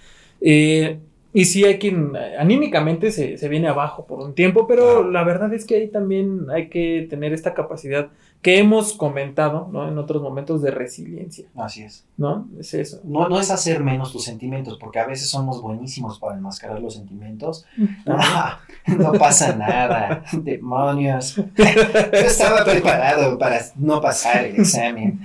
Eh, 0.42 0.98
y 1.34 1.46
sí 1.46 1.66
hay 1.66 1.78
quien 1.78 2.14
anímicamente 2.40 3.12
se, 3.12 3.38
se, 3.38 3.50
viene 3.50 3.68
abajo 3.68 4.06
por 4.08 4.20
un 4.20 4.34
tiempo, 4.34 4.68
pero 4.68 5.12
la 5.12 5.26
verdad 5.26 5.54
es 5.54 5.66
que 5.66 5.76
ahí 5.76 5.88
también 5.90 6.48
hay 6.50 6.70
que 6.70 7.06
tener 7.10 7.34
esta 7.34 7.54
capacidad 7.54 8.08
que 8.46 8.60
hemos 8.60 8.94
comentado 8.94 9.70
¿no? 9.72 9.88
en 9.88 9.98
otros 9.98 10.22
momentos 10.22 10.62
de 10.62 10.70
resiliencia. 10.70 11.48
Así 11.56 11.82
es. 11.82 12.06
¿No? 12.16 12.48
Es 12.60 12.76
eso. 12.76 13.02
No, 13.04 13.28
no 13.28 13.40
es 13.40 13.50
hacer 13.50 13.84
menos 13.84 14.12
tus 14.12 14.24
sentimientos, 14.24 14.78
porque 14.80 15.00
a 15.00 15.08
veces 15.08 15.28
somos 15.32 15.64
buenísimos 15.64 16.20
para 16.20 16.36
enmascarar 16.36 16.80
los 16.80 16.94
sentimientos. 16.94 17.66
no 18.06 19.14
pasa 19.14 19.56
nada, 19.56 20.24
demonios. 20.32 21.38
Yo 21.38 22.20
estaba 22.20 22.64
preparado 22.64 23.36
para 23.40 23.60
no 23.78 24.00
pasar 24.00 24.46
el 24.46 24.58
examen. 24.58 25.20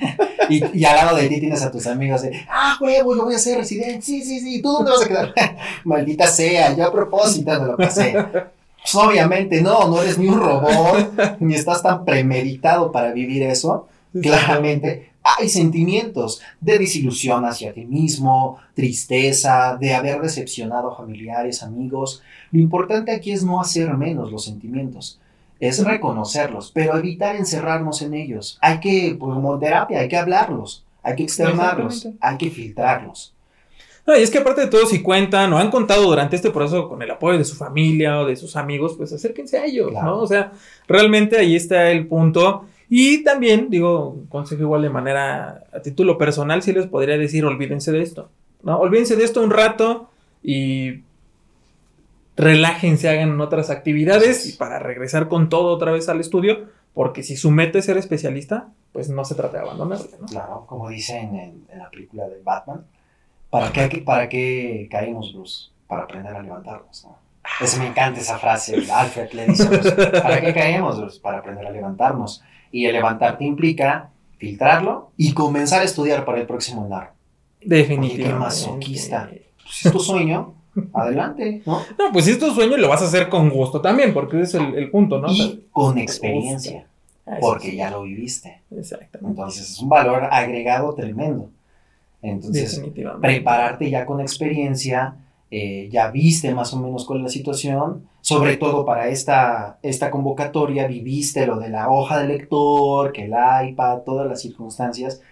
Y, 0.49 0.79
y, 0.79 0.85
al 0.87 0.97
lado 0.97 1.19
de 1.19 1.29
ti 1.29 1.41
tienes 1.41 1.61
a 1.61 1.71
tus 1.71 1.87
amigos 1.87 2.23
de, 2.23 2.33
ah, 2.49 2.79
huevo, 2.81 3.15
yo 3.15 3.25
voy 3.25 3.35
a 3.35 3.39
ser 3.39 3.59
residente. 3.59 4.01
Sí, 4.01 4.23
sí, 4.23 4.41
sí, 4.41 4.63
¿tú 4.63 4.73
dónde 4.73 4.93
vas 4.93 5.05
a 5.05 5.09
quedar? 5.09 5.35
Maldita 5.85 6.27
sea, 6.27 6.75
yo 6.75 6.87
a 6.87 6.91
propósito 6.91 7.55
no 7.59 7.67
lo 7.67 7.77
pasé. 7.77 8.17
Pues 8.83 8.95
obviamente 8.95 9.63
no, 9.63 9.89
no 9.89 10.03
eres 10.03 10.19
ni 10.19 10.29
un 10.29 10.41
robot, 10.41 11.39
ni 11.41 11.55
estás 11.55 11.83
tan 11.83 12.05
premeditado 12.05 12.91
para 12.91 13.13
vivir 13.13 13.43
eso. 13.43 13.89
Claramente 14.21 15.11
hay 15.23 15.49
sentimientos 15.49 16.41
de 16.61 16.79
desilusión 16.79 17.45
hacia 17.45 17.73
ti 17.73 17.85
mismo, 17.85 18.59
tristeza, 18.75 19.77
de 19.79 19.95
haber 19.95 20.21
decepcionado 20.21 20.91
a 20.91 20.97
familiares, 20.97 21.63
amigos. 21.63 22.23
Lo 22.51 22.61
importante 22.61 23.13
aquí 23.13 23.33
es 23.33 23.45
no 23.45 23.61
hacer 23.61 23.93
menos 23.97 24.33
los 24.33 24.45
sentimientos, 24.45 25.21
es 25.59 25.85
reconocerlos, 25.85 26.71
pero 26.73 26.97
evitar 26.97 27.37
encerrarnos 27.37 28.01
en 28.03 28.15
ellos. 28.15 28.59
Hay 28.61 28.81
que, 28.81 29.17
pues, 29.19 29.35
como 29.35 29.59
terapia, 29.59 30.01
hay 30.01 30.09
que 30.09 30.17
hablarlos, 30.17 30.85
hay 31.03 31.17
que 31.17 31.25
externarlos, 31.25 32.09
hay 32.21 32.39
que 32.39 32.51
filtrarlos. 32.51 33.35
No, 34.07 34.17
y 34.17 34.23
es 34.23 34.31
que 34.31 34.39
aparte 34.39 34.63
de 34.63 34.67
todo, 34.67 34.87
si 34.87 35.03
cuentan 35.03 35.53
o 35.53 35.59
han 35.59 35.71
contado 35.71 36.03
durante 36.05 36.37
este 36.37 36.51
proceso 36.51 36.89
con 36.89 37.03
el 37.03 37.11
apoyo 37.11 37.39
de 37.39 37.45
su 37.45 37.55
familia 37.55 38.21
o 38.21 38.27
de 38.27 38.37
sus 38.37 38.57
amigos, 38.57 38.95
pues 38.97 39.13
acérquense 39.13 39.59
a 39.59 39.65
ellos, 39.67 39.93
¿no? 39.93 40.19
O 40.19 40.27
sea, 40.27 40.53
realmente 40.89 41.37
ahí 41.39 41.55
está 41.55 41.91
el 41.91 42.07
punto. 42.07 42.67
Y 42.89 43.23
también, 43.23 43.69
digo, 43.71 44.17
consejo 44.29 44.63
igual 44.63 44.83
de 44.83 44.91
manera 44.91 45.65
a 45.73 45.81
título 45.81 46.19
personal, 46.19 46.63
sí 46.63 46.73
les 46.73 46.87
podría 46.87 47.17
decir, 47.19 47.45
olvídense 47.45 47.93
de 47.93 48.03
esto, 48.03 48.31
¿no? 48.63 48.79
Olvídense 48.79 49.15
de 49.15 49.25
esto 49.25 49.43
un 49.43 49.51
rato 49.51 50.11
y 50.43 51.03
relájense, 52.37 53.09
hagan 53.09 53.41
otras 53.41 53.71
actividades 53.71 54.47
y 54.47 54.57
para 54.57 54.79
regresar 54.79 55.29
con 55.29 55.49
todo 55.49 55.69
otra 55.69 55.93
vez 55.93 56.09
al 56.09 56.21
estudio, 56.21 56.67
porque 56.95 57.23
si 57.23 57.37
su 57.37 57.51
meta 57.51 57.79
es 57.79 57.85
ser 57.85 57.97
especialista, 57.97 58.71
pues 58.93 59.09
no 59.09 59.25
se 59.25 59.37
trata 59.37 59.59
de 59.59 59.65
abandonarlo, 59.65 60.07
¿no? 60.21 60.27
Claro, 60.27 60.65
como 60.67 60.89
dicen 60.89 61.35
en, 61.37 61.65
en 61.71 61.79
la 61.79 61.91
película 61.91 62.27
de 62.27 62.41
Batman, 62.43 62.85
¿Para 63.51 63.73
qué, 63.73 63.99
¿Para 63.99 64.29
qué 64.29 64.89
caímos, 64.91 65.33
Bruce? 65.35 65.71
Para 65.87 66.05
aprender 66.05 66.35
a 66.35 66.43
levantarnos, 66.43 67.05
¿no? 67.05 67.19
me 67.79 67.87
encanta 67.87 68.21
esa 68.21 68.39
frase, 68.39 68.77
Alfred 68.91 69.33
le 69.33 69.47
dice, 69.47 69.67
¿para 70.23 70.41
qué 70.41 70.55
caemos, 70.55 70.99
Bruce? 70.99 71.21
Para 71.21 71.39
aprender 71.39 71.67
a 71.67 71.71
levantarnos. 71.71 72.43
Y 72.71 72.87
el 72.87 72.93
levantarte 72.93 73.45
implica 73.45 74.11
filtrarlo 74.37 75.11
y 75.17 75.33
comenzar 75.33 75.83
a 75.83 75.85
estudiar 75.85 76.25
para 76.25 76.41
el 76.41 76.47
próximo 76.47 76.85
andar. 76.85 77.13
Definitivamente. 77.61 78.33
qué 78.33 78.39
masoquista. 78.39 79.29
Pues, 79.31 79.75
si 79.75 79.89
es 79.89 79.93
tu 79.93 80.01
sueño, 80.01 80.55
adelante, 80.95 81.63
¿no? 81.67 81.83
No, 81.99 82.13
pues 82.13 82.25
si 82.25 82.33
es 82.33 82.39
tu 82.39 82.51
sueño, 82.53 82.77
lo 82.77 82.89
vas 82.89 83.03
a 83.03 83.07
hacer 83.07 83.29
con 83.29 83.51
gusto 83.51 83.81
también, 83.81 84.15
porque 84.15 84.41
ese 84.41 84.59
es 84.59 84.75
el, 84.75 84.91
punto, 84.91 85.19
¿no? 85.19 85.31
Y 85.31 85.67
con 85.71 85.99
experiencia, 85.99 86.87
porque 87.41 87.75
ya 87.75 87.91
lo 87.91 88.03
viviste. 88.03 88.63
Exactamente. 88.71 89.29
Entonces 89.29 89.71
es 89.71 89.79
un 89.81 89.89
valor 89.89 90.29
agregado 90.31 90.95
tremendo. 90.95 91.51
Entonces, 92.23 92.83
prepararte 93.21 93.91
ya 93.91 94.05
con 94.05 94.21
experiencia, 94.21 95.17
eh, 95.51 95.89
ya 95.91 96.11
viste 96.11 96.55
más 96.55 96.73
o 96.75 96.81
menos 96.81 97.05
cuál 97.05 97.21
es 97.21 97.25
la 97.25 97.31
situación, 97.31 98.07
sobre 98.21 98.57
todo 98.57 98.85
para 98.85 99.09
esta, 99.09 99.79
esta 99.83 100.11
convocatoria, 100.11 100.87
viviste 100.87 101.47
lo 101.47 101.59
de 101.59 101.71
la 101.71 101.91
hoja 101.91 102.21
de 102.21 102.29
lector, 102.29 103.13
que 103.13 103.25
el 103.25 103.33
iPad, 103.71 104.01
todas 104.01 104.29
las 104.29 104.43
circunstancias, 104.43 105.23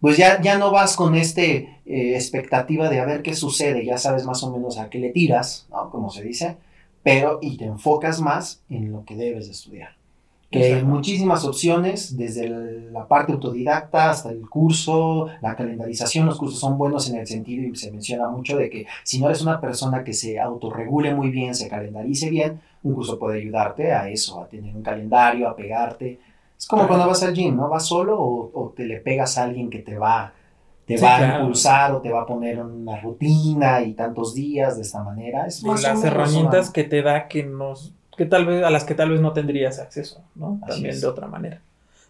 pues 0.00 0.16
ya, 0.16 0.40
ya 0.42 0.58
no 0.58 0.70
vas 0.70 0.96
con 0.96 1.14
este 1.14 1.80
eh, 1.86 2.14
expectativa 2.14 2.88
de 2.90 3.00
a 3.00 3.06
ver 3.06 3.22
qué 3.22 3.34
sucede, 3.34 3.84
ya 3.84 3.96
sabes 3.96 4.26
más 4.26 4.42
o 4.42 4.50
menos 4.50 4.78
a 4.78 4.90
qué 4.90 4.98
le 4.98 5.10
tiras, 5.10 5.66
¿no? 5.70 5.90
Como 5.90 6.10
se 6.10 6.22
dice, 6.22 6.56
pero 7.02 7.38
y 7.40 7.56
te 7.56 7.64
enfocas 7.64 8.20
más 8.20 8.62
en 8.68 8.92
lo 8.92 9.04
que 9.04 9.16
debes 9.16 9.46
de 9.46 9.52
estudiar 9.52 9.96
que 10.50 10.74
hay 10.74 10.84
muchísimas 10.84 11.44
opciones, 11.44 12.16
desde 12.16 12.48
la 12.90 13.08
parte 13.08 13.32
autodidacta 13.32 14.10
hasta 14.10 14.30
el 14.30 14.48
curso, 14.48 15.28
la 15.40 15.56
calendarización, 15.56 16.26
los 16.26 16.38
cursos 16.38 16.60
son 16.60 16.78
buenos 16.78 17.10
en 17.10 17.16
el 17.16 17.26
sentido 17.26 17.64
y 17.64 17.74
se 17.74 17.90
menciona 17.90 18.28
mucho 18.28 18.56
de 18.56 18.70
que 18.70 18.86
si 19.02 19.20
no 19.20 19.26
eres 19.26 19.42
una 19.42 19.60
persona 19.60 20.04
que 20.04 20.12
se 20.12 20.38
autorregule 20.38 21.14
muy 21.14 21.30
bien, 21.30 21.54
se 21.54 21.68
calendarice 21.68 22.30
bien, 22.30 22.60
un 22.84 22.94
curso 22.94 23.18
puede 23.18 23.40
ayudarte 23.40 23.92
a 23.92 24.08
eso, 24.08 24.40
a 24.40 24.46
tener 24.46 24.74
un 24.74 24.82
calendario, 24.82 25.48
a 25.48 25.56
pegarte. 25.56 26.20
Es 26.56 26.66
como 26.66 26.86
cuando 26.86 27.08
vas 27.08 27.22
al 27.22 27.34
gym, 27.34 27.56
¿no? 27.56 27.68
¿Vas 27.68 27.86
solo 27.86 28.16
o, 28.18 28.72
te 28.74 28.84
le 28.84 29.00
pegas 29.00 29.36
a 29.38 29.44
alguien 29.44 29.68
que 29.68 29.80
te 29.80 29.98
va, 29.98 30.32
te 30.86 30.96
va 30.96 31.16
a 31.16 31.38
impulsar 31.38 31.92
o 31.92 32.00
te 32.00 32.10
va 32.10 32.22
a 32.22 32.26
poner 32.26 32.62
una 32.62 33.00
rutina 33.00 33.82
y 33.82 33.94
tantos 33.94 34.34
días 34.34 34.76
de 34.76 34.82
esta 34.82 35.02
manera? 35.02 35.46
Es 35.46 35.64
más 35.64 35.82
las 35.82 36.02
herramientas 36.04 36.70
que 36.70 36.84
te 36.84 37.02
da 37.02 37.26
que 37.26 37.42
nos 37.42 37.92
que 38.16 38.26
tal 38.26 38.46
vez, 38.46 38.64
a 38.64 38.70
las 38.70 38.84
que 38.84 38.94
tal 38.94 39.10
vez 39.10 39.20
no 39.20 39.32
tendrías 39.32 39.78
acceso, 39.78 40.22
¿no? 40.34 40.60
también 40.66 41.00
de 41.00 41.06
otra 41.06 41.26
manera. 41.26 41.60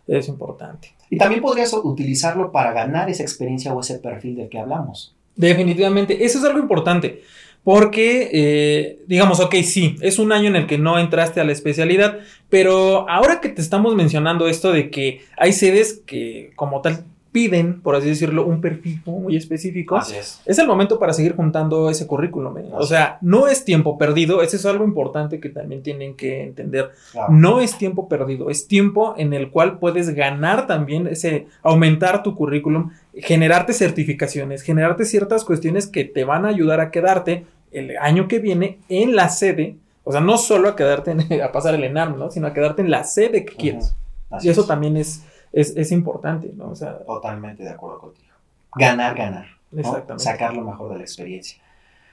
Es 0.06 0.28
importante. 0.28 0.94
Y 1.10 1.18
también 1.18 1.42
podrías 1.42 1.72
utilizarlo 1.72 2.52
para 2.52 2.72
ganar 2.72 3.10
esa 3.10 3.22
experiencia 3.22 3.74
o 3.74 3.80
ese 3.80 3.98
perfil 3.98 4.36
del 4.36 4.48
que 4.48 4.58
hablamos. 4.58 5.14
Definitivamente, 5.34 6.24
eso 6.24 6.38
es 6.38 6.44
algo 6.44 6.58
importante. 6.58 7.22
Porque, 7.64 8.30
eh, 8.32 9.02
digamos, 9.08 9.40
ok, 9.40 9.56
sí, 9.64 9.96
es 10.00 10.20
un 10.20 10.30
año 10.30 10.46
en 10.46 10.54
el 10.54 10.66
que 10.68 10.78
no 10.78 11.00
entraste 11.00 11.40
a 11.40 11.44
la 11.44 11.50
especialidad, 11.50 12.20
pero 12.48 13.10
ahora 13.10 13.40
que 13.40 13.48
te 13.48 13.60
estamos 13.60 13.96
mencionando 13.96 14.46
esto 14.46 14.70
de 14.70 14.88
que 14.88 15.22
hay 15.36 15.52
sedes 15.52 16.00
que 16.06 16.52
como 16.54 16.80
tal 16.80 17.04
piden, 17.36 17.82
por 17.82 17.94
así 17.94 18.08
decirlo, 18.08 18.46
un 18.46 18.62
perfil 18.62 19.02
muy 19.04 19.36
específico, 19.36 19.94
Así 19.96 20.16
es. 20.16 20.40
es 20.46 20.58
el 20.58 20.66
momento 20.66 20.98
para 20.98 21.12
seguir 21.12 21.36
juntando 21.36 21.90
ese 21.90 22.06
currículum. 22.06 22.56
¿eh? 22.56 22.64
O 22.72 22.86
sea, 22.86 23.18
no 23.20 23.46
es 23.46 23.62
tiempo 23.62 23.98
perdido, 23.98 24.40
eso 24.40 24.56
es 24.56 24.64
algo 24.64 24.84
importante 24.86 25.38
que 25.38 25.50
también 25.50 25.82
tienen 25.82 26.14
que 26.16 26.44
entender. 26.44 26.92
Claro. 27.12 27.30
No 27.34 27.60
es 27.60 27.76
tiempo 27.76 28.08
perdido, 28.08 28.48
es 28.48 28.66
tiempo 28.66 29.12
en 29.18 29.34
el 29.34 29.50
cual 29.50 29.78
puedes 29.78 30.14
ganar 30.14 30.66
también 30.66 31.08
ese, 31.08 31.46
aumentar 31.62 32.22
tu 32.22 32.34
currículum, 32.34 32.92
generarte 33.14 33.74
certificaciones, 33.74 34.62
generarte 34.62 35.04
ciertas 35.04 35.44
cuestiones 35.44 35.86
que 35.86 36.04
te 36.04 36.24
van 36.24 36.46
a 36.46 36.48
ayudar 36.48 36.80
a 36.80 36.90
quedarte 36.90 37.44
el 37.70 37.98
año 37.98 38.28
que 38.28 38.38
viene 38.38 38.78
en 38.88 39.14
la 39.14 39.28
sede. 39.28 39.76
O 40.04 40.12
sea, 40.12 40.22
no 40.22 40.38
solo 40.38 40.70
a 40.70 40.74
quedarte 40.76 41.10
en- 41.10 41.42
a 41.42 41.52
pasar 41.52 41.74
el 41.74 41.84
ENAM, 41.84 42.18
¿no? 42.18 42.30
Sino 42.30 42.46
a 42.46 42.54
quedarte 42.54 42.80
en 42.80 42.90
la 42.90 43.04
sede 43.04 43.44
que 43.44 43.54
quieres. 43.56 43.94
Y 44.40 44.48
eso 44.48 44.62
es. 44.62 44.66
también 44.66 44.96
es, 44.96 45.22
es, 45.60 45.76
es 45.76 45.90
importante, 45.92 46.52
¿no? 46.54 46.70
O 46.70 46.74
sea, 46.76 46.98
Totalmente 47.04 47.62
de 47.64 47.70
acuerdo 47.70 47.98
contigo. 47.98 48.28
Ganar, 48.74 49.14
ganar. 49.16 49.46
¿no? 49.72 49.80
Exactamente. 49.80 50.22
Sacar 50.24 50.54
lo 50.54 50.62
mejor 50.62 50.90
de 50.92 50.96
la 50.98 51.02
experiencia. 51.02 51.60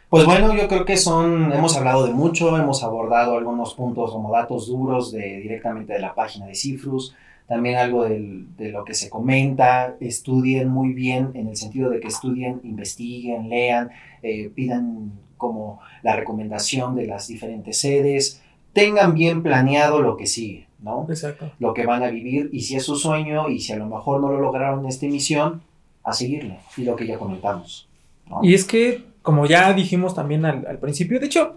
Pues 0.10 0.26
bueno, 0.26 0.54
yo 0.56 0.68
creo 0.68 0.86
que 0.86 0.96
son, 0.98 1.52
hemos 1.54 1.76
hablado 1.76 2.06
de 2.06 2.14
mucho, 2.14 2.56
hemos 2.58 2.84
abordado 2.84 3.36
algunos 3.38 3.74
puntos 3.74 4.12
como 4.12 4.32
datos 4.32 4.68
duros 4.68 5.12
de, 5.12 5.38
directamente 5.40 5.94
de 5.94 6.00
la 6.00 6.14
página 6.14 6.46
de 6.46 6.54
Cifrus, 6.56 7.16
también 7.48 7.78
algo 7.78 8.04
del- 8.04 8.56
de 8.56 8.70
lo 8.72 8.86
que 8.86 8.94
se 8.94 9.10
comenta, 9.10 9.96
estudien 10.00 10.70
muy 10.70 10.94
bien 10.94 11.32
en 11.34 11.48
el 11.48 11.58
sentido 11.58 11.90
de 11.90 12.00
que 12.00 12.08
estudien, 12.10 12.62
investiguen, 12.64 13.50
lean, 13.50 13.90
eh, 14.22 14.50
pidan 14.54 15.12
como 15.38 15.80
la 16.04 16.16
recomendación 16.16 16.96
de 16.96 17.08
las 17.08 17.28
diferentes 17.28 17.80
sedes, 17.80 18.42
tengan 18.72 19.14
bien 19.16 19.42
planeado 19.44 20.02
lo 20.02 20.16
que 20.16 20.28
sigue, 20.28 20.68
¿no? 20.84 21.06
exacto. 21.10 21.52
lo 21.60 21.74
que 21.74 21.86
van 21.86 22.04
a 22.04 22.10
vivir 22.10 22.50
y 22.52 22.62
si 22.62 22.76
es 22.76 22.84
su 22.84 22.96
sueño 22.96 23.50
y 23.50 23.60
si 23.60 23.74
a 23.74 23.78
lo 23.78 23.88
mejor 23.88 24.22
no 24.22 24.32
lo 24.32 24.40
lograron 24.40 24.82
en 24.82 24.88
esta 24.88 25.06
emisión, 25.06 25.62
a 26.04 26.12
seguirle. 26.12 26.60
Y 26.78 26.84
lo 26.84 26.96
que 26.96 27.08
ya 27.08 27.18
comentamos. 27.18 27.88
¿no? 28.30 28.40
Y 28.44 28.54
es 28.54 28.66
que, 28.66 29.06
como 29.22 29.46
ya 29.46 29.72
dijimos 29.74 30.14
también 30.14 30.46
al, 30.46 30.68
al 30.68 30.78
principio, 30.80 31.20
de 31.20 31.28
hecho, 31.28 31.56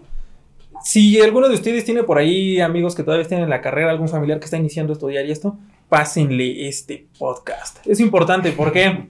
si 0.83 1.19
alguno 1.21 1.49
de 1.49 1.55
ustedes 1.55 1.83
tiene 1.83 2.03
por 2.03 2.17
ahí 2.17 2.61
amigos 2.61 2.95
que 2.95 3.03
todavía 3.03 3.23
estén 3.23 3.39
en 3.39 3.49
la 3.49 3.61
carrera, 3.61 3.91
algún 3.91 4.07
familiar 4.07 4.39
que 4.39 4.45
está 4.45 4.57
iniciando 4.57 4.93
a 4.93 4.95
estudiar 4.95 5.25
y 5.25 5.31
esto, 5.31 5.57
pásenle 5.89 6.67
este 6.67 7.07
podcast. 7.17 7.85
Es 7.85 7.99
importante, 7.99 8.51
¿por 8.51 8.71
qué? 8.71 9.07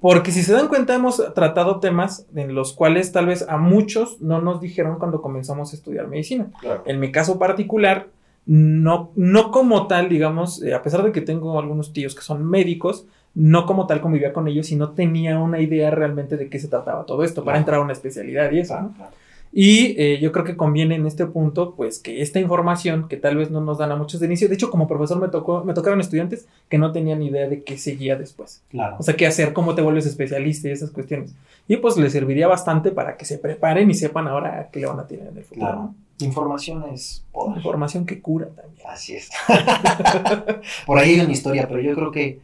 Porque 0.00 0.32
si 0.32 0.42
se 0.42 0.52
dan 0.52 0.68
cuenta, 0.68 0.94
hemos 0.94 1.22
tratado 1.34 1.78
temas 1.78 2.26
en 2.34 2.54
los 2.54 2.72
cuales 2.72 3.12
tal 3.12 3.26
vez 3.26 3.46
a 3.48 3.56
muchos 3.56 4.20
no 4.20 4.40
nos 4.40 4.60
dijeron 4.60 4.98
cuando 4.98 5.22
comenzamos 5.22 5.72
a 5.72 5.76
estudiar 5.76 6.08
medicina. 6.08 6.50
Claro. 6.60 6.82
En 6.86 6.98
mi 6.98 7.12
caso 7.12 7.38
particular, 7.38 8.08
no, 8.46 9.12
no 9.14 9.50
como 9.50 9.86
tal, 9.86 10.08
digamos, 10.08 10.62
eh, 10.62 10.74
a 10.74 10.82
pesar 10.82 11.02
de 11.02 11.12
que 11.12 11.20
tengo 11.20 11.58
algunos 11.58 11.92
tíos 11.92 12.14
que 12.14 12.22
son 12.22 12.44
médicos, 12.44 13.06
no 13.34 13.66
como 13.66 13.86
tal 13.86 14.00
convivía 14.00 14.32
con 14.32 14.48
ellos 14.48 14.70
y 14.72 14.76
no 14.76 14.90
tenía 14.90 15.38
una 15.38 15.60
idea 15.60 15.90
realmente 15.90 16.36
de 16.36 16.48
qué 16.48 16.58
se 16.58 16.68
trataba 16.68 17.06
todo 17.06 17.24
esto 17.24 17.44
para 17.44 17.58
entrar 17.58 17.78
a 17.78 17.82
una 17.82 17.92
especialidad 17.92 18.50
y 18.52 18.60
eso. 18.60 18.74
Claro, 18.74 18.88
¿no? 18.88 18.94
claro. 18.94 19.12
Y 19.54 20.00
eh, 20.00 20.18
yo 20.18 20.32
creo 20.32 20.46
que 20.46 20.56
conviene 20.56 20.94
en 20.94 21.06
este 21.06 21.26
punto, 21.26 21.74
pues, 21.74 21.98
que 21.98 22.22
esta 22.22 22.40
información 22.40 23.06
que 23.06 23.18
tal 23.18 23.36
vez 23.36 23.50
no 23.50 23.60
nos 23.60 23.76
dan 23.76 23.92
a 23.92 23.96
muchos 23.96 24.18
de 24.18 24.26
inicio, 24.26 24.48
de 24.48 24.54
hecho, 24.54 24.70
como 24.70 24.88
profesor 24.88 25.20
me 25.20 25.28
tocó, 25.28 25.62
me 25.62 25.74
tocaron 25.74 26.00
estudiantes 26.00 26.48
que 26.70 26.78
no 26.78 26.90
tenían 26.90 27.22
idea 27.22 27.46
de 27.46 27.62
qué 27.62 27.76
seguía 27.76 28.16
después. 28.16 28.62
Claro. 28.70 28.96
O 28.98 29.02
sea, 29.02 29.14
qué 29.14 29.26
hacer, 29.26 29.52
cómo 29.52 29.74
te 29.74 29.82
vuelves 29.82 30.06
especialista 30.06 30.68
y 30.68 30.70
esas 30.70 30.90
cuestiones. 30.90 31.34
Y 31.68 31.76
pues 31.76 31.98
les 31.98 32.12
serviría 32.12 32.48
bastante 32.48 32.92
para 32.92 33.18
que 33.18 33.26
se 33.26 33.36
preparen 33.36 33.90
y 33.90 33.94
sepan 33.94 34.26
ahora 34.26 34.70
qué 34.72 34.80
le 34.80 34.86
van 34.86 35.00
a 35.00 35.06
tener 35.06 35.28
en 35.28 35.36
el 35.36 35.44
futuro. 35.44 35.66
Claro. 35.66 35.82
¿no? 35.82 35.94
Información 36.24 36.84
es 36.92 37.24
poder. 37.32 37.56
Información 37.58 38.06
que 38.06 38.20
cura 38.20 38.48
también. 38.48 38.86
Así 38.86 39.14
es. 39.14 39.30
Por 40.86 40.98
ahí 40.98 41.14
hay 41.14 41.20
una 41.20 41.32
historia, 41.32 41.66
pero 41.68 41.80
yo 41.80 41.94
creo 41.94 42.10
que 42.10 42.40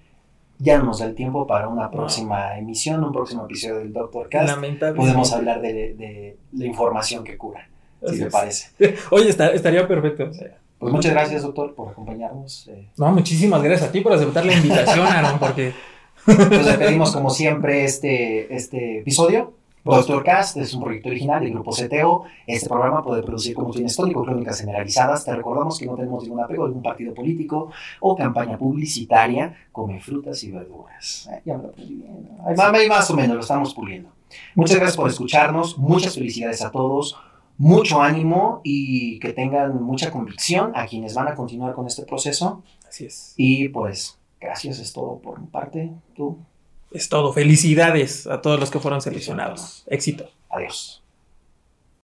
ya 0.58 0.78
no 0.78 0.84
nos 0.84 0.98
da 0.98 1.06
el 1.06 1.14
tiempo 1.14 1.46
para 1.46 1.68
una 1.68 1.90
próxima 1.90 2.58
emisión, 2.58 3.02
un 3.04 3.12
próximo 3.12 3.44
episodio 3.44 3.76
del 3.78 3.92
Doctor 3.92 4.28
Cast. 4.28 4.58
Podemos 4.96 5.32
hablar 5.32 5.60
de, 5.60 5.72
de 5.94 6.36
la 6.52 6.66
información 6.66 7.22
que 7.24 7.36
cura, 7.36 7.68
si 8.00 8.06
Así 8.14 8.22
es. 8.24 8.32
parece. 8.32 8.70
Oye, 9.10 9.28
está- 9.28 9.50
estaría 9.52 9.86
perfecto. 9.86 10.24
o 10.30 10.32
sea. 10.32 10.58
Pues 10.78 10.92
muchas 10.92 11.12
gracias, 11.12 11.42
doctor, 11.42 11.74
por 11.74 11.88
acompañarnos. 11.88 12.68
Eh, 12.68 12.88
No, 12.96 13.10
muchísimas 13.12 13.60
gracias 13.62 13.88
a 13.88 13.92
ti 13.92 14.00
por 14.00 14.12
aceptar 14.12 14.46
la 14.46 14.52
invitación, 14.54 15.06
Aaron, 15.06 15.38
porque 15.40 15.72
Pues 16.24 16.66
despedimos 16.66 17.10
como 17.12 17.30
siempre 17.30 17.84
este, 17.84 18.54
este 18.54 19.00
episodio. 19.00 19.54
Doctor 19.96 20.22
Cast 20.22 20.58
es 20.58 20.74
un 20.74 20.82
proyecto 20.82 21.08
original 21.08 21.40
del 21.40 21.52
grupo 21.52 21.70
CTO. 21.70 22.24
Este 22.46 22.68
programa 22.68 23.02
puede 23.02 23.22
producir 23.22 23.54
conmoción 23.54 23.86
histórico, 23.86 24.22
crónicas 24.22 24.60
generalizadas. 24.60 25.24
Te 25.24 25.34
recordamos 25.34 25.78
que 25.78 25.86
no 25.86 25.94
tenemos 25.94 26.24
ningún 26.24 26.40
apego 26.40 26.64
a 26.64 26.66
algún 26.66 26.82
partido 26.82 27.14
político 27.14 27.70
o 28.00 28.14
campaña 28.14 28.58
publicitaria. 28.58 29.56
Come 29.72 29.98
frutas 30.00 30.42
y 30.44 30.50
verduras. 30.50 31.30
Eh, 31.32 31.40
ya 31.46 31.56
me 31.56 31.62
lo 31.62 31.68
aprendí 31.70 31.94
bien. 31.94 32.28
más, 32.54 32.74
ahí 32.74 32.88
más 32.88 33.10
o 33.10 33.14
menos 33.14 33.36
lo 33.36 33.40
estamos 33.40 33.72
puliendo. 33.74 34.10
Muchas 34.54 34.76
gracias 34.76 34.96
por 34.96 35.08
escucharnos. 35.08 35.78
Muchas 35.78 36.14
felicidades 36.14 36.62
a 36.62 36.70
todos. 36.70 37.16
Mucho 37.56 38.02
ánimo 38.02 38.60
y 38.62 39.18
que 39.20 39.32
tengan 39.32 39.82
mucha 39.82 40.10
convicción 40.10 40.72
a 40.74 40.86
quienes 40.86 41.14
van 41.14 41.28
a 41.28 41.34
continuar 41.34 41.74
con 41.74 41.86
este 41.86 42.02
proceso. 42.02 42.62
así 42.86 43.06
es. 43.06 43.32
Y 43.36 43.68
pues, 43.70 44.18
gracias, 44.38 44.78
es 44.80 44.92
todo 44.92 45.18
por 45.18 45.40
mi 45.40 45.46
parte. 45.46 45.90
Tú, 46.14 46.38
Es 46.90 47.08
todo. 47.08 47.32
Felicidades 47.32 48.26
a 48.26 48.40
todos 48.40 48.58
los 48.58 48.70
que 48.70 48.78
fueron 48.78 49.00
seleccionados. 49.00 49.84
Éxito. 49.86 50.30
adiós. 50.50 51.02